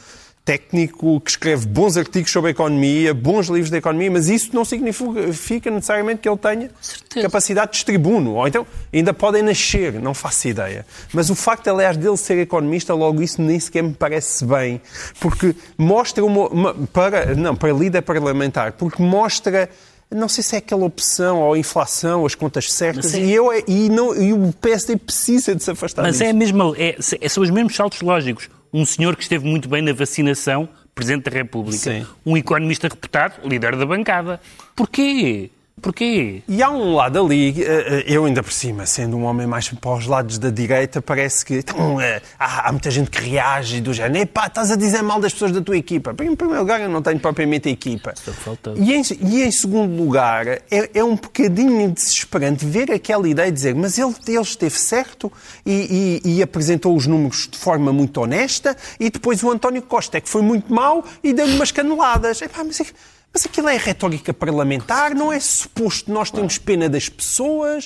técnico 0.46 1.20
que 1.20 1.30
escreve 1.32 1.66
bons 1.66 1.96
artigos 1.96 2.30
sobre 2.30 2.48
a 2.48 2.52
economia, 2.52 3.12
bons 3.12 3.48
livros 3.48 3.68
de 3.68 3.76
economia, 3.78 4.08
mas 4.12 4.28
isso 4.28 4.50
não 4.54 4.64
significa 4.64 5.70
necessariamente 5.72 6.20
que 6.20 6.28
ele 6.28 6.38
tenha 6.38 6.70
Certeza. 6.80 7.26
capacidade 7.26 7.72
de 7.76 7.84
tribuno. 7.84 8.34
Ou 8.36 8.46
então 8.46 8.64
ainda 8.94 9.12
podem 9.12 9.42
nascer, 9.42 9.94
não 9.94 10.14
faço 10.14 10.46
ideia. 10.46 10.86
Mas 11.12 11.30
o 11.30 11.34
facto, 11.34 11.66
aliás, 11.68 11.96
dele 11.96 12.16
ser 12.16 12.38
economista, 12.38 12.94
logo 12.94 13.20
isso 13.22 13.42
nem 13.42 13.58
sequer 13.58 13.82
me 13.82 13.92
parece 13.92 14.44
bem, 14.44 14.80
porque 15.20 15.54
mostra 15.76 16.24
uma, 16.24 16.46
uma- 16.48 16.74
para 16.92 17.34
não 17.34 17.56
para 17.56 17.72
líder 17.72 18.02
parlamentar, 18.02 18.72
porque 18.72 19.02
mostra 19.02 19.68
não 20.08 20.28
sei 20.28 20.44
se 20.44 20.54
é 20.54 20.58
aquela 20.58 20.84
opção 20.84 21.40
ou 21.40 21.54
a 21.54 21.58
inflação, 21.58 22.24
as 22.24 22.36
contas 22.36 22.72
certas, 22.72 23.12
é- 23.12 23.18
e, 23.18 23.34
eu, 23.34 23.48
e, 23.66 23.88
não, 23.88 24.14
e 24.14 24.32
o 24.32 24.52
PSD 24.60 24.96
precisa 24.96 25.52
de 25.56 25.64
se 25.64 25.70
afastar 25.72 26.02
Mas 26.02 26.12
disso. 26.18 26.24
é 26.24 26.32
mesmo, 26.32 26.76
é, 26.78 26.96
é- 27.20 27.28
são 27.28 27.42
os 27.42 27.50
mesmos 27.50 27.74
saltos 27.74 28.00
lógicos. 28.00 28.48
Um 28.76 28.84
senhor 28.84 29.16
que 29.16 29.22
esteve 29.22 29.46
muito 29.46 29.70
bem 29.70 29.80
na 29.80 29.94
vacinação, 29.94 30.68
Presidente 30.94 31.30
da 31.30 31.30
República. 31.30 31.78
Sim. 31.78 32.06
Um 32.26 32.36
economista 32.36 32.86
reputado, 32.86 33.40
líder 33.48 33.74
da 33.74 33.86
bancada. 33.86 34.38
Porquê? 34.74 35.48
Porquê? 35.82 36.42
E 36.48 36.62
há 36.62 36.70
um 36.70 36.94
lado 36.94 37.20
ali, 37.22 37.62
eh, 37.62 37.64
eh, 37.98 38.04
eu 38.06 38.24
ainda 38.24 38.42
por 38.42 38.50
cima, 38.52 38.86
sendo 38.86 39.14
um 39.16 39.24
homem 39.24 39.46
mais 39.46 39.68
para 39.68 39.90
os 39.94 40.06
lados 40.06 40.38
da 40.38 40.48
direita, 40.48 41.02
parece 41.02 41.44
que 41.44 41.56
então, 41.58 42.00
eh, 42.00 42.22
há, 42.38 42.68
há 42.68 42.72
muita 42.72 42.90
gente 42.90 43.10
que 43.10 43.20
reage 43.20 43.80
do 43.82 43.92
género, 43.92 44.22
epá, 44.24 44.46
estás 44.46 44.70
a 44.70 44.76
dizer 44.76 45.02
mal 45.02 45.20
das 45.20 45.34
pessoas 45.34 45.52
da 45.52 45.60
tua 45.60 45.76
equipa. 45.76 46.12
Em 46.22 46.34
primeiro 46.34 46.60
lugar, 46.62 46.80
eu 46.80 46.88
não 46.88 47.02
tenho 47.02 47.20
propriamente 47.20 47.68
a 47.68 47.72
equipa. 47.72 48.14
E 48.78 48.94
em, 48.94 49.02
e 49.20 49.42
em 49.42 49.50
segundo 49.50 49.94
lugar, 50.02 50.46
é, 50.48 50.62
é 50.94 51.04
um 51.04 51.14
bocadinho 51.14 51.92
desesperante 51.92 52.64
ver 52.64 52.90
aquela 52.90 53.28
ideia 53.28 53.50
de 53.50 53.56
dizer, 53.56 53.74
mas 53.74 53.98
ele, 53.98 54.14
ele 54.28 54.40
esteve 54.40 54.78
certo 54.78 55.30
e, 55.64 56.20
e- 56.24 56.36
e 56.38 56.42
apresentou 56.42 56.96
os 56.96 57.06
números 57.06 57.48
de 57.52 57.58
forma 57.58 57.92
muito 57.92 58.18
honesta 58.22 58.74
e 58.98 59.10
depois 59.10 59.42
o 59.42 59.50
António 59.50 59.82
Costa 59.82 60.16
é 60.16 60.20
que 60.22 60.28
foi 60.28 60.40
muito 60.40 60.72
mau 60.72 61.04
e 61.22 61.34
deu-lhe 61.34 61.54
umas 61.54 61.70
caneladas. 61.70 62.40
Epá, 62.40 62.64
mas, 62.64 62.80
é- 62.80 62.86
mas 63.36 63.44
aquilo 63.44 63.68
é 63.68 63.76
retórica 63.76 64.32
parlamentar, 64.32 65.14
não 65.14 65.30
é 65.30 65.38
suposto 65.38 66.10
nós 66.10 66.30
termos 66.30 66.56
pena 66.56 66.88
das 66.88 67.06
pessoas. 67.10 67.84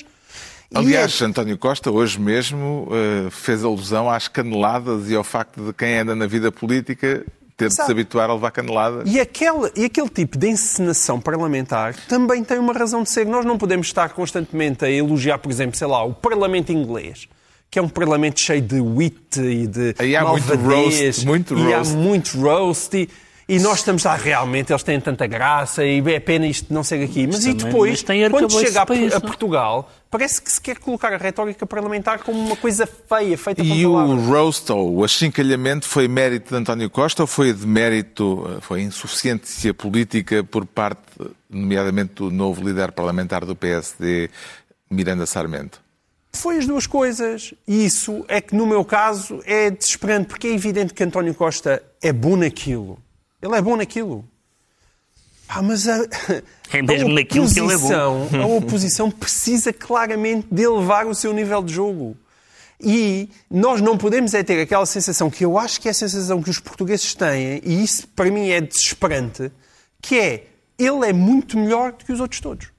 E 0.71 0.77
Aliás, 0.77 1.21
é- 1.21 1.25
António 1.25 1.57
Costa, 1.57 1.91
hoje 1.91 2.17
mesmo, 2.17 2.87
eh, 2.89 3.29
fez 3.29 3.61
alusão 3.61 4.09
às 4.09 4.29
caneladas 4.29 5.09
e 5.09 5.15
ao 5.15 5.25
facto 5.25 5.61
de 5.61 5.73
quem 5.73 5.97
anda 5.99 6.15
na 6.15 6.25
vida 6.25 6.53
política 6.53 7.25
ter 7.57 7.67
de 7.67 7.73
se 7.73 7.81
Exato. 7.81 7.91
habituar 7.91 8.29
a 8.29 8.33
levar 8.33 8.51
caneladas. 8.51 9.03
E 9.13 9.19
aquele, 9.19 9.69
e 9.75 9.83
aquele 9.83 10.07
tipo 10.07 10.37
de 10.37 10.47
encenação 10.47 11.19
parlamentar 11.19 11.95
também 12.07 12.45
tem 12.45 12.57
uma 12.57 12.71
razão 12.71 13.03
de 13.03 13.09
ser. 13.09 13.25
Nós 13.25 13.43
não 13.43 13.57
podemos 13.57 13.87
estar 13.87 14.07
constantemente 14.11 14.85
a 14.85 14.89
elogiar, 14.89 15.37
por 15.39 15.51
exemplo, 15.51 15.75
sei 15.77 15.87
lá, 15.87 16.01
o 16.01 16.13
Parlamento 16.13 16.71
inglês, 16.71 17.27
que 17.69 17.77
é 17.77 17.81
um 17.81 17.89
parlamento 17.89 18.39
cheio 18.39 18.61
de 18.61 18.79
wit 18.79 19.37
e 19.37 19.67
de 19.67 19.95
Aí 19.99 20.15
há 20.15 20.23
muito 20.23 20.47
malvadez, 20.47 21.17
roast, 21.17 21.25
muito 21.25 21.57
e 21.57 21.61
roast. 21.73 21.93
há 21.93 21.97
muito 21.97 22.39
roast. 22.39 22.95
E, 22.97 23.09
e 23.51 23.59
nós 23.59 23.79
estamos 23.79 24.05
lá, 24.05 24.15
realmente, 24.15 24.71
eles 24.71 24.81
têm 24.81 24.97
tanta 25.01 25.27
graça 25.27 25.83
e 25.83 25.99
é 26.09 26.21
pena 26.21 26.47
isto 26.47 26.73
não 26.73 26.85
ser 26.85 27.03
aqui. 27.03 27.27
Mas 27.27 27.45
e 27.45 27.49
também- 27.53 27.65
depois, 27.65 27.91
mas 27.91 28.03
tem 28.03 28.29
quando 28.29 28.49
chega 28.49 28.85
a, 28.87 28.95
isso, 28.95 29.17
a 29.17 29.19
não? 29.19 29.27
Portugal, 29.27 29.91
parece 30.09 30.41
que 30.41 30.49
se 30.49 30.61
quer 30.61 30.77
colocar 30.77 31.11
a 31.11 31.17
retórica 31.17 31.65
parlamentar 31.65 32.19
como 32.19 32.39
uma 32.39 32.55
coisa 32.55 32.87
feia, 32.87 33.37
feita 33.37 33.61
E 33.61 33.83
com 33.83 33.89
o 33.89 34.25
roast 34.29 34.71
ou 34.71 34.95
o 34.95 35.03
achincalhamento 35.03 35.85
foi 35.85 36.07
mérito 36.07 36.51
de 36.51 36.55
António 36.55 36.89
Costa 36.89 37.23
ou 37.23 37.27
foi 37.27 37.51
de 37.51 37.67
mérito, 37.67 38.49
eh, 38.55 38.61
foi 38.61 38.83
insuficiência 38.83 39.73
política 39.73 40.45
por 40.45 40.65
parte, 40.65 41.01
nomeadamente, 41.49 42.13
do 42.13 42.31
novo 42.31 42.65
líder 42.65 42.93
parlamentar 42.93 43.43
do 43.43 43.53
PSD, 43.53 44.29
Miranda 44.89 45.25
Sarmento? 45.25 45.81
Foi 46.31 46.57
as 46.57 46.65
duas 46.65 46.87
coisas. 46.87 47.53
E 47.67 47.85
isso 47.85 48.23
é 48.29 48.39
que, 48.39 48.55
no 48.55 48.65
meu 48.65 48.85
caso, 48.85 49.41
é 49.45 49.69
desesperante, 49.69 50.27
porque 50.29 50.47
é 50.47 50.53
evidente 50.53 50.93
que 50.93 51.03
António 51.03 51.35
Costa 51.35 51.83
é 52.01 52.13
bom 52.13 52.37
naquilo. 52.37 52.97
Ele 53.41 53.55
é 53.55 53.61
bom 53.61 53.75
naquilo. 53.75 54.25
Ah, 55.47 55.61
mas 55.61 55.87
a, 55.87 55.97
É 56.71 56.81
mesmo 56.81 57.09
a 57.09 57.13
naquilo 57.15 57.51
que 57.51 57.59
ele 57.59 57.73
é 57.73 57.77
bom. 57.77 57.87
oposição- 58.25 58.41
A 58.41 58.45
oposição 58.57 59.11
precisa 59.11 59.73
claramente 59.73 60.47
de 60.49 60.61
elevar 60.63 61.05
o 61.07 61.13
seu 61.15 61.33
nível 61.33 61.61
de 61.61 61.73
jogo. 61.73 62.15
E 62.79 63.29
nós 63.49 63.79
não 63.81 63.97
podemos 63.97 64.33
é 64.33 64.41
ter 64.43 64.59
aquela 64.61 64.85
sensação 64.85 65.29
que 65.29 65.43
eu 65.45 65.57
acho 65.57 65.79
que 65.81 65.87
é 65.87 65.91
a 65.91 65.93
sensação 65.93 66.41
que 66.41 66.49
os 66.49 66.57
portugueses 66.59 67.13
têm, 67.13 67.61
e 67.63 67.83
isso 67.83 68.07
para 68.07 68.31
mim 68.31 68.49
é 68.49 68.59
desesperante, 68.61 69.51
que 70.01 70.17
é 70.17 70.47
ele 70.79 71.05
é 71.07 71.13
muito 71.13 71.57
melhor 71.59 71.91
do 71.91 72.03
que 72.05 72.11
os 72.11 72.19
outros 72.19 72.39
todos. 72.41 72.69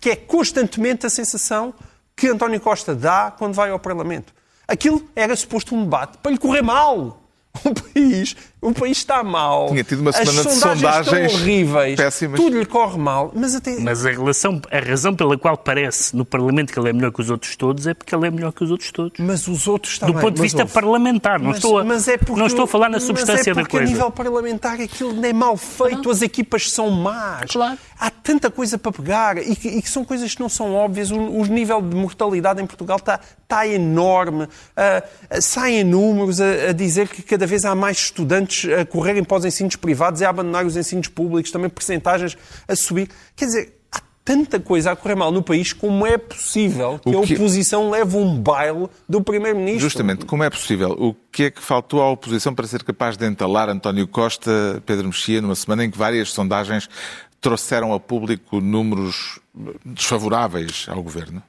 Que 0.00 0.10
é 0.10 0.16
constantemente 0.16 1.06
a 1.06 1.10
sensação 1.10 1.72
que 2.16 2.26
António 2.26 2.60
Costa 2.60 2.92
dá 2.94 3.30
quando 3.30 3.54
vai 3.54 3.70
ao 3.70 3.78
Parlamento. 3.78 4.34
Aquilo 4.66 5.06
era 5.14 5.36
suposto 5.36 5.76
um 5.76 5.84
debate 5.84 6.18
para 6.18 6.32
lhe 6.32 6.38
correr 6.38 6.62
mal. 6.62 7.18
O 7.64 7.74
país, 7.74 8.34
o 8.62 8.72
país 8.72 8.98
está 8.98 9.22
mal. 9.24 9.68
Tinha 9.68 9.82
tido 9.84 10.00
uma 10.00 10.10
As 10.10 10.16
semana 10.16 10.32
de 10.44 10.54
sondagens 10.54 10.80
sondagens 10.80 11.26
estão 11.32 11.40
horríveis. 11.42 11.96
péssimas. 11.96 12.40
Tudo 12.40 12.58
lhe 12.58 12.64
corre 12.64 12.96
mal. 12.96 13.32
Mas 13.34 13.54
até... 13.56 13.76
Mas 13.80 14.06
a, 14.06 14.10
relação, 14.10 14.62
a 14.70 14.78
razão 14.78 15.14
pela 15.14 15.36
qual 15.36 15.56
parece 15.56 16.14
no 16.16 16.24
Parlamento 16.24 16.72
que 16.72 16.78
ele 16.78 16.88
é 16.90 16.92
melhor 16.92 17.10
que 17.12 17.20
os 17.20 17.28
outros 17.28 17.56
todos 17.56 17.86
é 17.88 17.92
porque 17.92 18.14
ele 18.14 18.26
é 18.26 18.30
melhor 18.30 18.52
que 18.52 18.62
os 18.62 18.70
outros 18.70 18.90
todos. 18.92 19.18
Mas 19.18 19.48
os 19.48 19.66
outros 19.66 19.98
Do 19.98 20.06
também. 20.06 20.14
ponto 20.22 20.34
de 20.34 20.40
mas 20.40 20.52
vista 20.52 20.62
ouve. 20.62 20.72
parlamentar, 20.72 21.38
não, 21.40 21.48
Mas- 21.48 21.56
estou, 21.56 21.78
a, 21.78 21.84
mas 21.84 22.06
é 22.08 22.16
porque- 22.16 22.38
não 22.40 22.46
estou 22.46 22.64
a 22.64 22.68
falar 22.68 22.88
na 22.88 22.98
mas 22.98 23.02
substância 23.02 23.50
é 23.50 23.54
da 23.54 23.60
porque 23.62 23.76
coisa. 23.78 23.90
a 23.90 23.94
nível 23.94 24.10
parlamentar 24.12 24.80
aquilo 24.80 25.26
é 25.26 25.32
mal 25.32 25.56
feito, 25.56 26.08
as 26.08 26.22
equipas 26.22 26.70
são 26.70 26.88
más. 26.90 27.50
Claro. 27.50 27.76
Há 27.98 28.10
tanta 28.10 28.50
coisa 28.50 28.78
para 28.78 28.92
pegar 28.92 29.38
e 29.38 29.56
que, 29.56 29.68
e 29.68 29.82
que 29.82 29.90
são 29.90 30.04
coisas 30.04 30.34
que 30.34 30.40
não 30.40 30.48
são 30.48 30.72
óbvias. 30.74 31.10
O, 31.10 31.16
o 31.18 31.44
nível 31.46 31.82
de 31.82 31.96
mortalidade 31.96 32.62
em 32.62 32.66
Portugal 32.66 32.96
está, 32.98 33.18
está 33.42 33.66
enorme. 33.66 34.46
Ah, 34.76 35.02
saem 35.40 35.82
números 35.84 36.40
a, 36.40 36.70
a 36.70 36.72
dizer 36.72 37.08
que 37.08 37.22
cada 37.22 37.46
vez 37.46 37.64
há 37.64 37.74
mais 37.74 37.96
estudantes 37.98 38.51
a 38.64 38.84
correrem 38.86 39.24
para 39.24 39.38
os 39.38 39.44
ensinos 39.44 39.76
privados 39.76 40.20
e 40.20 40.24
a 40.24 40.30
abandonar 40.30 40.64
os 40.66 40.76
ensinos 40.76 41.08
públicos, 41.08 41.50
também 41.50 41.68
percentagens 41.70 42.36
a 42.68 42.74
subir. 42.76 43.08
Quer 43.36 43.46
dizer, 43.46 43.78
há 43.90 44.00
tanta 44.24 44.60
coisa 44.60 44.92
a 44.92 44.96
correr 44.96 45.14
mal 45.14 45.30
no 45.32 45.42
país, 45.42 45.72
como 45.72 46.06
é 46.06 46.16
possível 46.16 46.98
que 46.98 47.08
O 47.10 47.22
a 47.22 47.26
que- 47.26 47.34
oposição 47.34 47.90
leve 47.90 48.16
um 48.16 48.38
baile 48.40 48.88
do 49.08 49.20
Primeiro-Ministro? 49.22 49.80
Justamente, 49.80 50.24
como 50.24 50.44
é 50.44 50.50
possível? 50.50 50.90
O 50.98 51.14
que 51.30 51.44
é 51.44 51.50
que 51.50 51.60
faltou 51.60 52.00
à 52.02 52.10
oposição 52.10 52.54
para 52.54 52.66
ser 52.66 52.82
capaz 52.84 53.16
de 53.16 53.26
entalar 53.26 53.68
António 53.68 54.06
Costa, 54.06 54.82
Pedro 54.86 55.06
Mexia, 55.08 55.40
numa 55.40 55.54
semana 55.56 55.84
em 55.84 55.90
que 55.90 55.98
várias 55.98 56.30
sondagens 56.30 56.88
trouxeram 57.40 57.92
a 57.92 57.98
público 57.98 58.60
números 58.60 59.40
desfavoráveis 59.84 60.86
ao 60.88 61.02
governo? 61.02 61.42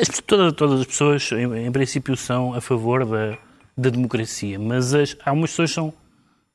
As- 0.00 0.08
toda- 0.26 0.52
todas 0.52 0.80
as 0.80 0.86
pessoas, 0.86 1.30
em, 1.32 1.66
em 1.66 1.72
princípio, 1.72 2.16
são 2.16 2.52
a 2.54 2.60
favor 2.60 3.04
da, 3.06 3.38
da 3.78 3.90
democracia, 3.90 4.58
mas 4.58 4.92
as- 4.92 5.16
há 5.24 5.32
umas 5.32 5.50
pessoas 5.50 5.70
que 5.70 5.74
são 5.76 5.94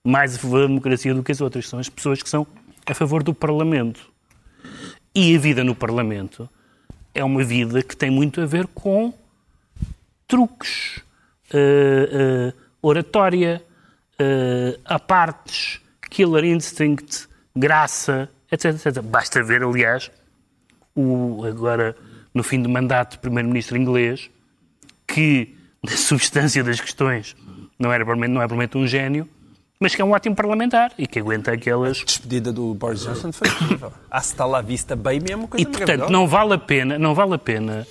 mais 0.03 0.36
a 0.36 0.39
favor 0.39 0.62
da 0.62 0.67
democracia 0.67 1.13
do 1.13 1.23
que 1.23 1.31
as 1.31 1.39
outras. 1.39 1.69
São 1.69 1.79
as 1.79 1.88
pessoas 1.88 2.21
que 2.21 2.29
são 2.29 2.45
a 2.86 2.93
favor 2.93 3.23
do 3.23 3.33
Parlamento. 3.33 4.12
E 5.15 5.36
a 5.36 5.39
vida 5.39 5.63
no 5.63 5.73
Parlamento 5.73 6.49
é 7.15 7.23
uma 7.23 7.43
vida 7.43 7.81
que 7.81 7.95
tem 7.95 8.09
muito 8.12 8.41
a 8.41 8.45
ver 8.45 8.67
com 8.67 9.13
truques, 10.27 10.97
uh, 11.53 12.49
uh, 12.49 12.53
oratória, 12.81 13.63
uh, 14.19 14.79
apartes, 14.83 15.79
killer 16.09 16.43
instinct, 16.43 17.27
graça, 17.55 18.29
etc, 18.51 18.65
etc. 18.73 19.01
Basta 19.01 19.41
ver, 19.43 19.63
aliás, 19.63 20.12
o, 20.95 21.45
agora 21.45 21.95
no 22.33 22.43
fim 22.43 22.62
do 22.62 22.67
mandato 22.67 23.17
do 23.17 23.19
primeiro-ministro 23.19 23.77
inglês, 23.77 24.29
que 25.07 25.55
na 25.84 25.98
substância 25.98 26.63
das 26.63 26.80
questões 26.80 27.36
não, 27.78 27.91
era, 27.91 28.06
não 28.06 28.41
é 28.41 28.48
provavelmente 28.48 28.78
um 28.78 28.88
gênio, 28.88 29.28
mas 29.80 29.93
que 29.93 30.02
é 30.02 30.06
um 30.06 30.12
ótimo 30.12 30.36
parlamentar 30.36 30.93
e 30.98 31.06
que 31.06 31.19
aguenta 31.19 31.52
aquelas... 31.52 32.02
A 32.02 32.06
despedida 32.06 32.54
do 32.54 32.74
Boris 32.74 33.02
Johnson 33.02 33.32
foi 33.32 33.50
incrível. 33.50 33.91
Hasta 34.10 34.46
la 34.46 34.62
vista 34.62 34.96
bem 34.96 35.19
mesmo 35.19 35.48
coisa 35.48 35.62
E, 35.62 35.69
portanto, 35.69 36.10
não 36.10 36.28
vale 36.28 36.54
a 36.54 36.58
pena, 36.58 36.98
não 36.98 37.13
vale 37.13 37.34
a 37.34 37.38
pena 37.38 37.86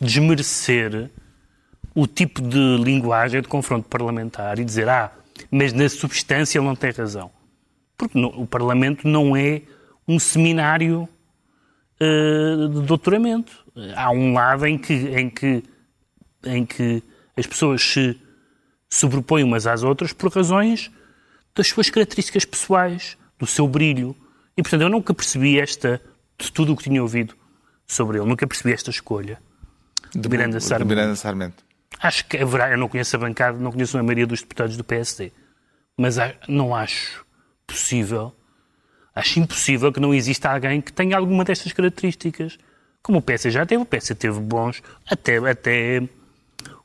desmerecer 0.00 1.10
o 1.94 2.06
tipo 2.06 2.42
de 2.42 2.76
linguagem 2.78 3.40
de 3.40 3.48
confronto 3.48 3.88
parlamentar 3.88 4.58
e 4.58 4.64
dizer, 4.64 4.88
ah, 4.88 5.10
mas 5.50 5.72
na 5.72 5.88
substância 5.88 6.58
ele 6.58 6.66
não 6.66 6.76
tem 6.76 6.90
razão. 6.90 7.30
Porque 7.96 8.18
no, 8.18 8.28
o 8.28 8.46
Parlamento 8.46 9.06
não 9.06 9.36
é 9.36 9.62
um 10.06 10.18
seminário 10.18 11.08
uh, 12.00 12.68
de 12.68 12.82
doutoramento. 12.82 13.64
Há 13.94 14.10
um 14.10 14.34
lado 14.34 14.66
em 14.66 14.76
que, 14.76 14.92
em 14.92 15.30
que, 15.30 15.62
em 16.44 16.66
que 16.66 17.02
as 17.42 17.46
pessoas 17.46 17.82
se 17.82 18.20
sobrepõem 18.88 19.42
umas 19.42 19.66
às 19.66 19.82
outras 19.82 20.12
por 20.12 20.32
razões 20.32 20.90
das 21.54 21.68
suas 21.68 21.90
características 21.90 22.44
pessoais, 22.44 23.16
do 23.38 23.46
seu 23.46 23.66
brilho. 23.66 24.16
E, 24.56 24.62
portanto, 24.62 24.82
eu 24.82 24.88
nunca 24.88 25.12
percebi 25.12 25.58
esta, 25.58 26.00
de 26.38 26.52
tudo 26.52 26.72
o 26.72 26.76
que 26.76 26.84
tinha 26.84 27.02
ouvido 27.02 27.34
sobre 27.84 28.18
ele, 28.18 28.28
nunca 28.28 28.46
percebi 28.46 28.72
esta 28.72 28.90
escolha 28.90 29.40
de, 30.14 30.28
Miranda 30.28 30.60
Sarmento. 30.60 30.88
De 30.88 30.94
Miranda 30.94 31.16
Sarmento. 31.16 31.64
Acho 32.00 32.24
que 32.26 32.38
haverá, 32.38 32.70
eu 32.70 32.78
não 32.78 32.88
conheço 32.88 33.16
a 33.16 33.18
bancada, 33.18 33.58
não 33.58 33.72
conheço 33.72 33.98
a 33.98 34.02
maioria 34.02 34.26
dos 34.26 34.40
deputados 34.40 34.76
do 34.76 34.84
PSD, 34.84 35.32
mas 35.96 36.16
não 36.48 36.74
acho 36.74 37.24
possível, 37.66 38.32
acho 39.14 39.40
impossível 39.40 39.92
que 39.92 40.00
não 40.00 40.14
exista 40.14 40.50
alguém 40.50 40.80
que 40.80 40.92
tenha 40.92 41.16
alguma 41.16 41.44
destas 41.44 41.72
características. 41.72 42.58
Como 43.02 43.18
o 43.18 43.22
PS 43.22 43.44
já 43.44 43.66
teve, 43.66 43.82
o 43.82 43.86
PS 43.86 44.12
teve 44.16 44.38
bons, 44.38 44.80
até, 45.10 45.38
até 45.38 46.02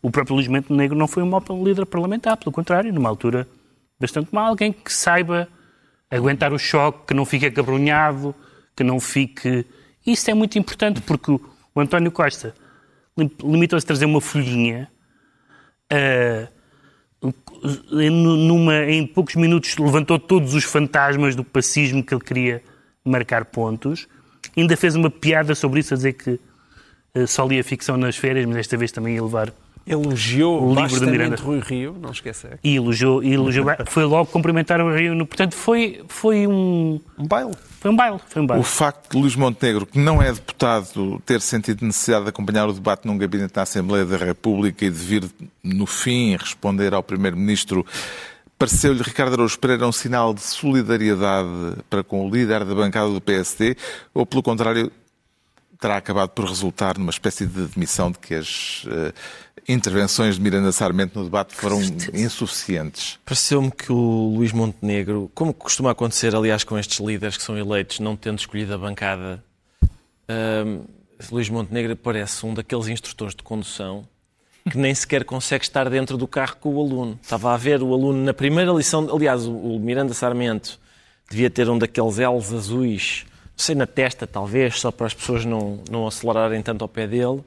o 0.07 0.11
próprio 0.11 0.35
Luís 0.35 0.47
Negro 0.47 0.97
não 0.97 1.05
foi 1.05 1.21
um 1.21 1.29
mau 1.29 1.43
líder 1.61 1.85
parlamentar, 1.85 2.37
pelo 2.37 2.51
contrário, 2.51 2.93
numa 2.93 3.09
altura 3.09 3.45
bastante 3.99 4.33
mal, 4.33 4.47
alguém 4.47 4.71
que 4.71 4.93
saiba 4.93 5.49
aguentar 6.09 6.53
o 6.53 6.57
choque, 6.57 7.07
que 7.07 7.13
não 7.13 7.25
fique 7.25 7.45
acabrunhado, 7.45 8.33
que 8.73 8.85
não 8.85 9.01
fique... 9.01 9.65
Isso 10.05 10.31
é 10.31 10.33
muito 10.33 10.57
importante 10.57 11.01
porque 11.01 11.29
o 11.31 11.81
António 11.81 12.09
Costa 12.09 12.55
limitou-se 13.43 13.85
a 13.85 13.87
trazer 13.87 14.05
uma 14.05 14.21
folhinha 14.21 14.89
uh, 15.91 17.33
numa, 17.99 18.85
em 18.85 19.05
poucos 19.05 19.35
minutos 19.35 19.75
levantou 19.77 20.17
todos 20.17 20.53
os 20.53 20.63
fantasmas 20.63 21.35
do 21.35 21.43
pacismo 21.43 22.01
que 22.01 22.13
ele 22.13 22.23
queria 22.23 22.63
marcar 23.03 23.43
pontos. 23.43 24.07
Ainda 24.55 24.77
fez 24.77 24.95
uma 24.95 25.09
piada 25.09 25.53
sobre 25.53 25.81
isso, 25.81 25.93
a 25.93 25.97
dizer 25.97 26.13
que 26.13 26.39
uh, 27.13 27.27
só 27.27 27.45
lia 27.45 27.61
ficção 27.61 27.97
nas 27.97 28.15
férias, 28.15 28.45
mas 28.45 28.55
esta 28.55 28.77
vez 28.77 28.89
também 28.89 29.15
ia 29.15 29.21
levar 29.23 29.51
Elogiou 29.87 30.61
o 30.61 30.75
livro 30.75 30.99
de 30.99 31.05
Miranda 31.05 31.37
Rui 31.37 31.61
Rio, 31.61 31.95
não 31.99 32.11
esquecer. 32.11 32.59
E 32.61 32.75
elogiou, 32.75 33.23
e 33.23 33.33
elogiou 33.33 33.65
foi 33.85 34.03
logo 34.03 34.29
cumprimentar 34.29 34.81
o 34.81 34.93
Rio. 34.93 35.25
Portanto, 35.25 35.55
foi, 35.55 36.03
foi 36.09 36.45
um... 36.45 36.99
Um 37.17 37.25
baile. 37.25 37.51
Foi 37.79 37.91
um 37.91 37.95
baile, 37.95 38.19
foi 38.27 38.41
um 38.41 38.45
baile. 38.45 38.61
O 38.61 38.65
facto 38.65 39.11
de 39.11 39.17
Luís 39.17 39.35
Montenegro, 39.35 39.85
que 39.85 39.97
não 39.97 40.21
é 40.21 40.33
deputado, 40.33 41.21
ter 41.25 41.39
sentido 41.39 41.85
necessidade 41.85 42.25
de 42.25 42.29
acompanhar 42.29 42.67
o 42.67 42.73
debate 42.73 43.07
num 43.07 43.17
gabinete 43.17 43.55
na 43.55 43.61
Assembleia 43.61 44.03
da 44.03 44.17
República 44.17 44.83
e 44.83 44.89
de 44.89 44.97
vir, 44.97 45.23
no 45.63 45.85
fim, 45.85 46.35
responder 46.35 46.93
ao 46.93 47.01
Primeiro-Ministro, 47.01 47.85
pareceu-lhe 48.57 49.01
Ricardo 49.01 49.33
Araújo 49.33 49.57
Pereira 49.57 49.87
um 49.87 49.91
sinal 49.91 50.33
de 50.33 50.41
solidariedade 50.41 51.77
para 51.89 52.03
com 52.03 52.27
o 52.27 52.29
líder 52.29 52.65
da 52.65 52.75
bancada 52.75 53.09
do 53.09 53.21
PSD, 53.21 53.77
ou, 54.13 54.25
pelo 54.25 54.43
contrário, 54.43 54.91
terá 55.79 55.97
acabado 55.97 56.29
por 56.29 56.45
resultar 56.45 56.97
numa 56.97 57.11
espécie 57.11 57.45
de 57.45 57.67
demissão 57.67 58.11
de 58.11 58.19
que 58.19 58.35
as... 58.35 58.83
Uh, 58.85 59.13
intervenções 59.67 60.35
de 60.35 60.41
Miranda 60.41 60.71
Sarmento 60.71 61.19
no 61.19 61.25
debate 61.25 61.53
foram 61.53 61.81
insuficientes. 62.13 63.19
Pareceu-me 63.25 63.69
que 63.69 63.91
o 63.91 64.33
Luís 64.35 64.53
Montenegro, 64.53 65.29
como 65.35 65.53
costuma 65.53 65.91
acontecer, 65.91 66.33
aliás, 66.33 66.63
com 66.63 66.77
estes 66.79 67.05
líderes 67.05 67.35
que 67.35 67.43
são 67.43 67.57
eleitos, 67.57 67.99
não 67.99 68.15
tendo 68.15 68.39
escolhido 68.39 68.73
a 68.73 68.77
bancada, 68.77 69.43
um, 70.65 70.85
Luís 71.31 71.49
Montenegro 71.49 71.95
parece 71.97 72.45
um 72.45 72.53
daqueles 72.53 72.87
instrutores 72.87 73.35
de 73.35 73.43
condução 73.43 74.07
que 74.69 74.77
nem 74.77 74.93
sequer 74.93 75.23
consegue 75.23 75.63
estar 75.63 75.89
dentro 75.89 76.17
do 76.17 76.27
carro 76.27 76.57
com 76.59 76.75
o 76.75 76.81
aluno. 76.81 77.17
Estava 77.21 77.53
a 77.53 77.57
ver 77.57 77.81
o 77.81 77.93
aluno 77.93 78.23
na 78.23 78.33
primeira 78.33 78.71
lição, 78.71 79.07
aliás, 79.13 79.45
o 79.45 79.79
Miranda 79.79 80.13
Sarmento 80.13 80.79
devia 81.29 81.49
ter 81.49 81.69
um 81.69 81.77
daqueles 81.77 82.17
L's 82.17 82.53
azuis, 82.53 83.25
sei, 83.57 83.75
na 83.75 83.87
testa 83.87 84.27
talvez, 84.27 84.79
só 84.79 84.91
para 84.91 85.07
as 85.07 85.13
pessoas 85.13 85.43
não, 85.43 85.79
não 85.89 86.07
acelerarem 86.07 86.61
tanto 86.61 86.83
ao 86.83 86.87
pé 86.87 87.07
dele. 87.07 87.43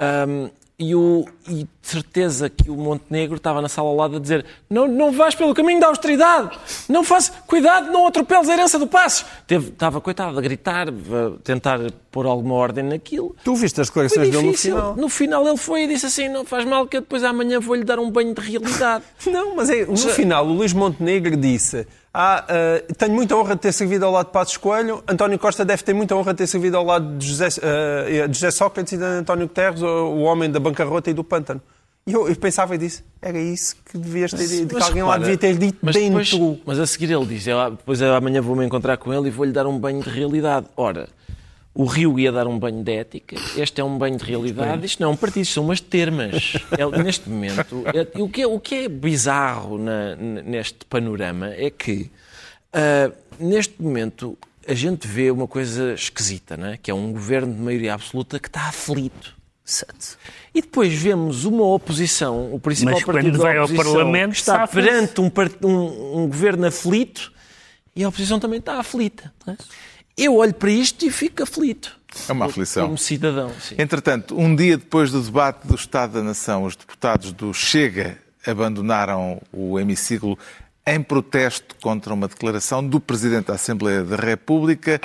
Um, 0.00 0.48
e, 0.78 0.94
o, 0.94 1.26
e 1.48 1.64
de 1.64 1.68
certeza 1.82 2.48
que 2.48 2.70
o 2.70 2.76
Montenegro 2.76 3.36
estava 3.36 3.60
na 3.60 3.68
sala 3.68 3.88
ao 3.88 3.96
lado 3.96 4.16
a 4.16 4.20
dizer 4.20 4.46
não, 4.70 4.86
não 4.86 5.10
vais 5.10 5.34
pelo 5.34 5.52
caminho 5.52 5.80
da 5.80 5.88
austeridade, 5.88 6.56
não 6.88 7.02
faz, 7.02 7.30
cuidado, 7.48 7.90
não 7.90 8.06
atropeles 8.06 8.48
a 8.48 8.52
herança 8.52 8.78
do 8.78 8.86
Passos. 8.86 9.26
Teve, 9.44 9.70
estava, 9.70 10.00
coitado, 10.00 10.38
a 10.38 10.40
gritar, 10.40 10.88
a 10.88 10.92
tentar 11.42 11.80
pôr 12.10 12.26
alguma 12.26 12.54
ordem 12.54 12.84
naquilo. 12.84 13.34
Tu 13.44 13.54
viste 13.54 13.80
as 13.80 13.88
declarações 13.88 14.30
dele 14.30 14.46
no 14.48 14.54
final? 14.54 14.96
No 14.96 15.08
final 15.08 15.48
ele 15.48 15.56
foi 15.56 15.82
e 15.84 15.88
disse 15.88 16.06
assim, 16.06 16.28
não 16.28 16.44
faz 16.44 16.64
mal 16.64 16.86
que 16.86 16.96
eu 16.96 17.00
depois 17.00 17.22
amanhã 17.24 17.60
vou-lhe 17.60 17.84
dar 17.84 17.98
um 17.98 18.10
banho 18.10 18.34
de 18.34 18.40
realidade. 18.40 19.04
não, 19.26 19.56
mas 19.56 19.70
é, 19.70 19.84
no 19.84 19.96
final 19.96 20.46
o 20.46 20.52
Luís 20.52 20.72
Montenegro 20.72 21.36
disse 21.36 21.86
ah, 22.12 22.44
uh, 22.48 22.94
tenho 22.94 23.12
muita 23.12 23.36
honra 23.36 23.54
de 23.54 23.60
ter 23.60 23.72
servido 23.72 24.04
ao 24.04 24.10
lado 24.10 24.26
de 24.26 24.32
Passos 24.32 24.56
Coelho. 24.56 25.04
António 25.06 25.38
Costa 25.38 25.64
deve 25.64 25.82
ter 25.82 25.92
muita 25.92 26.16
honra 26.16 26.32
de 26.32 26.38
ter 26.38 26.46
servido 26.46 26.76
ao 26.76 26.84
lado 26.84 27.16
de 27.16 27.28
José, 27.28 27.46
uh, 27.46 28.28
de 28.28 28.34
José 28.34 28.50
Sócrates 28.50 28.94
e 28.94 28.96
de 28.96 29.04
António 29.04 29.46
Guterres, 29.46 29.82
o 29.82 30.18
homem 30.20 30.50
da 30.50 30.58
bancarrota 30.58 31.10
e 31.10 31.14
do 31.14 31.22
pântano. 31.22 31.60
E 32.08 32.12
eu, 32.12 32.26
eu, 32.26 32.34
pensava 32.34 32.74
e 32.74 32.78
disse, 32.78 33.04
era 33.20 33.38
isso 33.38 33.76
que 33.84 33.98
devias 33.98 34.32
ter 34.32 34.48
dito, 34.48 34.74
que 34.74 34.82
alguém 34.82 35.02
repara, 35.02 35.06
lá 35.06 35.18
devia 35.18 35.36
ter 35.36 35.58
dito 35.58 35.78
mas 35.82 35.94
dentro. 35.94 36.24
Depois, 36.24 36.58
mas 36.64 36.78
a 36.78 36.86
seguir 36.86 37.12
ele 37.12 37.26
diz, 37.26 37.44
depois 37.44 38.00
amanhã 38.00 38.40
vou-me 38.40 38.64
encontrar 38.64 38.96
com 38.96 39.12
ele 39.12 39.28
e 39.28 39.30
vou-lhe 39.30 39.52
dar 39.52 39.66
um 39.66 39.78
banho 39.78 40.02
de 40.02 40.08
realidade. 40.08 40.66
Ora, 40.74 41.08
o 41.78 41.84
Rio 41.84 42.18
ia 42.18 42.32
dar 42.32 42.48
um 42.48 42.58
banho 42.58 42.82
de 42.82 42.92
ética, 42.92 43.36
este 43.56 43.80
é 43.80 43.84
um 43.84 43.96
banho 43.96 44.16
de 44.18 44.24
realidade, 44.24 44.84
isto 44.84 45.00
não 45.00 45.10
é 45.10 45.12
um 45.12 45.16
partido, 45.16 45.46
são 45.46 45.62
umas 45.62 45.80
termas. 45.80 46.54
É, 46.76 46.98
neste 47.00 47.30
momento, 47.30 47.84
é, 47.94 48.20
o, 48.20 48.28
que 48.28 48.42
é, 48.42 48.46
o 48.48 48.58
que 48.58 48.74
é 48.74 48.88
bizarro 48.88 49.78
na, 49.78 50.16
neste 50.16 50.84
panorama 50.86 51.54
é 51.54 51.70
que, 51.70 52.10
uh, 52.74 53.14
neste 53.38 53.80
momento, 53.80 54.36
a 54.66 54.74
gente 54.74 55.06
vê 55.06 55.30
uma 55.30 55.46
coisa 55.46 55.94
esquisita, 55.94 56.56
né? 56.56 56.80
que 56.82 56.90
é 56.90 56.94
um 56.94 57.12
governo 57.12 57.54
de 57.54 57.60
maioria 57.60 57.94
absoluta 57.94 58.40
que 58.40 58.48
está 58.48 58.62
aflito. 58.62 59.36
E 60.52 60.60
depois 60.60 60.92
vemos 60.92 61.44
uma 61.44 61.62
oposição, 61.62 62.52
o 62.52 62.58
principal 62.58 62.94
Mas 62.94 63.04
partido 63.04 63.38
vai 63.38 63.56
ao 63.56 63.68
Parlamento, 63.68 64.32
está 64.32 64.66
perante 64.66 65.20
um, 65.20 65.30
um, 65.62 66.22
um, 66.22 66.26
governo 66.26 66.66
aflito 66.66 67.32
e 67.94 68.02
a 68.02 68.08
oposição 68.08 68.40
também 68.40 68.58
está 68.58 68.80
aflita. 68.80 69.32
É? 69.46 69.54
Eu 70.18 70.34
olho 70.34 70.52
para 70.52 70.70
isto 70.70 71.06
e 71.06 71.12
fico 71.12 71.44
aflito. 71.44 71.96
É 72.28 72.32
uma 72.32 72.46
aflição. 72.46 72.86
Como 72.86 72.98
cidadão, 72.98 73.52
sim. 73.60 73.76
Entretanto, 73.78 74.36
um 74.36 74.54
dia 74.56 74.76
depois 74.76 75.12
do 75.12 75.22
debate 75.22 75.64
do 75.64 75.76
Estado 75.76 76.14
da 76.14 76.22
Nação, 76.24 76.64
os 76.64 76.74
deputados 76.74 77.30
do 77.30 77.54
Chega 77.54 78.18
abandonaram 78.44 79.40
o 79.52 79.78
hemiciclo 79.78 80.36
em 80.84 81.00
protesto 81.00 81.76
contra 81.80 82.12
uma 82.12 82.26
declaração 82.26 82.84
do 82.84 82.98
Presidente 82.98 83.46
da 83.46 83.54
Assembleia 83.54 84.02
da 84.02 84.16
República. 84.16 85.00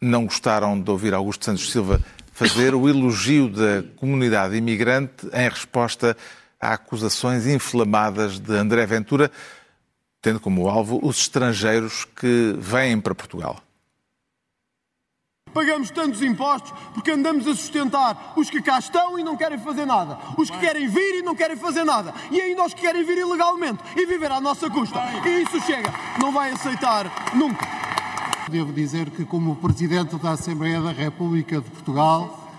Não 0.00 0.24
gostaram 0.24 0.80
de 0.80 0.90
ouvir 0.90 1.12
Augusto 1.12 1.44
Santos 1.44 1.70
Silva 1.70 2.00
fazer 2.32 2.74
o 2.74 2.88
elogio 2.88 3.50
da 3.50 3.84
comunidade 3.96 4.56
imigrante 4.56 5.26
em 5.34 5.48
resposta 5.50 6.16
a 6.58 6.72
acusações 6.72 7.46
inflamadas 7.46 8.38
de 8.38 8.54
André 8.54 8.86
Ventura, 8.86 9.30
tendo 10.22 10.40
como 10.40 10.66
alvo 10.66 10.98
os 11.02 11.18
estrangeiros 11.18 12.06
que 12.06 12.54
vêm 12.58 12.98
para 12.98 13.14
Portugal 13.14 13.65
pagamos 15.56 15.90
tantos 15.90 16.20
impostos 16.20 16.70
porque 16.92 17.10
andamos 17.10 17.46
a 17.46 17.54
sustentar 17.54 18.34
os 18.36 18.50
que 18.50 18.60
cá 18.60 18.78
estão 18.78 19.18
e 19.18 19.24
não 19.24 19.38
querem 19.38 19.56
fazer 19.56 19.86
nada, 19.86 20.18
os 20.36 20.50
que 20.50 20.58
querem 20.58 20.86
vir 20.86 21.20
e 21.20 21.22
não 21.22 21.34
querem 21.34 21.56
fazer 21.56 21.82
nada, 21.82 22.12
e 22.30 22.38
ainda 22.38 22.62
os 22.62 22.74
que 22.74 22.82
querem 22.82 23.02
vir 23.02 23.16
ilegalmente 23.16 23.82
e 23.96 24.04
viver 24.04 24.30
à 24.30 24.38
nossa 24.38 24.68
custa. 24.68 25.00
E 25.24 25.44
isso 25.44 25.58
chega, 25.62 25.90
não 26.20 26.30
vai 26.30 26.50
aceitar 26.52 27.10
nunca. 27.34 27.66
Devo 28.50 28.70
dizer 28.70 29.08
que, 29.08 29.24
como 29.24 29.56
Presidente 29.56 30.16
da 30.16 30.32
Assembleia 30.32 30.78
da 30.82 30.92
República 30.92 31.58
de 31.58 31.70
Portugal, 31.70 32.50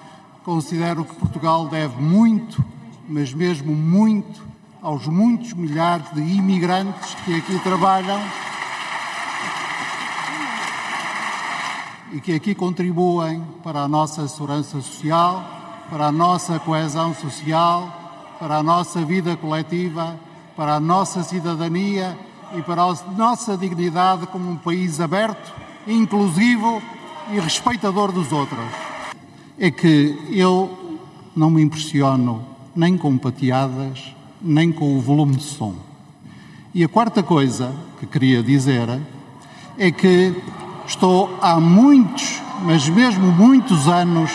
considero 0.44 1.06
que 1.06 1.14
Portugal 1.18 1.68
deve 1.68 2.02
muito, 2.02 2.66
mas 3.08 3.32
mesmo 3.32 3.76
muito, 3.76 4.42
aos 4.82 5.06
muitos 5.06 5.54
milhares 5.54 6.12
de 6.14 6.22
imigrantes 6.22 7.14
que 7.24 7.36
aqui 7.36 7.60
trabalham 7.60 8.20
e 12.12 12.22
que 12.22 12.34
aqui 12.34 12.56
contribuem 12.56 13.44
para 13.64 13.82
a 13.82 13.88
nossa 13.88 14.28
segurança 14.28 14.82
social, 14.82 15.44
para 15.90 16.08
a 16.08 16.12
nossa 16.12 16.60
coesão 16.60 17.14
social, 17.14 18.36
para 18.40 18.58
a 18.58 18.64
nossa 18.64 19.04
vida 19.04 19.36
coletiva, 19.36 20.18
para 20.56 20.76
a 20.76 20.80
nossa 20.80 21.24
cidadania 21.24 22.18
e 22.56 22.62
para 22.62 22.84
a 22.84 22.96
nossa 23.16 23.58
dignidade 23.58 24.28
como 24.28 24.50
um 24.50 24.56
país 24.56 25.00
aberto, 25.00 25.54
inclusivo 25.86 26.82
e 27.32 27.40
respeitador 27.40 28.12
dos 28.12 28.32
outros. 28.32 28.60
É 29.60 29.70
que 29.70 30.18
eu 30.32 31.00
não 31.36 31.50
me 31.50 31.62
impressiono 31.62 32.46
nem 32.76 32.98
com 32.98 33.18
pateadas, 33.18 34.16
nem 34.42 34.72
com 34.72 34.98
o 34.98 35.02
volume 35.02 35.36
de 35.36 35.44
som. 35.44 35.76
E 36.74 36.84
a 36.84 36.88
quarta 36.88 37.24
coisa 37.24 37.74
que 38.00 38.06
queria 38.06 38.44
dizer 38.44 38.88
é 39.78 39.92
que 39.92 40.36
estou 40.88 41.38
há 41.42 41.60
muitos, 41.60 42.42
mas 42.64 42.88
mesmo 42.88 43.32
muitos 43.32 43.88
anos 43.88 44.32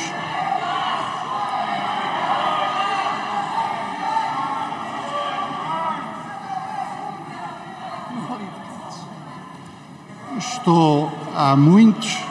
Estou 10.39 11.11
há 11.35 11.57
muitos, 11.57 12.25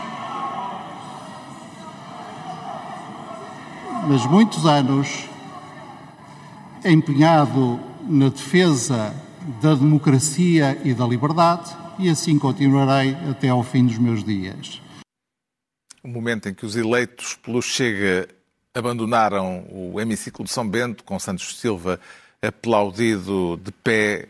mas 4.08 4.26
muitos 4.26 4.66
anos 4.66 5.30
empenhado 6.86 7.78
na 8.08 8.30
defesa 8.30 9.14
da 9.62 9.76
democracia 9.76 10.80
e 10.86 10.94
da 10.94 11.06
liberdade 11.06 11.81
e 12.02 12.10
assim 12.10 12.40
continuarei 12.40 13.16
até 13.30 13.50
ao 13.50 13.64
fim 13.64 13.86
dos 13.86 13.98
meus 13.98 14.24
dias. 14.24 14.82
O 16.04 16.08
momento 16.08 16.50
em 16.50 16.54
que 16.54 16.66
os 16.66 16.76
eleitos 16.76 17.36
pelo 17.36 17.62
Chega 17.62 18.28
abandonaram 18.74 19.68
o 19.70 20.02
hemiciclo 20.02 20.44
de 20.44 20.52
São 20.52 20.68
Bento, 20.68 21.04
com 21.04 21.20
Santos 21.20 21.60
Silva 21.60 22.00
aplaudido 22.42 23.58
de 23.58 23.72
pé 23.72 24.28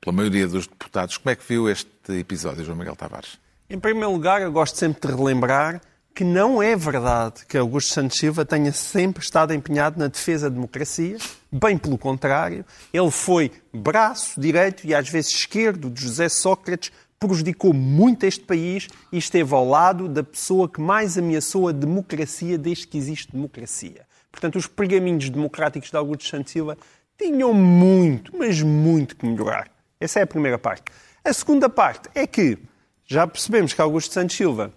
pela 0.00 0.14
maioria 0.14 0.46
dos 0.46 0.68
deputados. 0.68 1.18
Como 1.18 1.32
é 1.32 1.36
que 1.36 1.44
viu 1.46 1.68
este 1.68 2.12
episódio, 2.12 2.64
João 2.64 2.78
Miguel 2.78 2.94
Tavares? 2.94 3.38
Em 3.68 3.78
primeiro 3.78 4.12
lugar, 4.12 4.40
eu 4.40 4.52
gosto 4.52 4.76
sempre 4.76 5.08
de 5.08 5.16
relembrar 5.16 5.80
que 6.14 6.22
não 6.22 6.62
é 6.62 6.76
verdade 6.76 7.44
que 7.44 7.58
Augusto 7.58 7.92
Santos 7.92 8.18
Silva 8.18 8.44
tenha 8.44 8.70
sempre 8.72 9.24
estado 9.24 9.52
empenhado 9.52 9.98
na 9.98 10.06
defesa 10.06 10.48
da 10.48 10.54
democracia. 10.54 11.16
Bem 11.50 11.76
pelo 11.76 11.98
contrário, 11.98 12.64
ele 12.92 13.10
foi 13.10 13.50
braço 13.72 14.40
direito 14.40 14.86
e 14.86 14.94
às 14.94 15.08
vezes 15.08 15.32
esquerdo 15.32 15.90
de 15.90 16.02
José 16.02 16.28
Sócrates, 16.28 16.92
prejudicou 17.18 17.72
muito 17.72 18.24
este 18.24 18.44
país 18.44 18.86
e 19.10 19.18
esteve 19.18 19.52
ao 19.54 19.66
lado 19.66 20.08
da 20.08 20.22
pessoa 20.22 20.68
que 20.68 20.80
mais 20.80 21.18
ameaçou 21.18 21.68
a 21.68 21.72
democracia 21.72 22.56
desde 22.56 22.86
que 22.86 22.98
existe 22.98 23.32
democracia. 23.32 24.02
Portanto, 24.30 24.56
os 24.56 24.66
pergaminhos 24.66 25.30
democráticos 25.30 25.90
de 25.90 25.96
Augusto 25.96 26.28
Santos 26.28 26.52
Silva 26.52 26.76
tinham 27.18 27.52
muito, 27.52 28.36
mas 28.36 28.60
muito 28.62 29.16
que 29.16 29.26
melhorar. 29.26 29.68
Essa 29.98 30.20
é 30.20 30.22
a 30.22 30.26
primeira 30.26 30.58
parte. 30.58 30.84
A 31.24 31.32
segunda 31.32 31.68
parte 31.68 32.08
é 32.14 32.26
que 32.26 32.58
já 33.06 33.26
percebemos 33.26 33.72
que 33.72 33.80
Augusto 33.80 34.12
Santos 34.12 34.36
Silva 34.36 34.72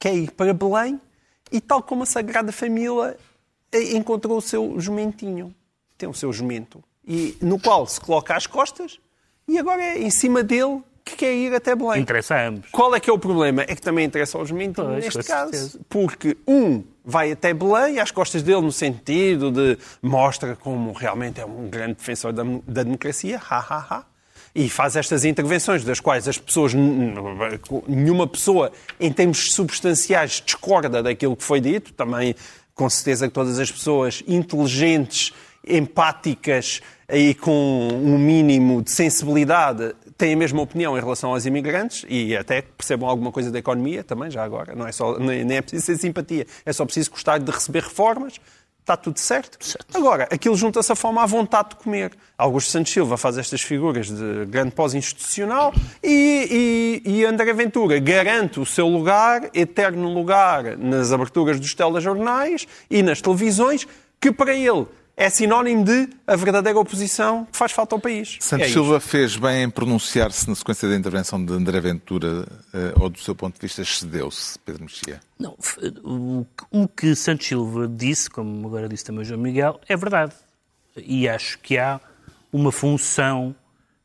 quer 0.00 0.14
ir 0.14 0.32
para 0.32 0.52
Belém 0.52 1.00
e, 1.52 1.60
tal 1.60 1.82
como 1.82 2.02
a 2.02 2.06
Sagrada 2.06 2.50
Família, 2.50 3.16
eh, 3.70 3.92
encontrou 3.94 4.38
o 4.38 4.42
seu 4.42 4.80
jumentinho. 4.80 5.54
Tem 5.98 6.08
o 6.08 6.14
seu 6.14 6.32
jumento. 6.32 6.82
E, 7.06 7.36
no 7.40 7.60
qual 7.60 7.86
se 7.86 8.00
coloca 8.00 8.34
às 8.34 8.46
costas 8.46 8.98
e 9.46 9.58
agora 9.58 9.82
é 9.82 9.98
em 9.98 10.10
cima 10.10 10.42
dele 10.42 10.80
que 11.04 11.16
quer 11.16 11.34
ir 11.34 11.54
até 11.54 11.74
Belém. 11.74 12.00
Interessa 12.00 12.36
a 12.36 12.48
ambos. 12.48 12.70
Qual 12.70 12.94
é 12.94 13.00
que 13.00 13.10
é 13.10 13.12
o 13.12 13.18
problema? 13.18 13.62
É 13.62 13.74
que 13.74 13.82
também 13.82 14.06
interessa 14.06 14.38
ao 14.38 14.46
jumentinho 14.46 14.86
Pois, 14.86 15.04
neste 15.04 15.22
caso. 15.24 15.50
certeza. 15.50 15.80
Porque 15.88 16.36
um 16.46 16.84
vai 17.04 17.32
até 17.32 17.52
Belém, 17.52 17.98
às 17.98 18.10
costas 18.10 18.42
dele, 18.42 18.60
no 18.60 18.70
sentido 18.70 19.50
de 19.50 19.76
mostra 20.00 20.54
como 20.54 20.92
realmente 20.92 21.40
é 21.40 21.44
um 21.44 21.68
grande 21.68 21.94
defensor 21.94 22.32
da, 22.32 22.44
da 22.66 22.82
democracia, 22.84 23.40
ha, 23.50 23.58
ha, 23.58 23.86
ha. 23.90 24.04
E 24.54 24.68
faz 24.68 24.96
estas 24.96 25.24
intervenções, 25.24 25.84
das 25.84 26.00
quais 26.00 26.26
as 26.26 26.36
pessoas, 26.38 26.74
nenhuma 26.74 28.26
pessoa, 28.26 28.72
em 28.98 29.12
termos 29.12 29.52
substanciais, 29.52 30.42
discorda 30.44 31.02
daquilo 31.02 31.36
que 31.36 31.44
foi 31.44 31.60
dito. 31.60 31.92
Também, 31.92 32.34
com 32.74 32.90
certeza, 32.90 33.28
que 33.28 33.34
todas 33.34 33.58
as 33.58 33.70
pessoas 33.70 34.22
inteligentes, 34.26 35.32
empáticas 35.66 36.80
e 37.08 37.34
com 37.34 37.88
um 37.92 38.18
mínimo 38.18 38.82
de 38.82 38.90
sensibilidade 38.90 39.94
têm 40.16 40.34
a 40.34 40.36
mesma 40.36 40.60
opinião 40.60 40.96
em 40.96 41.00
relação 41.00 41.30
aos 41.30 41.46
imigrantes 41.46 42.04
e 42.08 42.36
até 42.36 42.60
percebam 42.62 43.08
alguma 43.08 43.32
coisa 43.32 43.50
da 43.50 43.58
economia 43.58 44.04
também, 44.04 44.30
já 44.30 44.44
agora. 44.44 44.74
Não 44.74 44.86
é 44.86 44.92
só, 44.92 45.18
nem, 45.18 45.56
é 45.56 45.62
preciso 45.62 45.86
ter 45.86 45.98
simpatia, 45.98 46.46
é 46.64 46.72
só 46.72 46.84
preciso 46.84 47.10
gostar 47.10 47.38
de 47.38 47.50
receber 47.50 47.82
reformas. 47.82 48.34
Está 48.80 48.96
tudo 48.96 49.18
certo. 49.18 49.58
Agora, 49.94 50.28
aquilo 50.32 50.56
junta-se 50.56 50.90
a 50.90 50.96
fome 50.96 51.18
à 51.18 51.26
vontade 51.26 51.70
de 51.70 51.76
comer. 51.76 52.12
Augusto 52.36 52.70
Santos 52.70 52.92
Silva 52.92 53.16
faz 53.16 53.38
estas 53.38 53.60
figuras 53.60 54.10
de 54.10 54.46
grande 54.46 54.72
pós-institucional 54.72 55.72
e, 56.02 57.02
e, 57.04 57.18
e 57.18 57.24
André 57.24 57.52
Ventura 57.52 57.98
garante 58.00 58.58
o 58.58 58.66
seu 58.66 58.88
lugar, 58.88 59.50
eterno 59.54 60.12
lugar, 60.12 60.76
nas 60.76 61.12
aberturas 61.12 61.60
dos 61.60 61.74
telejornais 61.74 62.66
e 62.90 63.02
nas 63.02 63.20
televisões, 63.20 63.86
que 64.20 64.32
para 64.32 64.54
ele 64.54 64.86
é 65.20 65.28
sinónimo 65.28 65.84
de 65.84 66.08
a 66.26 66.34
verdadeira 66.34 66.80
oposição 66.80 67.44
que 67.44 67.54
faz 67.54 67.72
falta 67.72 67.94
ao 67.94 68.00
país. 68.00 68.38
Santos 68.40 68.64
É 68.64 68.68
isto. 68.68 68.82
Silva 68.82 68.98
fez 68.98 69.36
bem 69.36 69.64
em 69.64 69.70
pronunciar-se 69.70 70.48
na 70.48 70.54
sequência 70.54 70.88
da 70.88 70.96
intervenção 70.96 71.44
de 71.44 71.52
André 71.52 71.78
Ventura, 71.78 72.46
eh, 72.72 72.94
ou 72.98 73.10
do 73.10 73.18
seu 73.18 73.34
ponto 73.34 73.54
de 73.54 73.60
vista 73.60 73.82
excedeu-se, 73.82 74.58
Pedro 74.60 74.84
Mexia? 74.84 75.20
Não, 75.38 75.54
o 76.70 76.88
que 76.88 77.14
Santos 77.14 77.46
Silva 77.46 77.86
disse, 77.86 78.30
como 78.30 78.66
agora 78.66 78.88
disse 78.88 79.04
também 79.04 79.20
o 79.20 79.24
João 79.26 79.38
Miguel, 79.38 79.78
é 79.86 79.94
verdade. 79.94 80.32
E 80.96 81.28
acho 81.28 81.58
que 81.58 81.76
há 81.76 82.00
uma 82.50 82.72
função 82.72 83.54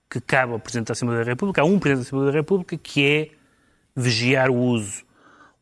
que 0.10 0.20
cabe 0.20 0.52
ao 0.52 0.60
Presidente 0.60 0.88
da 0.88 0.94
Assembleia 0.94 1.24
da 1.24 1.32
República, 1.32 1.62
há 1.62 1.66
um 1.66 1.80
Presidente 1.80 2.04
da 2.04 2.08
Assembleia 2.10 2.32
da 2.34 2.38
República 2.40 2.78
que 2.78 3.06
é 3.06 3.30
vigiar 3.96 4.50
o 4.50 4.58
uso 4.58 5.06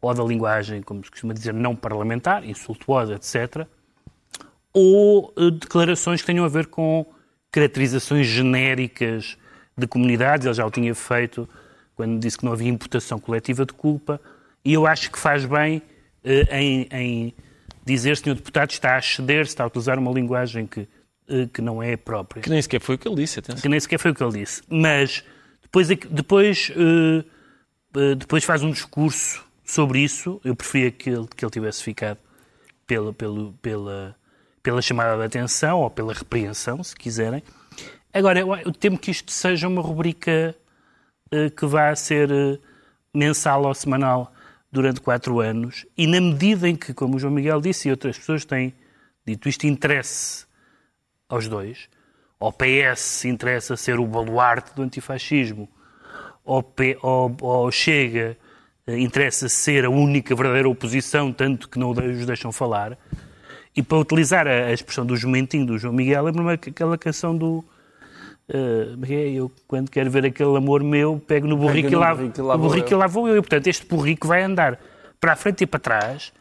ou 0.01 0.11
da 0.15 0.23
linguagem, 0.23 0.81
como 0.81 1.05
se 1.05 1.11
costuma 1.11 1.31
dizer, 1.35 1.53
não 1.53 1.75
parlamentar, 1.75 2.43
insultuosa, 2.43 3.13
etc., 3.13 3.67
ou 4.73 5.33
eh, 5.37 5.51
declarações 5.51 6.21
que 6.21 6.27
tenham 6.27 6.43
a 6.45 6.49
ver 6.49 6.67
com 6.67 7.05
caracterizações 7.51 8.25
genéricas 8.27 9.37
de 9.77 9.87
comunidades. 9.87 10.45
Ele 10.45 10.55
já 10.55 10.65
o 10.65 10.71
tinha 10.71 10.93
feito 10.95 11.47
quando 11.95 12.19
disse 12.19 12.37
que 12.37 12.45
não 12.45 12.51
havia 12.53 12.69
imputação 12.69 13.19
coletiva 13.19 13.65
de 13.65 13.73
culpa. 13.73 14.19
E 14.65 14.73
eu 14.73 14.87
acho 14.87 15.11
que 15.11 15.19
faz 15.19 15.45
bem 15.45 15.81
eh, 16.23 16.59
em, 16.59 16.87
em 16.91 17.33
dizer, 17.85 18.17
Sr. 18.17 18.35
Deputado, 18.35 18.71
está 18.71 18.95
a 18.95 18.99
exceder, 18.99 19.41
está 19.41 19.63
a 19.63 19.67
utilizar 19.67 19.99
uma 19.99 20.11
linguagem 20.11 20.65
que, 20.65 20.87
eh, 21.27 21.47
que 21.53 21.61
não 21.61 21.83
é 21.83 21.95
própria 21.97 22.41
Que 22.41 22.49
nem 22.49 22.61
sequer 22.61 22.79
foi 22.81 22.95
o 22.95 22.97
que 22.97 23.07
ele 23.07 23.17
disse, 23.17 23.39
atenção. 23.39 23.61
que 23.61 23.69
nem 23.69 23.79
sequer 23.79 23.99
foi 23.99 24.11
o 24.11 24.15
que 24.15 24.23
ele 24.23 24.39
disse. 24.39 24.63
Mas 24.69 25.23
depois, 25.61 25.91
é 25.91 25.95
depois, 26.09 26.71
eh, 26.75 27.23
depois 28.15 28.43
faz 28.43 28.63
um 28.63 28.71
discurso 28.71 29.43
sobre 29.63 29.99
isso. 29.99 30.41
Eu 30.43 30.55
preferia 30.55 30.89
que 30.91 31.09
ele, 31.09 31.27
que 31.35 31.43
ele 31.45 31.51
tivesse 31.51 31.83
ficado 31.83 32.17
pela, 32.87 33.13
pelo- 33.13 33.53
pela, 33.61 34.15
pela 34.63 34.81
chamada 34.81 35.17
de 35.17 35.25
atenção 35.25 35.81
ou 35.81 35.89
pela 35.89 36.13
repreensão, 36.13 36.81
se 36.81 36.95
quiserem. 36.95 37.43
Agora, 38.13 38.39
eu, 38.39 38.71
temo 38.71 38.97
que 38.97 39.11
isto 39.11 39.31
seja 39.31 39.67
uma 39.67 39.81
rubrica 39.81 40.55
eh, 41.31 41.49
que 41.49 41.65
vá 41.65 41.93
ser 41.95 42.31
eh, 42.31 42.57
mensal 43.13 43.65
ou 43.65 43.73
semanal 43.73 44.31
durante 44.71 45.01
quatro 45.01 45.39
anos 45.39 45.85
e 45.97 46.07
na 46.07 46.21
medida 46.21 46.69
em 46.69 46.75
que, 46.75 46.93
como 46.93 47.17
o 47.17 47.19
João 47.19 47.33
Miguel 47.33 47.59
disse 47.59 47.89
e 47.89 47.91
outras 47.91 48.17
pessoas 48.17 48.45
têm 48.45 48.73
dito 49.25 49.49
isto, 49.49 49.67
interesse 49.67 50.45
aos 51.27 51.47
dois. 51.47 51.89
Ao 52.39 52.51
PS 52.51 53.25
interessa 53.25 53.75
ser 53.75 53.99
o 53.99 54.05
baluarte 54.05 54.73
do 54.75 54.81
antifascismo, 54.81 55.67
ao, 56.45 56.61
P, 56.61 56.97
ao, 57.01 57.35
ao 57.41 57.71
Chega 57.71 58.37
eh, 58.85 58.99
interessa 58.99 59.49
ser 59.49 59.85
a 59.85 59.89
única 59.89 60.35
verdadeira 60.35 60.69
oposição, 60.69 61.31
tanto 61.31 61.69
que 61.69 61.79
não 61.79 61.91
os 61.91 62.25
deixam 62.25 62.51
falar. 62.51 62.97
E 63.75 63.81
para 63.81 63.97
utilizar 63.97 64.47
a, 64.47 64.67
a 64.67 64.73
expressão 64.73 65.05
do 65.05 65.15
jumentinho 65.15 65.65
do 65.65 65.77
João 65.77 65.93
Miguel, 65.93 66.23
lembro-me 66.23 66.53
aquela 66.53 66.97
canção 66.97 67.35
do. 67.35 67.63
é? 68.49 69.29
eu, 69.31 69.51
quando 69.67 69.89
quero 69.89 70.11
ver 70.11 70.25
aquele 70.25 70.55
amor 70.55 70.83
meu, 70.83 71.21
pego 71.25 71.47
no 71.47 71.57
burrico, 71.57 71.89
no 71.89 71.95
e, 71.95 71.99
lá, 71.99 72.13
burrico 72.13 72.39
e 72.39 72.41
lá 72.41 72.57
burrico 72.57 72.89
eu. 72.89 72.97
e 72.97 72.99
lá 72.99 73.07
vou 73.07 73.27
eu. 73.27 73.37
E, 73.37 73.41
portanto, 73.41 73.67
este 73.67 73.85
burrico 73.85 74.27
vai 74.27 74.43
andar 74.43 74.79
para 75.19 75.33
a 75.33 75.35
frente 75.35 75.63
e 75.63 75.67
para 75.67 75.79
trás 75.79 76.31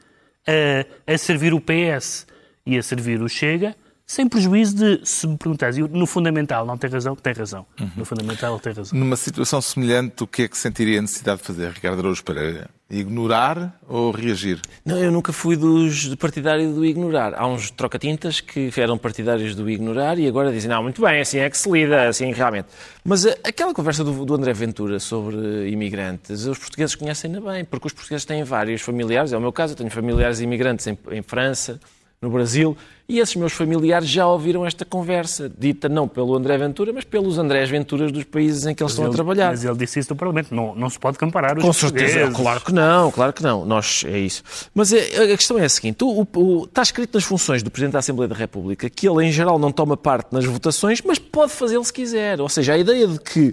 a, 0.46 1.12
a 1.12 1.18
servir 1.18 1.54
o 1.54 1.60
PS 1.60 2.26
e 2.66 2.76
a 2.76 2.82
servir 2.82 3.20
o 3.22 3.28
Chega, 3.28 3.74
sem 4.12 4.28
prejuízo 4.28 4.76
de, 4.76 5.00
se 5.08 5.26
me 5.26 5.38
perguntares, 5.38 5.78
no 5.78 6.06
fundamental 6.06 6.66
não 6.66 6.76
tem 6.76 6.90
razão, 6.90 7.16
tem 7.16 7.32
razão. 7.32 7.64
No 7.96 8.04
fundamental 8.04 8.60
tem 8.60 8.72
razão. 8.74 8.98
Numa 8.98 9.16
situação 9.16 9.62
semelhante, 9.62 10.22
o 10.22 10.26
que 10.26 10.42
é 10.42 10.48
que 10.48 10.58
sentiria 10.58 10.98
a 10.98 11.02
necessidade 11.02 11.40
de 11.40 11.46
fazer, 11.46 11.70
Ricardo 11.70 12.00
Araújo 12.00 12.22
Pereira? 12.22 12.68
Ignorar 12.90 13.80
ou 13.88 14.10
reagir? 14.10 14.60
Não, 14.84 14.98
eu 14.98 15.10
nunca 15.10 15.32
fui 15.32 15.56
dos 15.56 16.14
partidário 16.16 16.74
do 16.74 16.84
ignorar. 16.84 17.32
Há 17.34 17.46
uns 17.46 17.70
troca-tintas 17.70 18.40
que 18.42 18.70
eram 18.76 18.98
partidários 18.98 19.54
do 19.54 19.68
ignorar 19.70 20.18
e 20.18 20.28
agora 20.28 20.52
dizem, 20.52 20.68
não, 20.68 20.82
muito 20.82 21.00
bem, 21.00 21.20
assim 21.22 21.38
é 21.38 21.48
que 21.48 21.56
se 21.56 21.70
lida, 21.70 22.06
assim 22.08 22.30
realmente. 22.32 22.68
Mas 23.02 23.24
a- 23.24 23.34
aquela 23.44 23.72
conversa 23.72 24.04
do, 24.04 24.26
do 24.26 24.34
André 24.34 24.52
Ventura 24.52 25.00
sobre 25.00 25.70
imigrantes, 25.70 26.44
os 26.44 26.58
portugueses 26.58 26.94
conhecem-na 26.94 27.40
bem, 27.40 27.64
porque 27.64 27.86
os 27.86 27.94
portugueses 27.94 28.26
têm 28.26 28.44
vários 28.44 28.82
familiares, 28.82 29.32
é 29.32 29.38
o 29.38 29.40
meu 29.40 29.52
caso, 29.52 29.72
eu 29.72 29.76
tenho 29.78 29.90
familiares 29.90 30.40
imigrantes 30.40 30.86
em, 30.86 30.98
em 31.12 31.22
França, 31.22 31.80
no 32.22 32.30
Brasil, 32.30 32.76
e 33.08 33.18
esses 33.18 33.34
meus 33.34 33.52
familiares 33.52 34.08
já 34.08 34.24
ouviram 34.26 34.64
esta 34.64 34.84
conversa, 34.84 35.50
dita 35.58 35.88
não 35.88 36.06
pelo 36.06 36.34
André 36.36 36.56
Ventura, 36.56 36.92
mas 36.92 37.02
pelos 37.04 37.36
Andrés 37.36 37.68
Venturas 37.68 38.12
dos 38.12 38.22
países 38.22 38.64
em 38.64 38.74
que 38.74 38.80
eles 38.82 38.92
estão 38.92 39.04
a 39.04 39.08
Ele- 39.08 39.14
trabalhar. 39.16 39.50
Mas 39.50 39.64
ele 39.64 39.74
disse 39.76 39.98
isso 39.98 40.10
no 40.12 40.16
Parlamento. 40.16 40.54
Não, 40.54 40.72
não 40.76 40.88
se 40.88 40.98
pode 41.00 41.18
comparar 41.18 41.58
os 41.58 41.64
Com 41.64 41.72
certeza, 41.72 42.04
portugueses. 42.20 42.36
claro 42.36 42.60
que 42.60 42.72
não, 42.72 43.10
claro 43.10 43.32
que 43.32 43.42
não. 43.42 43.66
Nós, 43.66 44.04
é 44.06 44.18
isso. 44.20 44.42
Mas 44.72 44.92
é- 44.92 45.32
a 45.32 45.36
questão 45.36 45.58
é 45.58 45.64
a 45.64 45.68
seguinte: 45.68 46.04
o- 46.04 46.26
o- 46.36 46.64
está 46.64 46.80
escrito 46.82 47.14
nas 47.14 47.24
funções 47.24 47.60
do 47.62 47.70
Presidente 47.72 47.94
da 47.94 47.98
Assembleia 47.98 48.28
da 48.28 48.36
República 48.36 48.88
que 48.88 49.08
ele, 49.08 49.26
em 49.26 49.32
geral, 49.32 49.58
não 49.58 49.72
toma 49.72 49.96
parte 49.96 50.28
nas 50.32 50.44
votações, 50.44 51.02
mas 51.04 51.18
pode 51.18 51.50
fazê-lo 51.52 51.84
se 51.84 51.92
quiser. 51.92 52.40
Ou 52.40 52.48
seja, 52.48 52.74
a 52.74 52.78
ideia 52.78 53.06
de 53.08 53.18
que 53.18 53.52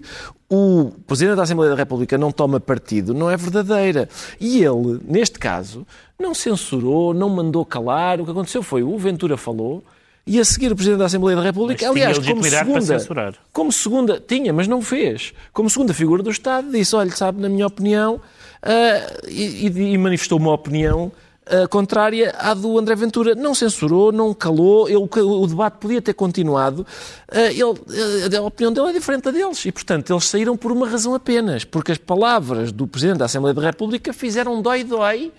o 0.49 0.91
Presidente 1.05 1.35
da 1.35 1.43
Assembleia 1.43 1.71
da 1.71 1.77
República 1.77 2.17
não 2.17 2.31
toma 2.31 2.59
partido 2.59 3.13
não 3.13 3.29
é 3.29 3.37
verdadeira. 3.37 4.09
E 4.39 4.63
ele, 4.63 4.99
neste 5.07 5.37
caso, 5.37 5.85
não 6.19 6.33
censurou, 6.33 7.13
não 7.13 7.29
mandou 7.29 7.63
calar. 7.65 8.19
O 8.19 8.25
que 8.25 8.31
aconteceu 8.31 8.63
foi 8.63 8.81
o 8.83 8.97
Ventura 8.97 9.37
falou. 9.37 9.83
E 10.25 10.39
a 10.39 10.45
seguir 10.45 10.71
o 10.71 10.75
Presidente 10.75 10.99
da 10.99 11.05
Assembleia 11.05 11.35
da 11.37 11.41
República, 11.43 11.85
Mas 11.87 11.91
aliás, 11.95 12.17
como 12.33 12.41
segunda, 12.59 12.77
como 13.51 13.71
segunda, 13.71 14.23
tinha, 14.27 14.53
mas 14.53 14.67
não 14.67 14.81
fez. 14.81 15.33
Como 15.53 15.69
segunda 15.69 15.93
figura 15.93 16.21
do 16.21 16.29
Estado, 16.29 16.69
disse: 16.71 16.95
olha, 16.95 17.09
sabe, 17.11 17.41
na 17.41 17.49
minha 17.49 17.65
opinião, 17.65 18.21
e, 19.27 19.67
e- 19.67 19.93
e 19.93 19.97
manifestou 19.97 20.37
uma 20.37 20.51
opinião 20.53 21.11
contrária 21.69 22.33
à 22.37 22.53
do 22.53 22.77
André 22.77 22.95
Ventura. 22.95 23.35
Não 23.35 23.53
censurou, 23.55 24.11
não 24.11 24.33
calou, 24.33 24.87
ele- 24.89 24.97
o 24.97 25.47
debate 25.47 25.77
podia 25.79 26.01
ter 26.01 26.13
continuado. 26.13 26.85
Ah, 27.31 27.51
ele- 27.51 27.61
ah, 27.63 28.37
a 28.37 28.41
opinião 28.41 28.71
dele 28.71 28.89
é 28.89 28.93
diferente 28.93 29.23
da 29.23 29.31
deles. 29.31 29.65
E, 29.65 29.71
portanto, 29.71 30.11
eles 30.13 30.25
saíram 30.25 30.55
por 30.57 30.71
uma 30.71 30.87
razão 30.87 31.13
apenas: 31.15 31.63
porque 31.63 31.91
as 31.91 31.97
palavras 31.97 32.71
do 32.71 32.85
Presidente 32.87 33.17
da 33.19 33.25
Assembleia 33.25 33.53
da 33.53 33.61
República 33.61 34.11
fizeram 34.13 34.61
dói-dói 34.61 35.31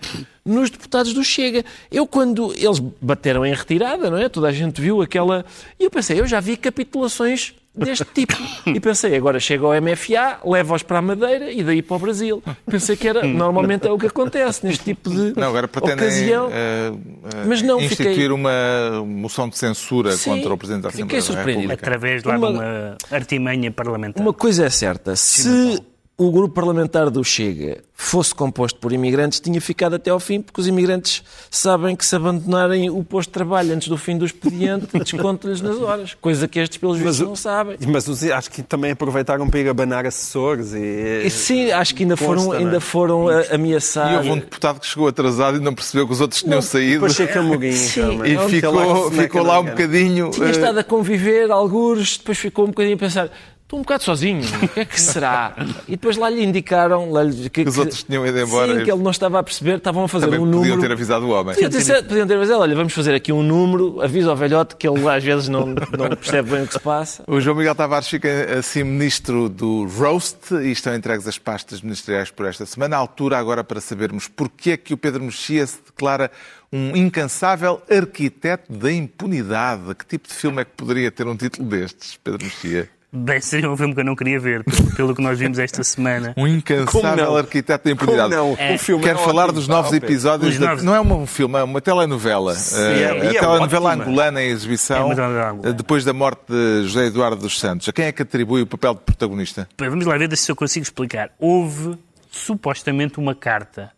nos 0.45 0.69
deputados 0.69 1.13
do 1.13 1.23
Chega. 1.23 1.63
Eu, 1.91 2.07
quando 2.07 2.53
eles 2.55 2.79
bateram 3.01 3.45
em 3.45 3.53
retirada, 3.53 4.09
não 4.09 4.17
é? 4.17 4.27
Toda 4.27 4.47
a 4.47 4.51
gente 4.51 4.81
viu 4.81 5.01
aquela. 5.01 5.45
E 5.79 5.83
eu 5.83 5.91
pensei, 5.91 6.19
eu 6.19 6.27
já 6.27 6.39
vi 6.39 6.57
capitulações 6.57 7.53
deste 7.73 8.05
tipo. 8.13 8.35
E 8.65 8.79
pensei, 8.79 9.15
agora 9.15 9.39
chega 9.39 9.65
ao 9.65 9.73
MFA, 9.81 10.39
leva-os 10.45 10.83
para 10.83 10.99
a 10.99 11.01
Madeira 11.01 11.51
e 11.51 11.63
daí 11.63 11.81
para 11.81 11.95
o 11.95 11.99
Brasil. 11.99 12.43
Pensei 12.69 12.95
que 12.95 13.07
era, 13.07 13.23
normalmente 13.25 13.87
é 13.87 13.91
o 13.91 13.97
que 13.97 14.07
acontece 14.07 14.65
neste 14.65 14.83
tipo 14.83 15.09
de 15.09 15.33
Não, 15.39 15.47
agora 15.49 15.67
pretendem 15.67 15.95
ocasião. 16.05 16.49
eh, 16.51 16.91
eh, 17.33 17.45
Mas 17.47 17.61
não, 17.61 17.79
instituir 17.79 18.11
fiquei- 18.13 18.27
uma 18.29 19.03
moção 19.05 19.47
de 19.47 19.57
censura 19.57 20.11
Sim, 20.13 20.31
contra 20.31 20.53
o 20.53 20.57
Presidente 20.57 20.83
da 20.83 20.89
fiquei 20.91 21.19
Assembleia 21.19 21.21
da 21.21 21.25
surpreendido. 21.27 21.69
República. 21.69 21.87
Através 21.87 22.23
lá 22.23 22.37
Uma- 22.37 22.47
de 22.47 22.53
uma 22.53 22.97
artimanha 23.11 23.71
parlamentar. 23.71 24.21
Uma 24.21 24.33
coisa 24.33 24.65
é 24.65 24.69
certa, 24.69 25.15
se 25.15 25.81
o 26.27 26.31
grupo 26.31 26.53
parlamentar 26.53 27.09
do 27.09 27.23
Chega 27.23 27.79
fosse 27.95 28.33
composto 28.33 28.79
por 28.79 28.91
imigrantes, 28.91 29.39
tinha 29.39 29.61
ficado 29.61 29.95
até 29.95 30.09
ao 30.09 30.19
fim, 30.19 30.41
porque 30.41 30.59
os 30.59 30.67
imigrantes 30.67 31.23
sabem 31.51 31.95
que 31.95 32.03
se 32.05 32.15
abandonarem 32.15 32.89
o 32.89 33.03
posto 33.03 33.29
de 33.29 33.33
trabalho 33.33 33.73
antes 33.75 33.87
do 33.87 33.97
fim 33.97 34.17
do 34.17 34.25
expediente, 34.25 34.87
desconto-lhes 35.03 35.61
nas 35.61 35.79
horas. 35.79 36.15
Coisa 36.19 36.47
que 36.47 36.59
estes, 36.59 36.77
pelos 36.79 36.97
vistos, 36.97 37.19
não 37.19 37.35
sabem. 37.35 37.77
Mas 37.87 38.07
os- 38.07 38.23
acho 38.23 38.49
que 38.51 38.63
também 38.63 38.91
aproveitaram 38.91 39.47
para 39.47 39.59
ir 39.59 39.69
abanar 39.69 40.05
assessores 40.05 40.73
e... 40.73 41.23
E 41.25 41.29
sim, 41.29 41.71
acho 41.71 41.93
que 41.93 42.03
ainda 42.03 42.17
foram, 42.17 42.45
não 42.45 42.53
é? 42.55 42.57
ainda 42.57 42.79
foram 42.79 43.27
a- 43.27 43.43
ameaçar. 43.53 44.13
E 44.13 44.17
houve 44.17 44.29
um 44.31 44.37
deputado 44.39 44.79
que 44.79 44.87
chegou 44.87 45.07
atrasado 45.07 45.57
e 45.57 45.59
não 45.59 45.73
percebeu 45.75 46.07
que 46.07 46.13
os 46.13 46.21
outros 46.21 46.41
tinham 46.41 46.61
saído 46.61 46.93
Depois 47.01 47.13
Checa 47.13 47.39
Amorim. 47.39 47.71
Sim, 47.71 48.19
e 48.25 48.33
Não, 48.33 48.49
ficou, 48.49 48.79
Aquela 48.79 49.11
ficou 49.11 49.43
lá 49.43 49.59
um 49.59 49.65
bocadinho. 49.65 50.31
Tinha 50.31 50.47
eh, 50.47 50.51
estado 50.51 50.79
a 50.79 50.83
conviver, 50.83 51.51
alguns, 51.51 52.17
depois 52.17 52.37
ficou 52.39 52.65
um 52.65 52.69
bocadinho 52.69 52.95
a 52.95 52.99
pensar. 52.99 53.29
Estou 53.71 53.79
um 53.79 53.83
bocado 53.83 54.03
sozinho, 54.03 54.41
o 54.63 54.67
que 54.67 54.81
é 54.81 54.85
que 54.85 54.99
será? 54.99 55.55
E 55.87 55.91
depois 55.91 56.17
lá 56.17 56.29
lhe 56.29 56.43
indicaram 56.43 57.09
lá 57.09 57.23
lhe- 57.23 57.49
que, 57.49 57.61
os 57.61 57.77
outros 57.77 58.03
tinham 58.03 58.27
ido 58.27 58.37
embora. 58.37 58.77
Sim, 58.77 58.83
que 58.83 58.91
ele 58.91 59.01
não 59.01 59.11
estava 59.11 59.39
a 59.39 59.43
perceber, 59.43 59.77
estavam 59.77 60.03
a 60.03 60.07
fazer 60.09 60.25
Também 60.25 60.41
um 60.41 60.43
podiam 60.51 60.61
número. 60.75 60.81
ter 60.81 60.91
avisado 60.91 61.25
o 61.25 61.29
homem. 61.29 61.55
Podiam 61.55 61.69
ter, 61.71 62.03
podiam 62.03 62.27
ter 62.27 62.35
avisado, 62.35 62.59
olha, 62.59 62.75
vamos 62.75 62.91
fazer 62.91 63.15
aqui 63.15 63.31
um 63.31 63.41
número, 63.41 64.01
avisa 64.01 64.29
ao 64.29 64.35
velhote 64.35 64.75
que 64.75 64.85
ele 64.85 65.07
às 65.07 65.23
vezes 65.23 65.47
não, 65.47 65.67
não 65.67 66.09
percebe 66.17 66.51
bem 66.51 66.63
o 66.63 66.67
que 66.67 66.73
se 66.73 66.81
passa. 66.81 67.23
O 67.25 67.39
João 67.39 67.55
Miguel 67.55 67.73
Tavares 67.73 68.09
fica 68.09 68.59
assim 68.59 68.83
ministro 68.83 69.47
do 69.47 69.85
Roast 69.87 70.53
e 70.53 70.69
estão 70.73 70.93
entregues 70.93 71.25
as 71.25 71.39
pastas 71.39 71.81
ministeriais 71.81 72.29
por 72.29 72.45
esta 72.47 72.65
semana. 72.65 72.97
A 72.97 72.99
altura 72.99 73.37
agora 73.37 73.63
para 73.63 73.79
sabermos 73.79 74.27
porque 74.27 74.71
é 74.71 74.75
que 74.75 74.93
o 74.93 74.97
Pedro 74.97 75.23
Mexia 75.23 75.65
se 75.65 75.77
declara 75.85 76.29
um 76.73 76.93
incansável 76.93 77.81
arquiteto 77.89 78.69
da 78.73 78.91
impunidade. 78.91 79.95
Que 79.95 80.05
tipo 80.05 80.27
de 80.27 80.33
filme 80.33 80.61
é 80.61 80.65
que 80.65 80.71
poderia 80.75 81.09
ter 81.09 81.25
um 81.25 81.37
título 81.37 81.69
destes, 81.69 82.19
Pedro 82.21 82.43
Mexia? 82.43 82.89
Bem, 83.13 83.41
seria 83.41 83.69
um 83.69 83.75
filme 83.75 83.93
que 83.93 83.99
eu 83.99 84.05
não 84.05 84.15
queria 84.15 84.39
ver, 84.39 84.63
pelo, 84.63 84.95
pelo 84.95 85.15
que 85.15 85.21
nós 85.21 85.37
vimos 85.37 85.59
esta 85.59 85.83
semana. 85.83 86.33
Um 86.37 86.47
incansável 86.47 87.35
arquiteto 87.35 87.83
da 87.83 87.91
impunidade. 87.91 88.33
Como 88.33 88.51
não? 88.51 88.57
É. 88.57 88.73
O 88.73 88.79
filme 88.79 89.03
Quero 89.03 89.19
é 89.19 89.23
falar 89.23 89.43
ótimo. 89.43 89.55
dos 89.59 89.67
novos 89.67 89.91
Ah, 89.91 89.97
episódios. 89.97 90.53
Os 90.53 90.59
da- 90.59 90.67
novos- 90.69 90.83
Não 90.83 90.95
é 90.95 91.01
um 91.01 91.27
filme, 91.27 91.59
é 91.59 91.63
uma 91.63 91.81
telenovela. 91.81 92.53
Eh, 92.55 92.99
e 92.99 93.03
a 93.03 93.31
é 93.31 93.33
telenovela 93.33 93.89
ótima. 93.89 94.03
angolana 94.05 94.41
em 94.41 94.45
É 94.45 94.49
exibição, 94.51 95.11
angolana. 95.11 95.59
eh, 95.67 95.73
depois 95.73 96.05
da 96.05 96.13
morte 96.13 96.39
de 96.47 96.83
José 96.87 97.07
Eduardo 97.07 97.41
dos 97.41 97.59
Santos. 97.59 97.89
A 97.89 97.91
quem 97.91 98.05
é 98.05 98.13
que 98.13 98.21
atribui 98.21 98.61
o 98.61 98.65
papel 98.67 98.93
de 98.93 99.01
protagonista? 99.01 99.67
Bem, 99.77 99.89
Vamos 99.89 100.05
lá 100.05 100.17
ver 100.17 100.37
se 100.37 100.49
eu 100.49 100.55
consigo 100.55 100.83
explicar. 100.83 101.31
Houve 101.37 101.97
supostamente 102.31 103.19
uma 103.19 103.35
carta 103.35 103.91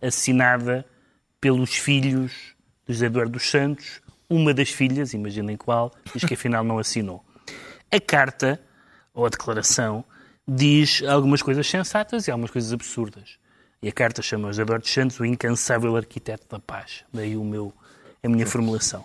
assinada 0.00 0.86
pelos 1.38 1.74
filhos 1.74 2.32
de 2.88 2.94
José 2.94 3.06
Eduardo 3.06 3.32
dos 3.32 3.50
Santos. 3.50 4.00
Uma 4.28 4.54
das 4.54 4.70
filhas, 4.70 5.12
imaginem 5.12 5.54
qual, 5.54 5.92
diz 6.14 6.24
que 6.24 6.32
afinal 6.32 6.64
não 6.64 6.78
assinou. 6.78 7.22
A 7.90 8.00
carta, 8.00 8.60
ou 9.12 9.26
a 9.26 9.28
declaração, 9.28 10.04
diz 10.46 11.02
algumas 11.02 11.42
coisas 11.42 11.66
sensatas 11.66 12.26
e 12.26 12.30
algumas 12.30 12.50
coisas 12.50 12.72
absurdas. 12.72 13.38
E 13.82 13.88
a 13.88 13.92
carta 13.92 14.22
chama 14.22 14.48
José 14.48 14.62
Eduardo 14.62 14.88
Santos 14.88 15.20
o 15.20 15.24
incansável 15.24 15.96
arquiteto 15.96 16.46
da 16.48 16.58
paz. 16.58 17.04
Daí 17.12 17.36
o 17.36 17.44
meu, 17.44 17.72
a 18.22 18.28
minha 18.28 18.46
formulação. 18.46 19.04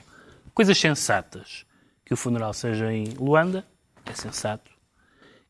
Coisas 0.54 0.78
sensatas. 0.78 1.66
Que 2.06 2.14
o 2.14 2.18
funeral 2.18 2.54
seja 2.54 2.92
em 2.92 3.10
Luanda, 3.10 3.64
é 4.06 4.14
sensato. 4.16 4.72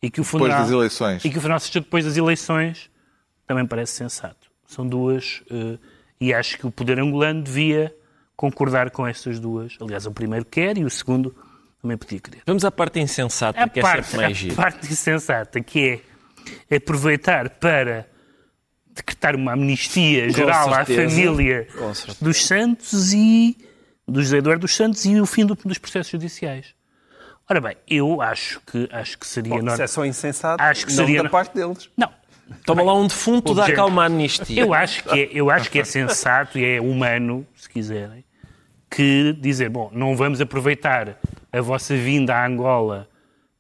E 0.02 0.10
que 0.10 0.20
o 0.20 0.24
Depois 0.24 0.42
funeral, 0.42 0.64
das 0.64 0.72
eleições. 0.72 1.24
E 1.24 1.30
que 1.30 1.38
o 1.38 1.42
funeral 1.42 1.60
seja 1.60 1.80
depois 1.80 2.04
das 2.04 2.18
eleições, 2.18 2.90
também 3.48 3.66
parece 3.66 3.94
sensato. 3.94 4.50
São 4.68 4.86
duas, 4.86 5.42
eh, 5.50 5.78
e 6.20 6.34
acho 6.34 6.58
que 6.58 6.68
o 6.68 6.72
poder 6.72 7.00
angolano 7.00 7.42
devia 7.42 7.96
concordar 8.36 8.92
com 8.92 9.08
estas 9.08 9.40
duas. 9.40 9.78
Aliás, 9.80 10.06
o 10.06 10.12
primeiro 10.12 10.46
quer 10.46 10.78
e 10.78 10.84
o 10.84 10.90
segundo 10.90 11.36
também 11.82 11.98
podia 11.98 12.20
querer. 12.20 12.42
Vamos 12.46 12.64
à 12.66 12.72
parte 12.72 13.00
insensata, 13.00 13.62
A 13.64 13.70
que 13.70 13.80
é 13.80 13.82
parte, 13.82 14.06
sempre 14.06 14.18
mais 14.18 14.32
a 14.32 14.40
giro. 14.40 14.56
parte 14.56 14.92
insensata, 14.92 15.62
que 15.62 16.02
é 16.70 16.76
aproveitar 16.76 17.50
para 17.52 18.06
decretar 18.94 19.36
uma 19.36 19.54
amnistia 19.54 20.30
geral 20.30 20.74
à 20.74 20.86
certeza. 20.86 21.10
família 21.10 21.68
Com 21.78 21.94
certeza. 21.94 22.18
dos 22.22 22.46
Santos 22.46 23.14
e 23.14 23.58
do 24.08 24.22
José 24.22 24.38
Eduardo 24.38 24.62
dos 24.62 24.76
Santos 24.76 25.06
e 25.06 25.20
o 25.22 25.26
fim 25.26 25.46
do- 25.46 25.56
dos 25.56 25.78
processos 25.78 26.12
judiciais. 26.12 26.74
Ora 27.50 27.62
bem, 27.62 27.78
eu 27.88 28.22
acho 28.22 28.62
que 28.66 28.88
acho 28.92 29.18
que 29.18 29.26
seria 29.26 29.50
Bom, 29.52 29.58
normal. 29.58 29.82
é 29.82 29.88
só 29.88 30.06
insensato, 30.06 30.62
Acho 30.62 30.86
que 30.86 30.94
não 30.94 31.06
seria- 31.06 31.24
da 31.24 31.30
parte 31.30 31.54
deles. 31.56 31.90
Não, 31.98 32.10
Toma 32.66 32.82
lá 32.82 32.96
um 32.96 33.06
defunto, 33.06 33.54
dá 33.54 33.72
cá 33.72 33.86
uma 33.86 34.06
amnistia. 34.06 34.60
Eu 34.64 34.74
acho 34.74 35.04
que 35.04 35.20
é, 35.20 35.30
eu 35.32 35.52
acho 35.52 35.70
que 35.70 35.80
é 35.80 35.84
sensato 35.84 36.58
e 36.58 36.66
é 36.66 36.82
humano, 36.82 37.46
se 37.56 37.70
quiserem, 37.70 38.26
que 38.90 39.34
dizer, 39.40 39.70
bom, 39.70 39.92
não 39.94 40.16
vamos 40.16 40.42
aproveitar 40.42 41.16
a 41.52 41.62
vossa 41.62 41.96
vinda 41.96 42.36
à 42.36 42.46
Angola 42.46 43.08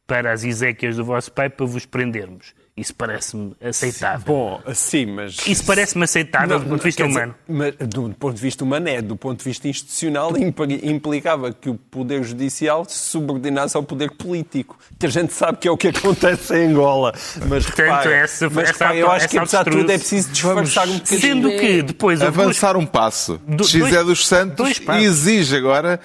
para 0.07 0.31
as 0.33 0.43
Ezequias 0.43 0.95
do 0.95 1.05
vosso 1.05 1.31
pai 1.31 1.49
para 1.49 1.65
vos 1.65 1.85
prendermos. 1.85 2.53
Isso 2.75 2.95
parece-me 2.95 3.53
aceitável. 3.61 4.25
Bom, 4.25 4.61
sim, 4.73 5.05
mas... 5.07 5.45
Isso 5.45 5.65
parece-me 5.65 6.05
aceitável 6.05 6.59
do 6.59 6.65
ponto 6.65 6.77
de 6.79 6.85
vista 6.85 7.03
quer 7.03 7.09
dizer, 7.09 7.19
humano. 7.19 7.35
mas 7.49 7.75
do 7.89 8.09
ponto 8.17 8.35
de 8.35 8.41
vista 8.41 8.63
humano 8.63 8.87
é, 8.87 9.01
do 9.01 9.17
ponto 9.17 9.37
de 9.39 9.43
vista 9.43 9.67
institucional 9.67 10.35
impli- 10.37 10.79
implicava 10.89 11.51
que 11.51 11.69
o 11.69 11.75
poder 11.75 12.23
judicial 12.23 12.85
se 12.85 12.97
subordinasse 12.97 13.75
ao 13.75 13.83
poder 13.83 14.11
político, 14.11 14.79
que 14.97 15.05
a 15.05 15.09
gente 15.09 15.33
sabe 15.33 15.57
que 15.57 15.67
é 15.67 15.71
o 15.71 15.75
que 15.75 15.89
acontece 15.89 16.55
em 16.55 16.67
Angola. 16.71 17.11
Mas 17.49 17.65
Portanto, 17.65 17.85
repara, 17.85 18.15
essa- 18.15 18.49
mas, 18.49 18.69
essa 18.69 18.71
repara, 18.71 18.95
eu 18.95 19.11
acho 19.11 19.27
que 19.27 19.37
apesar 19.37 19.63
de 19.65 19.71
tudo 19.71 19.91
é 19.91 19.97
preciso 19.97 20.29
disfarçar 20.31 20.87
um 20.87 20.93
bocadinho. 20.93 21.19
Sendo 21.21 21.49
que 21.51 21.81
depois 21.81 22.21
Avançar 22.21 22.77
um 22.77 22.85
passo. 22.85 23.41
Do- 23.45 23.65
José 23.65 23.89
dois- 23.91 24.05
dos 24.07 24.25
Santos 24.27 24.81
exige 25.01 25.57
agora 25.57 25.99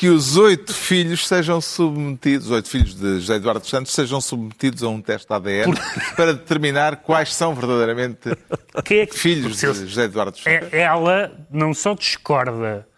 que 0.00 0.08
os 0.08 0.38
oito 0.38 0.72
filhos 0.72 1.28
sejam 1.28 1.60
submetidos, 1.60 2.46
os 2.46 2.52
oito 2.52 2.70
filhos 2.70 2.94
de 2.94 3.20
José 3.20 3.34
Eduardo 3.34 3.66
Santos 3.66 3.92
sejam 3.92 4.18
submetidos 4.18 4.82
a 4.82 4.88
um 4.88 5.02
teste 5.02 5.30
ADN 5.30 5.74
para 6.16 6.32
determinar 6.32 6.96
quais 7.02 7.34
são 7.34 7.54
verdadeiramente 7.54 8.30
é 8.30 8.82
que- 8.82 9.06
filhos 9.08 9.58
se 9.58 9.70
de 9.70 9.86
José 9.86 10.04
Eduardo 10.04 10.32
dos 10.32 10.42
Santos. 10.42 10.72
é- 10.72 10.80
ela 10.80 11.30
não 11.50 11.74
só 11.74 11.94
discorda 11.94 12.88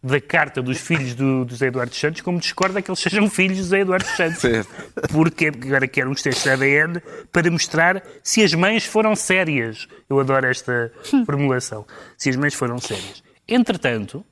da 0.00 0.20
carta 0.20 0.62
dos 0.62 0.78
filhos 0.78 1.14
do, 1.16 1.44
do 1.44 1.50
José 1.50 1.66
Eduardo 1.66 1.92
Santos, 1.92 2.20
como 2.20 2.38
discorda 2.38 2.80
que 2.80 2.88
eles 2.88 3.00
sejam 3.00 3.28
filhos 3.28 3.56
do 3.58 3.62
José 3.64 3.80
Eduardo 3.80 4.06
Santos. 4.16 4.38
Certo. 4.40 4.68
Porque 5.10 5.46
agora 5.46 5.88
quero 5.88 6.08
uns 6.08 6.22
testes 6.22 6.44
de 6.44 6.50
ADN 6.50 7.00
para 7.32 7.50
mostrar 7.50 8.00
se 8.22 8.44
as 8.44 8.54
mães 8.54 8.84
foram 8.84 9.16
sérias. 9.16 9.88
Eu 10.08 10.20
adoro 10.20 10.46
esta 10.46 10.92
formulação. 11.26 11.84
Se 12.16 12.30
as 12.30 12.36
mães 12.36 12.54
foram 12.54 12.78
sérias. 12.78 13.24
Entretanto, 13.48 14.24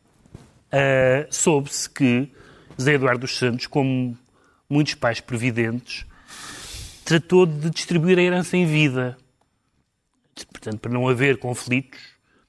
ah, 0.73 1.27
soube-se 1.31 1.89
que 1.89 2.29
José 2.79 2.95
Eduardo 2.95 3.21
dos 3.21 3.37
Santos, 3.37 3.67
como 3.67 4.17
muitos 4.69 4.95
pais 4.95 5.21
previdentes, 5.21 6.07
tratou 7.05 7.45
de 7.45 7.71
distribuir 7.71 8.19
a 8.19 8.23
herança 8.23 8.57
em 8.57 8.65
vida. 8.65 9.17
Portanto, 10.51 10.79
para 10.79 10.91
não 10.91 11.07
haver 11.07 11.37
conflitos, 11.37 12.01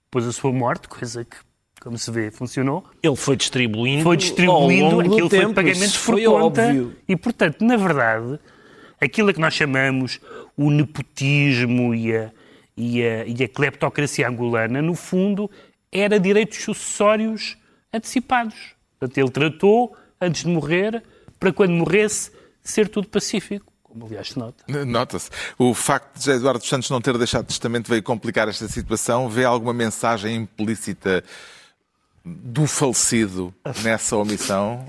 depois 0.05 0.25
da 0.25 0.31
sua 0.31 0.53
morte, 0.53 0.87
coisa 0.87 1.25
que, 1.25 1.35
como 1.81 1.97
se 1.97 2.09
vê, 2.09 2.31
funcionou, 2.31 2.85
Ele 3.01 3.15
foi 3.15 3.35
distribuindo, 3.35 4.03
foi 4.03 4.15
distribuindo 4.15 4.85
ao 4.85 4.91
longo 4.91 5.03
do 5.03 5.13
aquilo 5.13 5.29
foi 5.29 5.39
tempo. 5.39 5.53
pagamentos 5.53 5.87
Isso 5.87 6.05
por 6.05 6.13
foi 6.13 6.23
conta. 6.23 6.67
óbvio. 6.67 6.95
E, 7.07 7.17
portanto, 7.17 7.65
na 7.65 7.75
verdade, 7.75 8.39
aquilo 9.01 9.29
a 9.29 9.33
que 9.33 9.41
nós 9.41 9.53
chamamos 9.53 10.21
o 10.55 10.71
nepotismo 10.71 11.93
e 11.93 12.15
a, 12.15 12.31
e 12.77 13.03
a, 13.03 13.25
e 13.25 13.43
a 13.43 13.49
cleptocracia 13.49 14.29
angolana, 14.29 14.81
no 14.81 14.95
fundo, 14.95 15.51
era 15.91 16.17
direitos 16.17 16.63
sucessórios 16.63 17.57
antecipados. 17.93 18.55
Portanto, 18.99 19.17
ele 19.17 19.29
tratou, 19.29 19.95
antes 20.19 20.43
de 20.43 20.49
morrer, 20.49 21.03
para 21.39 21.53
quando 21.53 21.71
morresse, 21.71 22.31
ser 22.63 22.87
tudo 22.87 23.07
pacífico, 23.07 23.71
como 23.83 24.05
aliás 24.05 24.29
se 24.29 24.39
nota. 24.39 24.63
Nota-se. 24.85 25.29
O 25.57 25.73
facto 25.73 26.19
de 26.19 26.31
Eduardo 26.31 26.65
Santos 26.65 26.89
não 26.89 26.99
ter 26.99 27.17
deixado 27.17 27.45
testamento 27.45 27.89
veio 27.89 28.01
complicar 28.01 28.47
esta 28.47 28.67
situação. 28.67 29.29
Vê 29.29 29.45
alguma 29.45 29.73
mensagem 29.73 30.35
implícita 30.35 31.23
do 32.25 32.65
falecido 32.65 33.53
nessa 33.83 34.15
omissão? 34.15 34.85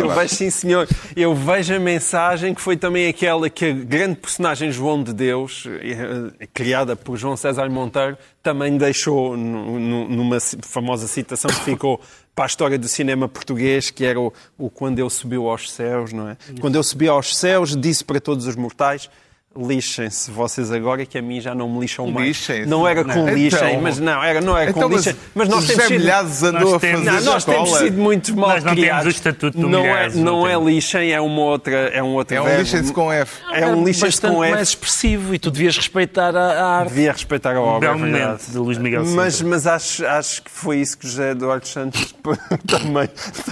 Eu 0.00 0.08
vejo, 0.14 0.34
sim, 0.34 0.48
senhor. 0.50 0.88
Eu 1.14 1.34
vejo 1.34 1.74
a 1.74 1.78
mensagem 1.78 2.54
que 2.54 2.60
foi 2.60 2.74
também 2.76 3.06
aquela 3.06 3.50
que 3.50 3.66
a 3.66 3.72
grande 3.72 4.16
personagem 4.16 4.72
João 4.72 5.02
de 5.02 5.12
Deus, 5.12 5.64
eh, 5.68 6.46
criada 6.54 6.96
por 6.96 7.18
João 7.18 7.36
César 7.36 7.68
Monteiro, 7.68 8.16
também 8.42 8.78
deixou 8.78 9.36
nu- 9.36 9.78
nu- 9.78 10.08
numa 10.08 10.38
famosa 10.40 11.06
citação 11.06 11.50
que 11.50 11.60
ficou 11.64 12.00
para 12.34 12.44
a 12.44 12.46
história 12.46 12.78
do 12.78 12.88
cinema 12.88 13.28
português, 13.28 13.90
que 13.90 14.02
era 14.04 14.18
o, 14.18 14.32
o 14.56 14.70
Quando 14.70 14.98
Eu 14.98 15.10
Subiu 15.10 15.50
aos 15.50 15.70
Céus, 15.70 16.14
não 16.14 16.30
é? 16.30 16.36
Quando 16.60 16.76
eu 16.76 16.82
subi 16.82 17.08
aos 17.08 17.36
céus, 17.36 17.76
disse 17.76 18.02
para 18.02 18.18
todos 18.18 18.46
os 18.46 18.56
mortais. 18.56 19.10
Lixem-se 19.54 20.30
vocês 20.30 20.72
agora 20.72 21.04
que 21.04 21.18
a 21.18 21.22
mim 21.22 21.38
já 21.40 21.54
não 21.54 21.68
me 21.68 21.80
lixam 21.80 22.10
mais. 22.10 22.26
Lixem-se. 22.28 22.66
Não 22.68 22.88
era 22.88 23.04
com 23.04 23.10
Não. 23.14 23.28
lixem, 23.34 23.68
Então- 23.70 23.80
mas 23.82 23.98
não, 23.98 24.22
era, 24.24 24.40
não 24.40 24.56
era 24.56 24.70
Então, 24.70 24.88
com 24.88 24.96
lixem. 24.96 25.14
Mas 25.34 25.48
nós 25.48 25.66
temos 25.66 25.84
sido- 25.84 25.98
Milhares 26.00 26.42
andou 26.42 26.74
a 26.76 26.80
temos- 26.80 27.04
fazer 27.04 27.20
não, 27.20 27.32
nós 27.32 27.44
temos 27.44 27.70
sido 27.76 27.98
muito 28.00 28.34
mal 28.36 28.48
Nós 28.50 28.64
não 28.64 28.70
temos 28.74 28.80
criados. 28.80 29.06
o 29.06 29.10
estatuto 29.10 29.58
do 29.58 29.68
não 29.68 29.82
Milhares, 29.82 30.14
é, 30.14 30.18
não 30.18 30.24
não 30.40 30.46
é 30.46 30.50
temos. 30.52 30.72
lixem, 30.72 31.12
é 31.12 31.20
uma 31.20 31.40
outra, 31.42 31.74
é 31.76 32.02
um 32.02 32.14
outro 32.14 32.34
É 32.36 32.40
um 32.40 32.58
lixem-se 32.60 32.92
com 32.94 33.12
F. 33.12 33.42
É 33.52 33.66
um 33.66 33.84
lixem-se 33.84 34.00
bastante 34.06 34.32
com 34.32 34.38
mais 34.40 34.52
F. 34.54 34.62
expressivo 34.62 35.34
e 35.34 35.38
tu 35.38 35.50
devias 35.50 35.76
respeitar 35.76 36.34
a, 36.34 36.78
arte. 36.78 36.88
Devia 36.88 37.12
respeitar 37.12 37.54
a 37.54 37.60
obra, 37.60 37.90
é 37.90 37.94
verdade. 37.94 38.42
de 38.50 38.56
Luís 38.58 38.78
Miguel. 38.78 39.04
Mas, 39.04 39.42
mas 39.42 39.66
acho, 39.66 40.06
acho 40.06 40.42
que 40.42 40.50
foi 40.50 40.78
isso 40.78 40.96
que 40.96 41.06
José 41.06 41.32
Eduardo 41.32 41.68
Santos 41.68 42.14
também, 42.66 43.08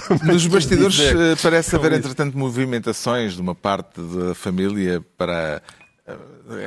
também 0.07 0.33
Nos 0.33 0.47
bastidores 0.47 0.95
dizer. 0.95 1.15
eh, 1.15 1.35
parece 1.41 1.75
haver, 1.75 1.91
isso. 1.91 1.99
entretanto, 1.99 2.35
movimentações 2.37 3.33
de 3.35 3.41
uma 3.41 3.53
parte 3.53 4.01
da 4.01 4.33
família 4.33 5.01
para 5.15 5.61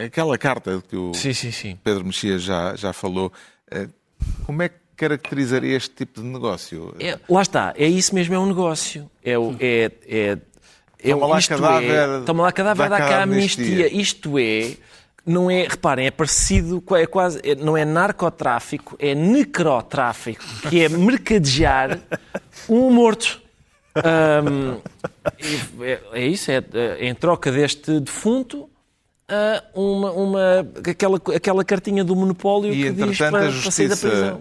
aquela 0.07 0.37
carta 0.39 0.83
que 0.89 0.97
o 0.97 1.13
Sim, 1.15 1.33
sim, 1.33 1.51
sim. 1.53 1.79
Pedro 1.83 2.05
Mexia 2.05 2.39
já, 2.39 2.75
já 2.77 2.93
falou. 2.93 3.33
Eh, 3.71 3.89
Como 4.47 4.63
é 4.63 4.69
que 4.69 4.77
caracterizaria 4.97 5.77
este 5.77 5.91
tipo 5.95 6.21
de 6.23 6.27
negócio? 6.27 6.95
É, 7.01 7.19
lá 7.29 7.43
está, 7.43 7.75
é 7.77 7.87
isso 7.87 8.15
mesmo, 8.15 8.35
é 8.35 8.39
um 8.39 8.47
negócio. 8.47 9.11
É, 9.25 9.39
o- 9.39 9.55
é, 9.61 9.91
é, 10.07 10.39
é, 11.03 11.11
Toma 11.11 11.27
lá 11.27 11.39
isto 11.39 11.49
cadáver, 11.49 11.91
é, 11.91 12.21
toma 12.25 12.43
lá 12.45 12.53
cadáver, 12.53 12.89
dá 12.89 12.99
dá 12.99 13.09
cá 13.09 13.23
amnistia. 13.23 13.93
Isto 13.93 14.39
é, 14.39 14.77
não 15.27 15.51
é, 15.51 15.65
reparem, 15.65 16.07
é 16.07 16.11
parecido, 16.11 16.83
é 16.97 17.07
quase, 17.07 17.41
é- 17.43 17.55
não 17.57 17.77
é 17.77 17.85
narcotráfico, 17.85 18.97
é 18.99 19.15
necrotráfico, 19.15 20.43
que 20.71 20.81
é 20.85 20.89
mercadejar 20.89 22.01
um 22.69 22.91
morto. 22.91 23.43
E 25.39 25.85
é, 25.85 26.01
é 26.13 26.27
isso, 26.27 26.51
é, 26.51 26.63
é 26.73 27.07
em 27.09 27.15
troca 27.15 27.51
deste 27.51 28.01
defunto, 28.01 28.69
ah, 29.29 29.65
uma, 29.75 30.11
uma, 30.13 30.69
aquela, 30.89 31.21
aquela 31.35 31.65
cartinha 31.65 32.05
do 32.05 32.15
monopólio 32.15 32.73
E, 32.73 32.83
que 32.85 32.93
diz 32.93 33.19
para, 33.19 33.29
a 33.29 33.31
para 33.31 33.71
sair 33.71 33.89
da 33.89 34.39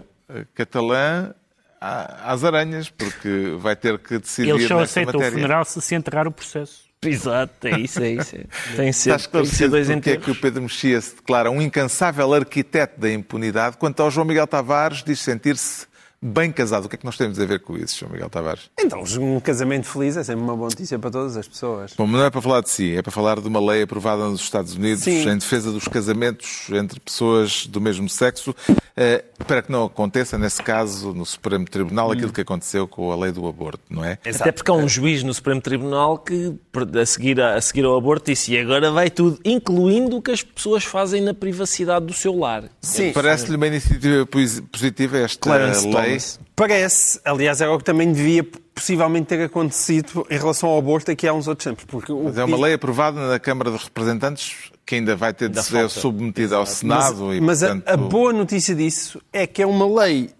catalã 0.54 1.34
às 1.80 2.44
aranhas, 2.44 2.88
porque 2.88 3.54
vai 3.58 3.76
ter 3.76 3.98
que 3.98 4.18
decidir 4.18 4.50
Eles 4.50 4.66
só 4.66 4.80
aceitam 4.80 5.14
o 5.14 5.16
matéria. 5.16 5.32
funeral 5.36 5.64
se 5.64 5.80
se 5.80 5.94
enterrar 5.94 6.26
o 6.26 6.32
processo. 6.32 6.84
Exato, 7.02 7.68
é 7.68 7.78
isso, 7.80 8.02
é 8.02 8.12
isso. 8.12 8.36
é. 8.36 8.44
Tem 8.76 8.86
que 8.86 8.92
ser, 8.94 9.10
Está 9.10 9.30
tem 9.30 9.42
que 9.42 9.54
ser 9.54 9.64
esclarecido 9.66 9.70
dois 9.70 9.88
porque 9.90 10.10
é 10.10 10.16
que 10.16 10.30
o 10.30 10.34
Pedro 10.34 10.62
Mexia 10.62 10.98
se 11.00 11.16
declara 11.16 11.50
um 11.50 11.60
incansável 11.60 12.32
arquiteto 12.32 12.98
da 12.98 13.12
impunidade, 13.12 13.76
quanto 13.76 14.00
ao 14.02 14.10
João 14.10 14.26
Miguel 14.26 14.46
Tavares 14.46 15.02
diz 15.02 15.20
sentir-se 15.20 15.86
bem 16.24 16.50
casado. 16.50 16.86
O 16.86 16.88
que 16.88 16.96
é 16.96 16.98
que 16.98 17.04
nós 17.04 17.16
temos 17.16 17.38
a 17.38 17.44
ver 17.44 17.60
com 17.60 17.76
isso, 17.76 17.98
João 18.00 18.12
Miguel 18.12 18.30
Tavares? 18.30 18.62
Então, 18.78 19.02
um 19.20 19.38
casamento 19.40 19.86
feliz 19.86 20.16
é 20.16 20.24
sempre 20.24 20.42
uma 20.42 20.56
boa 20.56 20.68
notícia 20.70 20.98
para 20.98 21.10
todas 21.10 21.36
as 21.36 21.46
pessoas. 21.46 21.92
Bom, 21.96 22.06
mas 22.06 22.20
não 22.20 22.26
é 22.26 22.30
para 22.30 22.40
falar 22.40 22.60
de 22.62 22.70
si, 22.70 22.96
é 22.96 23.02
para 23.02 23.12
falar 23.12 23.40
de 23.40 23.46
uma 23.46 23.60
lei 23.60 23.82
aprovada 23.82 24.28
nos 24.28 24.40
Estados 24.40 24.74
Unidos 24.74 25.04
Sim. 25.04 25.28
em 25.28 25.36
defesa 25.38 25.70
dos 25.70 25.86
casamentos 25.86 26.68
entre 26.70 26.98
pessoas 26.98 27.66
do 27.66 27.80
mesmo 27.80 28.08
sexo, 28.08 28.54
eh, 28.96 29.24
para 29.46 29.60
que 29.62 29.70
não 29.70 29.84
aconteça, 29.84 30.38
nesse 30.38 30.62
caso, 30.62 31.12
no 31.12 31.26
Supremo 31.26 31.64
Tribunal, 31.66 32.10
aquilo 32.12 32.32
que 32.32 32.40
aconteceu 32.40 32.86
com 32.88 33.10
a 33.12 33.16
lei 33.16 33.32
do 33.32 33.46
aborto, 33.46 33.82
não 33.90 34.04
é? 34.04 34.18
Até 34.24 34.52
porque 34.52 34.70
há 34.70 34.74
um 34.74 34.88
juiz 34.88 35.22
no 35.22 35.34
Supremo 35.34 35.60
Tribunal 35.60 36.18
que, 36.18 36.54
a 37.00 37.06
seguir, 37.06 37.40
a 37.40 37.60
seguir 37.60 37.84
ao 37.84 37.96
aborto, 37.96 38.30
disse 38.30 38.52
e 38.52 38.58
agora 38.58 38.90
vai 38.90 39.10
tudo, 39.10 39.38
incluindo 39.44 40.16
o 40.16 40.22
que 40.22 40.30
as 40.30 40.42
pessoas 40.42 40.84
fazem 40.84 41.20
na 41.20 41.34
privacidade 41.34 42.06
do 42.06 42.12
seu 42.12 42.34
lar. 42.38 42.64
Sim. 42.80 43.12
Parece-lhe 43.12 43.56
uma 43.56 43.66
iniciativa 43.66 44.24
posi- 44.26 44.62
positiva 44.62 45.18
esta 45.18 45.40
Clarence 45.40 45.84
lei? 45.84 45.92
Thomas. 45.92 46.13
Parece, 46.56 47.20
aliás, 47.24 47.60
era 47.60 47.72
o 47.72 47.78
que 47.78 47.84
também 47.84 48.12
devia 48.12 48.44
possivelmente 48.74 49.26
ter 49.28 49.42
acontecido 49.44 50.26
em 50.30 50.36
relação 50.38 50.68
ao 50.68 50.78
aborto 50.78 51.10
aqui 51.10 51.26
há 51.28 51.32
uns 51.32 51.46
outros 51.48 51.64
tempos. 51.64 51.84
Porque 51.84 52.12
o 52.12 52.24
Mas 52.24 52.38
é 52.38 52.44
uma 52.44 52.56
lei 52.58 52.74
aprovada 52.74 53.28
na 53.28 53.38
Câmara 53.38 53.70
dos 53.70 53.84
Representantes 53.84 54.70
que 54.86 54.96
ainda 54.96 55.16
vai 55.16 55.32
ter 55.32 55.48
de 55.48 55.62
ser 55.62 55.72
falta. 55.72 55.88
submetida 55.88 56.56
ao 56.56 56.66
Senado. 56.66 57.32
e, 57.34 57.40
Mas 57.40 57.62
a- 57.62 57.68
portanto, 57.68 57.88
a, 57.88 57.96
boa 57.96 58.32
notícia 58.32 58.74
disso 58.74 59.20
é 59.32 59.46
que 59.46 59.62
é 59.62 59.66
uma 59.66 59.86
lei 60.02 60.30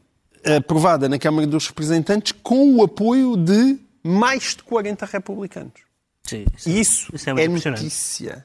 aprovada 0.57 1.09
na 1.09 1.19
Câmara 1.19 1.47
dos 1.47 1.67
Representantes 1.69 2.33
com 2.43 2.75
o 2.77 2.83
apoio 2.83 3.37
de 3.37 3.79
mais 4.03 4.55
de 4.57 4.63
40 4.65 5.07
republicanos. 5.07 5.73
Sim, 6.23 6.45
E 6.67 6.81
isso, 6.81 7.15
Isso 7.15 7.31
é 7.31 7.33
é, 7.43 7.49
notícia. 7.49 8.45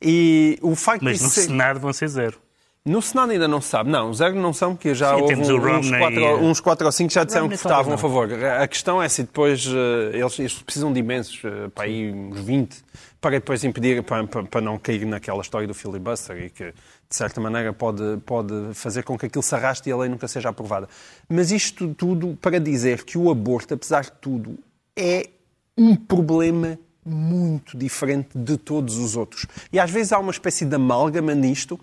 E 0.00 0.58
o 0.62 0.74
facto 0.76 1.02
Mas 1.04 1.18
de 1.18 1.24
no 1.24 1.30
ser... 1.30 1.42
Senado 1.42 1.80
vão 1.80 1.92
ser 1.92 2.08
zero. 2.08 2.38
No 2.84 3.02
Senado 3.02 3.32
ainda 3.32 3.46
não 3.46 3.60
se 3.60 3.68
sabe. 3.68 3.90
Não, 3.90 4.14
zero 4.14 4.34
não 4.36 4.52
são, 4.52 4.74
porque 4.74 4.94
já 4.94 5.10
Sim, 5.14 5.20
houve 5.20 5.34
temos 5.34 5.48
o 5.50 5.56
uns, 5.56 5.62
Romney 5.64 5.98
quatro, 6.00 6.20
e- 6.20 6.34
uns 6.36 6.60
quatro 6.60 6.86
ou 6.86 6.92
cinco 6.92 7.08
que 7.08 7.14
já 7.14 7.24
disseram 7.24 7.44
Romney 7.44 7.58
que 7.58 7.62
votavam 7.64 7.92
a 7.92 7.98
favor. 7.98 8.28
A 8.32 8.66
questão 8.66 9.02
é 9.02 9.08
se 9.08 9.22
depois 9.24 9.66
eh, 9.66 10.16
eles, 10.18 10.38
eles 10.38 10.54
precisam 10.62 10.90
de 10.92 10.98
imensos, 11.00 11.38
eh, 11.44 11.68
para 11.74 11.84
aí 11.84 12.10
uns 12.10 12.40
20, 12.40 12.76
para 13.20 13.32
depois 13.32 13.62
impedir, 13.62 14.02
para, 14.02 14.26
para, 14.26 14.42
para 14.44 14.60
não 14.62 14.78
cair 14.78 15.04
naquela 15.04 15.42
história 15.42 15.66
do 15.68 15.74
filibuster 15.74 16.36
e 16.44 16.48
que, 16.50 16.64
de 16.64 16.72
certa 17.16 17.40
maneira, 17.42 17.72
pode, 17.74 18.02
pode 18.24 18.54
fazer 18.72 19.02
com 19.02 19.18
que 19.18 19.26
aquilo 19.26 19.42
se 19.42 19.54
arraste 19.54 19.86
e 19.88 19.92
a 19.92 19.96
lei 19.96 20.08
nunca 20.08 20.26
seja 20.26 20.48
aprovada. 20.48 20.88
Mas 21.28 21.50
isto 21.50 21.92
tudo 21.94 22.38
para 22.40 22.58
dizer 22.58 23.04
que 23.04 23.18
o 23.18 23.30
aborto, 23.30 23.74
apesar 23.74 24.04
de 24.04 24.12
tudo, 24.12 24.58
é 24.96 25.28
um 25.76 25.94
problema 25.94 26.78
muito 27.04 27.76
diferente 27.76 28.30
de 28.34 28.56
todos 28.56 28.96
os 28.98 29.14
outros. 29.16 29.46
E 29.72 29.78
às 29.78 29.90
vezes 29.90 30.12
há 30.12 30.18
uma 30.18 30.30
espécie 30.30 30.64
de 30.64 30.74
amálgama 30.74 31.34
nisto 31.34 31.78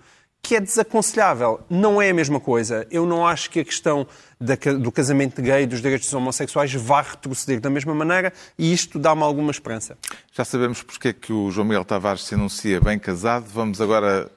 que 0.46 0.56
é 0.56 0.62
desaconselhável. 0.62 1.62
Não 1.68 2.00
é 2.00 2.12
a 2.12 2.14
mesma 2.14 2.40
coisa. 2.40 2.86
Eu 2.92 3.06
não 3.06 3.26
acho 3.26 3.50
que 3.50 3.60
a 3.60 3.66
questão 3.66 4.06
da 4.40 4.56
do 4.56 4.92
casamento 4.92 5.42
gay, 5.42 5.66
dos 5.66 5.82
direitos 5.82 6.08
dos 6.08 6.14
homossexuais, 6.14 6.72
vá 6.74 7.02
retroceder 7.02 7.60
da 7.60 7.70
mesma 7.70 7.96
maneira 7.96 8.32
e 8.58 8.72
isto 8.72 9.00
dá-me 9.00 9.24
alguma 9.24 9.50
esperança. 9.50 9.98
Já 10.32 10.46
sabemos 10.46 10.84
porque 10.84 11.08
é 11.08 11.14
que 11.14 11.34
o 11.34 11.50
João 11.50 11.66
Miguel 11.66 11.84
Tavares 11.84 12.26
se 12.26 12.36
anuncia 12.36 12.80
bem 12.80 13.00
casado. 13.00 13.46
Vamos 13.52 13.82
agora 13.82 14.30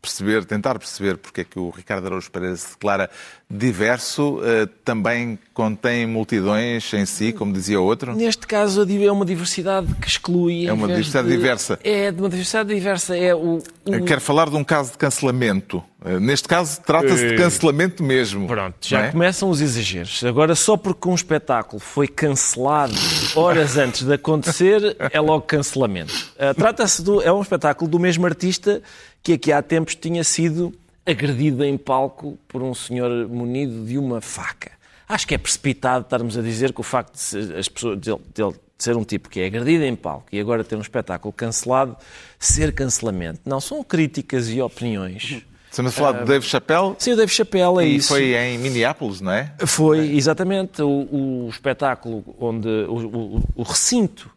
perceber, 0.00 0.44
tentar 0.44 0.78
perceber 0.78 1.16
porque 1.16 1.40
é 1.40 1.44
que 1.44 1.58
o 1.58 1.70
Ricardo 1.70 2.06
Araújo 2.06 2.30
Pereira 2.30 2.56
se 2.56 2.70
declara 2.70 3.10
diverso. 3.50 4.40
Eh, 4.44 4.68
também 4.84 5.38
contém 5.54 6.06
multidões 6.06 6.92
em 6.94 7.04
si, 7.06 7.32
como 7.32 7.52
dizia 7.52 7.80
outro. 7.80 8.14
Neste 8.14 8.46
caso, 8.46 8.86
é 8.88 9.10
uma 9.12 9.24
diversidade 9.24 9.92
que 10.00 10.06
exclui. 10.06 10.66
É 10.66 10.72
uma 10.72 10.86
diversidade 10.86 11.28
de- 11.28 11.36
diversa. 11.36 11.78
É 11.82 12.10
de 12.12 12.20
uma 12.20 12.28
diversidade 12.28 12.72
diversa. 12.74 13.16
É 13.16 13.34
o, 13.34 13.58
o- 13.58 13.62
Eu 13.86 14.04
Quero 14.04 14.20
falar 14.20 14.48
de 14.48 14.56
um 14.56 14.62
caso 14.64 14.92
de 14.92 14.98
cancelamento. 14.98 15.82
Eh, 16.04 16.20
Neste 16.20 16.46
caso, 16.46 16.80
trata-se 16.82 17.26
de 17.30 17.36
cancelamento 17.36 18.02
mesmo. 18.04 18.46
Pronto, 18.46 18.76
já 18.86 19.06
é? 19.06 19.10
começam 19.10 19.50
os 19.50 19.60
exageros. 19.60 20.22
Agora, 20.24 20.54
só 20.54 20.76
porque 20.76 21.08
um 21.08 21.14
espetáculo 21.14 21.80
foi 21.80 22.06
cancelado 22.06 22.94
horas 23.34 23.76
antes 23.76 24.02
de 24.04 24.12
acontecer, 24.12 24.96
é 25.10 25.20
logo 25.20 25.42
cancelamento. 25.42 26.14
Ah, 26.38 26.54
Trata-se 26.54 27.02
do. 27.02 27.20
É 27.22 27.32
um 27.32 27.42
espetáculo 27.42 27.90
do 27.90 27.98
mesmo 27.98 28.24
artista 28.26 28.80
que 29.22 29.34
aqui 29.34 29.52
há 29.52 29.62
tempos 29.62 29.94
tinha 29.94 30.24
sido 30.24 30.74
agredido 31.04 31.64
em 31.64 31.76
palco 31.78 32.38
por 32.46 32.62
um 32.62 32.74
senhor 32.74 33.28
munido 33.28 33.86
de 33.86 33.96
uma 33.96 34.20
faca. 34.20 34.72
Acho 35.08 35.26
que 35.26 35.34
é 35.34 35.38
precipitado 35.38 36.04
estarmos 36.04 36.36
a 36.36 36.42
dizer 36.42 36.72
que 36.72 36.80
o 36.80 36.84
facto 36.84 37.14
de, 37.14 37.20
ser, 37.20 37.56
as 37.56 37.68
pessoas, 37.68 37.98
de, 37.98 38.10
de, 38.10 38.50
de 38.50 38.58
ser 38.78 38.94
um 38.96 39.04
tipo 39.04 39.30
que 39.30 39.40
é 39.40 39.46
agredido 39.46 39.84
em 39.84 39.96
palco 39.96 40.26
e 40.30 40.38
agora 40.38 40.62
ter 40.62 40.76
um 40.76 40.82
espetáculo 40.82 41.32
cancelado, 41.32 41.96
ser 42.38 42.74
cancelamento. 42.74 43.40
Não, 43.46 43.60
são 43.60 43.82
críticas 43.82 44.50
e 44.50 44.60
opiniões. 44.60 45.42
Estamos 45.70 45.92
a 45.92 45.94
falar 45.94 46.20
de 46.20 46.24
Dave 46.24 46.44
Chappelle. 46.44 46.94
Sim, 46.98 47.12
o 47.12 47.16
Dave 47.16 47.32
Chappelle 47.32 47.78
é 47.80 47.86
e 47.86 47.96
isso. 47.96 48.08
foi 48.08 48.34
em 48.34 48.58
Minneapolis, 48.58 49.20
não 49.20 49.32
é? 49.32 49.54
Foi, 49.66 50.16
exatamente, 50.16 50.82
o, 50.82 51.46
o 51.46 51.48
espetáculo 51.50 52.24
onde 52.38 52.68
o, 52.68 52.96
o, 52.96 53.42
o 53.54 53.62
recinto 53.62 54.30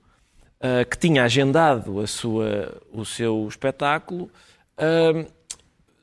uh, 0.60 0.88
que 0.90 0.98
tinha 0.98 1.24
agendado 1.24 2.00
a 2.00 2.08
sua, 2.08 2.82
o 2.92 3.06
seu 3.06 3.48
espetáculo 3.48 4.24
uh, 4.26 4.30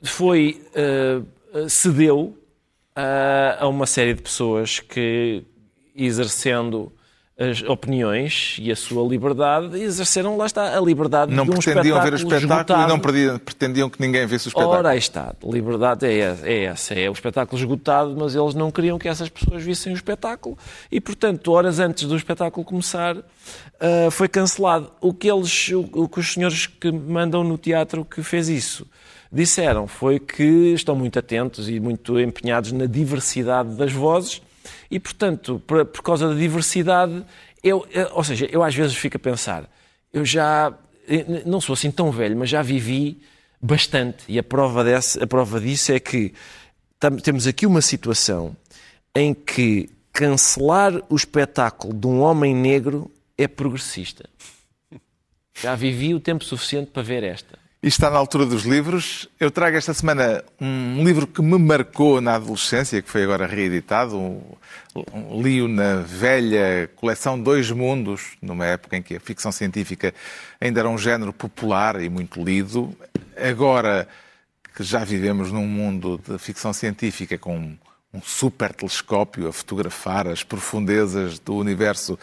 foi 0.02 0.62
uh, 0.74 1.68
cedeu 1.68 2.36
a 3.58 3.66
uma 3.68 3.86
série 3.86 4.14
de 4.14 4.22
pessoas 4.22 4.80
que 4.80 5.44
exercendo 5.94 6.92
as 7.38 7.62
opiniões 7.62 8.56
e 8.60 8.72
a 8.72 8.74
sua 8.74 9.08
liberdade 9.08 9.80
exerceram, 9.80 10.36
lá 10.36 10.46
está, 10.46 10.76
a 10.76 10.80
liberdade 10.80 11.32
não 11.32 11.44
de 11.44 11.52
um 11.52 11.54
pretendiam 11.54 12.02
ver 12.02 12.12
o 12.12 12.16
espetáculo 12.16 12.52
esgotado. 12.52 12.82
e 12.82 12.86
não 12.88 12.98
pretendiam, 12.98 13.38
pretendiam 13.38 13.88
que 13.88 14.00
ninguém 14.00 14.26
visse 14.26 14.48
o 14.48 14.50
espetáculo. 14.50 14.76
Ora, 14.76 14.88
aí 14.88 14.98
está. 14.98 15.32
Liberdade 15.44 16.04
é, 16.04 16.36
é 16.42 16.64
essa. 16.64 16.94
É 16.94 17.08
o 17.08 17.12
espetáculo 17.12 17.56
esgotado, 17.56 18.16
mas 18.18 18.34
eles 18.34 18.54
não 18.54 18.72
queriam 18.72 18.98
que 18.98 19.06
essas 19.06 19.28
pessoas 19.28 19.62
vissem 19.62 19.92
o 19.92 19.94
espetáculo 19.94 20.58
e, 20.90 21.00
portanto, 21.00 21.52
horas 21.52 21.78
antes 21.78 22.08
do 22.08 22.16
espetáculo 22.16 22.66
começar, 22.66 23.16
uh, 23.16 24.10
foi 24.10 24.26
cancelado. 24.26 24.90
O 25.00 25.14
que, 25.14 25.30
eles, 25.30 25.68
o, 25.68 25.88
o 25.92 26.08
que 26.08 26.18
os 26.18 26.32
senhores 26.32 26.66
que 26.66 26.90
mandam 26.90 27.44
no 27.44 27.56
teatro 27.56 28.04
que 28.04 28.20
fez 28.20 28.48
isso 28.48 28.84
disseram 29.32 29.86
foi 29.86 30.18
que 30.18 30.72
estão 30.74 30.96
muito 30.96 31.16
atentos 31.16 31.68
e 31.68 31.78
muito 31.78 32.18
empenhados 32.18 32.72
na 32.72 32.86
diversidade 32.86 33.76
das 33.76 33.92
vozes 33.92 34.42
e, 34.90 34.98
portanto, 34.98 35.62
por, 35.66 35.84
por 35.86 36.02
causa 36.02 36.28
da 36.28 36.34
diversidade, 36.34 37.24
eu, 37.62 37.86
eu, 37.90 38.10
ou 38.12 38.24
seja, 38.24 38.46
eu 38.50 38.62
às 38.62 38.74
vezes 38.74 38.96
fico 38.96 39.16
a 39.16 39.20
pensar, 39.20 39.68
eu 40.12 40.24
já 40.24 40.72
não 41.46 41.60
sou 41.60 41.72
assim 41.72 41.90
tão 41.90 42.10
velho, 42.10 42.36
mas 42.36 42.50
já 42.50 42.62
vivi 42.62 43.20
bastante. 43.60 44.24
E 44.28 44.38
a 44.38 44.42
prova, 44.42 44.84
desse, 44.84 45.22
a 45.22 45.26
prova 45.26 45.60
disso 45.60 45.92
é 45.92 46.00
que 46.00 46.32
temos 47.22 47.46
aqui 47.46 47.66
uma 47.66 47.80
situação 47.80 48.56
em 49.14 49.32
que 49.32 49.88
cancelar 50.12 51.02
o 51.08 51.16
espetáculo 51.16 51.94
de 51.94 52.06
um 52.06 52.20
homem 52.20 52.54
negro 52.54 53.10
é 53.36 53.46
progressista. 53.46 54.28
Já 55.54 55.74
vivi 55.74 56.14
o 56.14 56.20
tempo 56.20 56.44
suficiente 56.44 56.90
para 56.90 57.02
ver 57.02 57.22
esta. 57.22 57.58
Está 57.80 58.10
na 58.10 58.18
altura 58.18 58.44
dos 58.44 58.64
livros. 58.64 59.28
Eu 59.38 59.52
trago 59.52 59.76
esta 59.76 59.94
semana 59.94 60.42
um 60.60 61.04
livro 61.04 61.28
que 61.28 61.40
me 61.40 61.56
marcou 61.56 62.20
na 62.20 62.34
adolescência, 62.34 63.00
que 63.00 63.08
foi 63.08 63.22
agora 63.22 63.46
reeditado. 63.46 64.18
Um, 64.18 64.42
um, 65.14 65.40
li-o 65.40 65.68
na 65.68 66.00
velha 66.00 66.90
coleção 66.96 67.40
Dois 67.40 67.70
Mundos, 67.70 68.36
numa 68.42 68.66
época 68.66 68.96
em 68.96 69.02
que 69.02 69.14
a 69.14 69.20
ficção 69.20 69.52
científica 69.52 70.12
ainda 70.60 70.80
era 70.80 70.88
um 70.88 70.98
género 70.98 71.32
popular 71.32 72.02
e 72.02 72.08
muito 72.08 72.42
lido. 72.42 72.92
Agora 73.36 74.08
que 74.74 74.82
já 74.82 75.04
vivemos 75.04 75.52
num 75.52 75.66
mundo 75.66 76.20
de 76.26 76.36
ficção 76.36 76.72
científica 76.72 77.38
com 77.38 77.76
um 78.12 78.20
super 78.20 78.74
telescópio 78.74 79.46
a 79.46 79.52
fotografar 79.52 80.26
as 80.26 80.42
profundezas 80.42 81.38
do 81.38 81.54
universo 81.54 82.18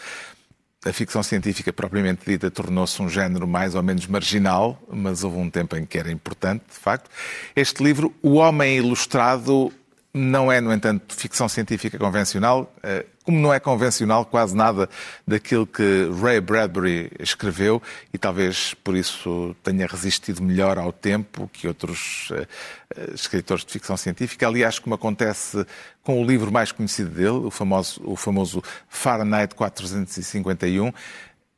a 0.86 0.94
ficção 0.94 1.24
científica 1.24 1.74
propriamente 1.74 2.22
dita 2.26 2.52
tornou-se 2.52 3.02
um 3.02 3.10
género 3.10 3.48
mais 3.48 3.74
ou 3.74 3.82
menos 3.82 4.06
marginal, 4.06 4.80
mas 4.88 5.24
houve 5.24 5.38
um 5.38 5.50
tempo 5.50 5.76
em 5.76 5.86
que 5.86 5.98
era 5.98 6.12
importante, 6.12 6.64
de 6.70 6.78
facto. 6.78 7.10
Este 7.56 7.84
livro, 7.84 8.14
O 8.22 8.36
Homem 8.36 8.78
Ilustrado, 8.78 9.74
não 10.16 10.50
é, 10.50 10.62
no 10.62 10.72
entanto, 10.72 11.14
ficção 11.14 11.50
científica 11.50 11.98
convencional, 11.98 12.74
eh, 12.82 13.06
como 13.26 13.38
não 13.38 13.54
é 13.54 13.60
convencional 13.60 14.24
quase 14.24 14.56
nada 14.56 14.90
daquilo 15.28 15.68
que 15.68 16.10
Ray 16.22 16.40
Bradbury 16.40 17.12
escreveu 17.20 17.82
e 18.14 18.18
talvez 18.18 18.74
por 18.76 18.96
isso 18.96 19.54
tenha 19.62 19.86
resistido 19.86 20.42
melhor 20.42 20.80
ao 20.80 20.94
tempo 20.94 21.50
que 21.52 21.68
outros 21.68 22.30
eh, 22.32 22.48
eh, 22.96 23.12
escritores 23.14 23.66
de 23.66 23.74
ficção 23.74 23.98
científica. 23.98 24.48
Aliás, 24.48 24.80
como 24.80 24.96
acontece 24.96 25.66
com 26.02 26.24
o 26.24 26.26
livro 26.26 26.50
mais 26.50 26.72
conhecido 26.72 27.10
dele, 27.10 27.46
o 27.46 27.52
famoso, 27.52 28.02
o 28.06 28.16
famoso 28.16 28.64
Fahrenheit 28.88 29.54
451, 29.54 30.94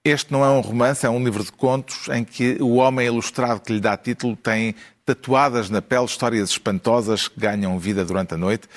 este 0.04 0.32
não 0.32 0.44
é 0.44 0.50
um 0.50 0.62
romance, 0.62 1.06
é 1.06 1.10
um 1.12 1.24
livro 1.24 1.44
de 1.44 1.52
contos 1.52 2.10
em 2.10 2.24
que 2.24 2.58
o 2.60 2.78
homem 2.78 3.06
ilustrado 3.06 3.60
que 3.60 3.74
lhe 3.74 3.80
dá 3.80 3.96
título 3.96 4.36
tem 4.36 4.74
tatuadas 5.08 5.70
na 5.70 5.82
pele 5.82 6.04
histórias 6.04 6.50
espantosas 6.50 7.30
que 7.30 7.40
ganham 7.40 7.80
vida 7.80 8.04
durante 8.04 8.34
a 8.34 8.38
noite. 8.38 8.68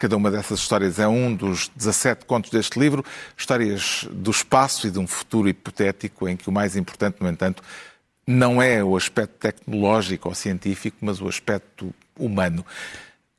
Cada 0.00 0.16
uma 0.16 0.32
dessas 0.32 0.58
histórias 0.58 0.98
é 0.98 1.06
um 1.06 1.32
dos 1.32 1.70
17 1.76 2.24
contos 2.24 2.50
deste 2.50 2.76
livro, 2.76 3.04
histórias 3.36 4.04
do 4.10 4.32
espaço 4.32 4.88
e 4.88 4.90
de 4.90 4.98
um 4.98 5.06
futuro 5.06 5.48
hipotético 5.48 6.28
em 6.28 6.36
que 6.36 6.48
o 6.48 6.52
mais 6.52 6.74
importante, 6.74 7.18
no 7.20 7.28
entanto, 7.28 7.62
não 8.26 8.60
é 8.60 8.82
o 8.82 8.96
aspecto 8.96 9.38
tecnológico 9.38 10.28
ou 10.28 10.34
científico, 10.34 10.96
mas 11.00 11.20
o 11.20 11.28
aspecto 11.28 11.94
humano. 12.18 12.66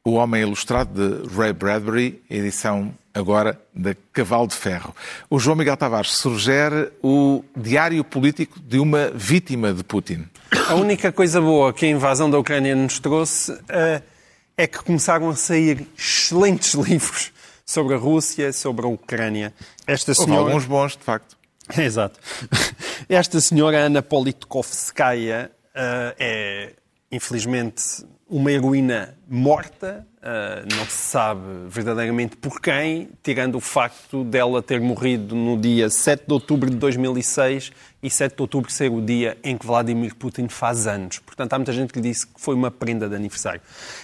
O 0.02 0.12
Homem 0.12 0.42
Ilustrado 0.42 1.28
de 1.28 1.36
Ray 1.36 1.52
Bradbury, 1.52 2.24
edição 2.30 2.94
agora 3.14 3.60
da 3.76 3.94
Cavalo 4.14 4.48
de 4.48 4.56
Ferro. 4.56 4.96
O 5.30 5.38
João 5.38 5.58
Miguel 5.58 5.76
Tavares 5.76 6.14
sugere 6.14 6.94
o 7.04 7.44
diário 7.58 8.06
político 8.06 8.58
de 8.58 8.80
uma 8.80 9.10
vítima 9.10 9.74
de 9.74 9.84
Putin. 9.84 10.26
A 10.70 10.76
única 10.76 11.12
coisa 11.12 11.42
boa 11.42 11.74
que 11.74 11.86
a 11.86 11.90
invasão 11.90 12.30
da 12.30 12.38
Ucrânia 12.38 12.76
nos 12.76 13.00
trouxe 13.00 13.52
uh, 13.52 14.04
é 14.56 14.68
que 14.68 14.80
começaram 14.80 15.30
a 15.30 15.36
sair 15.36 15.88
excelentes 15.98 16.74
livros 16.76 17.32
sobre 17.66 17.96
a 17.96 17.98
Rússia, 17.98 18.54
sobre 18.54 18.86
a 18.86 18.90
Ucrânia. 18.90 19.54
Esta 19.86 20.14
senhora... 20.14 20.42
Houve 20.42 20.52
alguns 20.52 20.66
bons, 20.66 20.98
de 20.98 21.04
facto. 21.04 21.38
Exato. 21.78 22.20
Esta 23.10 23.42
senhora, 23.42 23.78
Ana 23.78 24.02
Politkovskaya, 24.02 25.52
uh, 25.76 26.16
é, 26.18 26.74
infelizmente, 27.12 28.06
uma 28.30 28.52
heroína 28.52 29.18
morta, 29.28 30.08
uh, 30.28 30.76
não 30.76 30.86
se 30.86 31.10
sabe 31.10 31.42
verdadeiramente 31.70 32.36
por 32.36 32.60
quem, 32.60 33.10
tirando 33.24 33.56
o 33.56 33.62
facto 33.62 34.24
dela 34.26 34.62
ter 34.62 34.82
morrido 34.82 35.36
no 35.36 35.58
dia 35.58 35.90
7 35.90 36.26
de 36.28 36.34
outubro 36.34 36.70
de 36.70 36.76
2006 36.76 37.72
e 38.04 38.10
7 38.10 38.36
de 38.36 38.42
outubro 38.42 38.72
ser 38.72 38.92
o 38.92 39.02
dia 39.02 39.38
em 39.44 39.58
que 39.58 39.66
Vladimir 39.66 40.14
Putin 40.16 40.48
faz 40.48 40.86
anos. 40.86 41.20
Portanto, 41.20 41.54
há 41.54 41.58
muita 41.58 41.74
gente 41.74 41.92
que 41.92 42.00
disse 42.00 42.28
que 42.28 42.40
foi 42.40 42.54
uma 42.54 42.70
prenda 42.70 43.10
de 43.10 43.16
aniversário. 43.16 43.62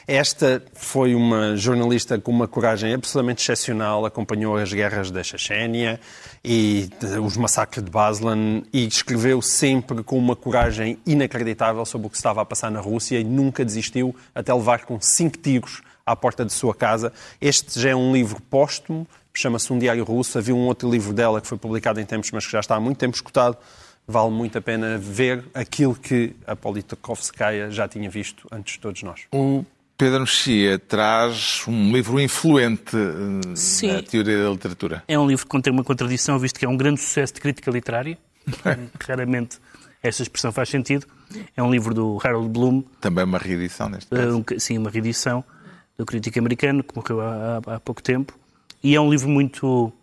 Esta 0.08 0.64
foi 0.74 1.14
uma 1.14 1.56
jornalista 1.56 2.18
com 2.18 2.32
uma 2.32 2.48
coragem 2.48 2.94
absolutamente 2.94 3.44
excepcional, 3.44 4.06
acompanhou 4.06 4.58
as 4.58 4.74
guerras 4.74 5.12
da 5.12 5.22
Chechênia 5.22 6.00
e 6.44 6.90
os 7.24 7.38
massacres 7.38 7.84
de 7.84 7.92
Baslan 7.92 8.64
e 8.74 8.88
escreveu 8.88 9.42
sempre 9.42 10.02
com 10.04 10.18
uma 10.18 10.36
coragem 10.36 10.98
inacreditável 11.06 11.86
sobre 11.86 12.08
o 12.08 12.10
que 12.10 12.18
estava 12.18 12.42
a 12.42 12.46
passar 12.46 12.72
na 12.72 12.80
Rússia 12.80 13.20
e 13.20 13.24
nunca 13.24 13.64
desistiu 13.64 14.16
até 14.34 14.54
levar 14.54 14.86
com 14.86 15.00
cinco 15.00 15.38
tiros 15.38 15.82
à 16.06 16.16
porta 16.16 16.46
de 16.46 16.52
sua 16.52 16.74
casa. 16.74 17.12
Este 17.40 17.80
já 17.80 17.90
é 17.90 17.96
um 17.96 18.14
livro 18.14 18.42
póstumo, 18.42 19.08
chama-se 19.34 19.72
Um 19.72 19.80
Diário 19.80 20.04
Russo. 20.04 20.38
Havia 20.38 20.56
um 20.56 20.66
outro 20.66 20.90
livro 20.90 21.14
dela 21.14 21.42
que 21.42 21.48
foi 21.48 21.58
publicado 21.58 22.00
em 22.00 22.06
tempos, 22.06 22.32
mas 22.32 22.46
que 22.46 22.52
já 22.52 22.60
está 22.60 22.76
há 22.76 22.80
muito 22.80 22.98
tempo 22.98 23.16
escutado. 23.16 23.58
Vale 24.06 24.32
muito 24.32 24.58
a 24.58 24.62
pena 24.62 24.98
ver 24.98 25.46
aquilo 25.54 25.96
que 25.96 26.36
a 26.46 26.56
Politkovskaya 26.56 27.72
já 27.72 27.88
tinha 27.88 28.10
visto 28.10 28.48
antes 28.52 28.74
de 28.74 28.80
todos 28.80 29.02
nós. 29.02 29.22
O 29.32 29.64
Pedro 29.98 30.22
Mexia 30.22 30.78
traz 30.78 31.64
um 31.68 31.94
livro 31.94 32.20
influente 32.20 32.98
eh, 32.98 33.56
Sim. 33.56 33.94
na 33.94 34.04
teoria 34.04 34.44
da 34.44 34.50
literatura. 34.50 35.04
É 35.08 35.18
um 35.18 35.26
livro 35.26 35.46
que 35.46 35.50
contém 35.50 35.72
uma 35.72 35.86
contradição, 35.86 36.38
visto 36.38 36.60
que 36.60 36.66
é 36.66 36.70
um 36.70 36.76
grande 36.76 37.00
sucesso 37.00 37.36
de 37.36 37.40
crítica 37.40 37.72
literária. 37.72 38.18
Raramente 39.08 39.60
essa 40.02 40.22
expressão 40.22 40.52
faz 40.52 40.68
sentido. 40.68 41.08
É 41.56 41.64
um 41.64 41.72
livro 41.72 41.94
do 41.94 42.20
Harold 42.22 42.50
Bloom. 42.50 42.84
Também 43.00 43.24
uma 43.24 43.38
reedição, 43.38 43.88
neste 43.88 44.10
caso. 44.10 44.40
Uh, 44.40 44.60
sim, 44.60 44.78
uma 44.78 44.90
reedição 44.90 45.46
do 45.98 46.06
crítico 46.06 46.40
americano, 46.40 46.84
que 46.84 46.96
morreu 46.96 47.22
há, 47.22 47.62
há, 47.66 47.80
pouco 47.80 48.02
tempo. 48.02 48.38
E 48.84 48.96
é 48.96 49.02
um 49.02 49.10
livro 49.10 49.30
muito, 49.30 49.88
uh, 49.88 49.94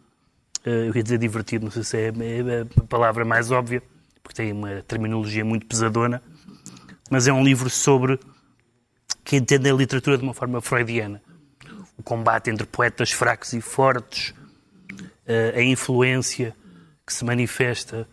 eu 0.64 0.94
ia 0.94 1.02
dizer 1.02 1.18
divertido, 1.18 1.64
não 1.64 1.72
sei 1.72 1.82
se 1.82 1.96
é, 1.96 2.08
é 2.08 2.80
a 2.80 2.84
palavra 2.84 3.24
mais 3.24 3.50
óbvia, 3.50 3.82
porque 4.22 4.42
tem 4.42 4.52
uma 4.52 4.82
terminologia 4.82 5.44
muito 5.44 5.66
pesadona, 5.66 6.22
mas 7.10 7.26
é 7.26 7.32
um 7.32 7.42
livro 7.42 7.68
sobre 7.68 8.18
que 9.24 9.36
entende 9.36 9.68
a 9.68 9.74
literatura 9.74 10.16
de 10.16 10.22
uma 10.22 10.34
forma 10.34 10.60
freudiana. 10.60 11.22
O 11.98 12.02
combate 12.02 12.50
entre 12.50 12.66
poetas 12.66 13.12
fracos 13.12 13.52
e 13.52 13.60
fortes, 13.60 14.30
uh, 14.90 15.56
a 15.56 15.62
influência 15.62 16.54
que 17.06 17.12
se 17.12 17.24
manifesta 17.24 18.08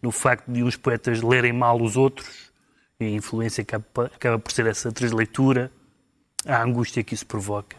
no 0.00 0.12
facto 0.12 0.50
de 0.50 0.62
uns 0.62 0.76
poetas 0.76 1.22
lerem 1.22 1.52
mal 1.52 1.80
os 1.80 1.96
outros, 1.96 2.52
e 3.00 3.04
a 3.04 3.10
influência 3.10 3.62
acaba, 3.62 4.06
acaba 4.06 4.38
por 4.38 4.52
ser 4.52 4.66
essa 4.66 4.92
transleitura, 4.92 5.70
a 6.46 6.62
angústia 6.62 7.02
que 7.02 7.14
isso 7.14 7.26
provoca. 7.26 7.76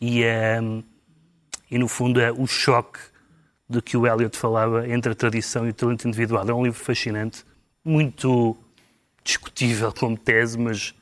E, 0.00 0.22
um, 0.62 0.82
e 1.70 1.78
no 1.78 1.88
fundo, 1.88 2.20
é 2.20 2.30
o 2.32 2.46
choque 2.46 2.98
de 3.68 3.80
que 3.80 3.96
o 3.96 4.06
Eliot 4.06 4.36
falava 4.36 4.88
entre 4.88 5.12
a 5.12 5.14
tradição 5.14 5.66
e 5.66 5.70
o 5.70 5.74
talento 5.74 6.06
individual. 6.08 6.48
É 6.48 6.52
um 6.54 6.64
livro 6.64 6.78
fascinante, 6.78 7.44
muito 7.84 8.56
discutível 9.22 9.92
como 9.92 10.16
tese, 10.16 10.58
mas, 10.58 10.94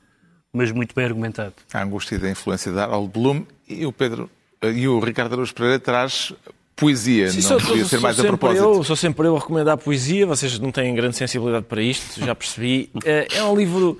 mas 0.52 0.70
muito 0.72 0.94
bem 0.94 1.04
argumentado. 1.06 1.54
A 1.72 1.82
angústia 1.82 2.18
da 2.18 2.30
influência 2.30 2.70
de 2.72 2.78
Harold 2.78 3.10
Bloom 3.12 3.44
e 3.68 3.86
o 3.86 3.92
Pedro 3.92 4.28
E 4.62 4.86
o 4.88 4.98
Ricardo 5.00 5.32
Araújo 5.34 5.54
Pereira 5.54 5.78
traz 5.78 6.32
poesia, 6.76 7.28
Sim, 7.30 7.36
não 7.36 7.42
sou, 7.42 7.60
podia 7.60 7.76
sou- 7.78 7.84
ser 7.88 7.96
sou 7.96 8.00
mais 8.00 8.18
a 8.18 8.22
sempre 8.22 8.36
propósito. 8.36 8.62
Eu, 8.64 8.84
sou 8.84 8.94
sempre 8.96 9.26
eu 9.26 9.36
a 9.36 9.40
recomendar 9.40 9.76
poesia, 9.78 10.26
vocês 10.26 10.58
não 10.58 10.70
têm 10.70 10.94
grande 10.94 11.16
sensibilidade 11.16 11.64
para 11.66 11.82
isto, 11.82 12.20
já 12.24 12.34
percebi. 12.34 12.90
Eh, 13.04 13.26
É 13.34 13.42
um 13.44 13.56
livro 13.56 13.98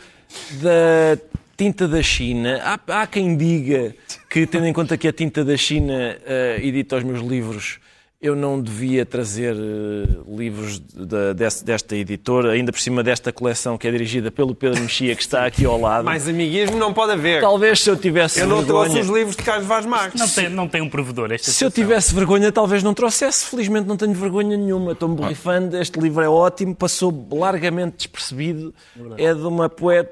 da 0.62 1.18
tinta 1.58 1.86
da 1.88 2.00
China. 2.00 2.60
Há, 2.62 3.02
há 3.02 3.06
quem 3.06 3.36
diga 3.36 3.94
que, 4.30 4.46
tendo 4.46 4.66
em 4.66 4.72
conta 4.72 4.96
que 4.96 5.08
a 5.08 5.12
tinta 5.12 5.44
da 5.44 5.56
China 5.56 6.16
eh, 6.24 6.60
edita 6.62 6.96
os 6.96 7.02
meus 7.04 7.20
livros, 7.20 7.78
eu 8.20 8.34
não 8.34 8.60
devia 8.60 9.04
trazer 9.06 9.54
eh, 9.54 10.08
livros 10.28 10.78
da- 10.80 11.32
desse- 11.32 11.64
desta 11.64 11.94
editora, 11.96 12.50
ainda 12.52 12.72
por 12.72 12.80
cima 12.80 13.02
desta 13.02 13.32
coleção 13.32 13.76
que 13.78 13.86
é 13.86 13.90
dirigida 13.92 14.30
pelo 14.30 14.54
Pedro 14.54 14.80
Mexia, 14.80 15.14
que 15.16 15.22
está 15.22 15.46
aqui 15.46 15.64
ao 15.64 15.80
lado. 15.80 16.04
Mais 16.04 16.28
amiguismo 16.28 16.76
não 16.78 16.92
pode 16.92 17.12
haver. 17.12 17.40
Talvez 17.40 17.80
se 17.80 17.88
eu 17.90 17.96
tivesse 17.96 18.40
Eu 18.40 18.46
não 18.48 18.64
trouxe 18.64 18.94
vergonha... 18.94 19.02
os 19.12 19.16
livros 19.18 19.36
de 19.36 19.42
Carlos 19.42 19.66
Vaz 19.66 19.84
Marques. 19.86 20.20
Não 20.20 20.28
tem, 20.28 20.48
não 20.48 20.68
tem 20.68 20.80
um 20.82 20.88
provedor. 20.88 21.30
Esta 21.32 21.50
Se 21.50 21.64
eu 21.64 21.70
situação. 21.70 21.84
tivesse 21.84 22.14
vergonha, 22.14 22.50
talvez 22.52 22.82
não 22.82 22.94
trouxesse. 22.94 23.46
Felizmente 23.46 23.86
não 23.86 23.96
tenho 23.96 24.12
vergonha 24.14 24.56
nenhuma. 24.56 24.92
Estou-me 24.92 25.14
borrifando. 25.16 25.76
Este 25.76 25.98
livro 26.00 26.22
é 26.22 26.28
ótimo, 26.28 26.74
passou 26.74 27.28
largamente 27.32 27.96
despercebido. 27.98 28.74
É 29.16 29.32
de 29.32 29.42
uma 29.42 29.68
poeta, 29.68 30.10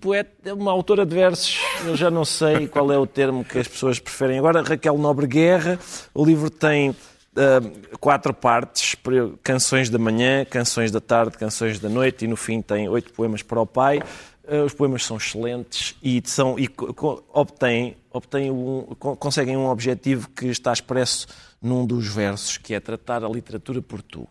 poeta, 0.00 0.54
uma 0.54 0.72
autora 0.72 1.06
de 1.06 1.14
versos. 1.14 1.58
Eu 1.84 1.96
já 1.96 2.10
não 2.10 2.24
sei 2.24 2.66
qual 2.68 2.90
é 2.92 2.98
o 2.98 3.06
termo 3.06 3.44
que 3.44 3.58
as 3.58 3.68
pessoas 3.68 3.98
preferem. 3.98 4.38
Agora, 4.38 4.62
Raquel 4.62 4.98
Nobre 4.98 5.26
Guerra. 5.26 5.78
O 6.12 6.24
livro 6.24 6.50
tem 6.50 6.94
ah, 7.36 7.60
quatro 8.00 8.34
partes: 8.34 8.96
canções 9.42 9.88
da 9.90 9.98
manhã, 9.98 10.44
canções 10.44 10.90
da 10.90 11.00
tarde, 11.00 11.36
canções 11.38 11.78
da 11.78 11.88
noite 11.88 12.24
e 12.24 12.28
no 12.28 12.36
fim 12.36 12.60
tem 12.60 12.88
oito 12.88 13.12
poemas 13.12 13.42
para 13.42 13.60
o 13.60 13.66
pai. 13.66 14.02
Ah, 14.46 14.64
Os 14.64 14.74
poemas 14.74 15.04
são 15.04 15.16
excelentes 15.16 15.94
e, 16.02 16.20
são, 16.24 16.58
e 16.58 16.68
obtêm, 17.32 17.96
obtêm 18.12 18.50
um, 18.50 18.82
co- 18.98 19.16
conseguem 19.16 19.56
um 19.56 19.66
objetivo 19.68 20.28
que 20.30 20.46
está 20.46 20.72
expresso 20.72 21.26
num 21.62 21.86
dos 21.86 22.06
versos, 22.08 22.58
que 22.58 22.74
é 22.74 22.80
tratar 22.80 23.24
a 23.24 23.28
literatura 23.28 23.80
por 23.80 24.02
tu. 24.02 24.28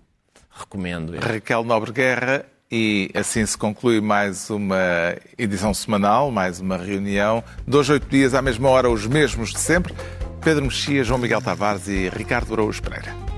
Recomendo. 0.56 1.18
Raquel 1.18 1.64
Nobre 1.64 1.92
Guerra 1.92 2.46
e 2.76 3.12
assim 3.14 3.46
se 3.46 3.56
conclui 3.56 4.02
mais 4.02 4.50
uma 4.50 5.16
edição 5.38 5.76
semanal, 5.76 6.32
mais 6.32 6.60
uma 6.60 6.76
reunião. 6.76 7.44
Dois, 7.68 7.88
oito 7.88 8.08
dias 8.10 8.34
à 8.34 8.42
mesma 8.42 8.68
hora, 8.68 8.90
os 8.90 9.06
mesmos 9.06 9.52
de 9.52 9.60
sempre. 9.60 9.94
Pedro 10.42 10.64
Mexia, 10.64 11.04
João 11.04 11.20
Miguel 11.20 11.40
Tavares 11.40 11.88
e 11.88 12.10
Ricardo 12.10 12.52
Araújo 12.52 12.82
Pereira. 12.82 13.33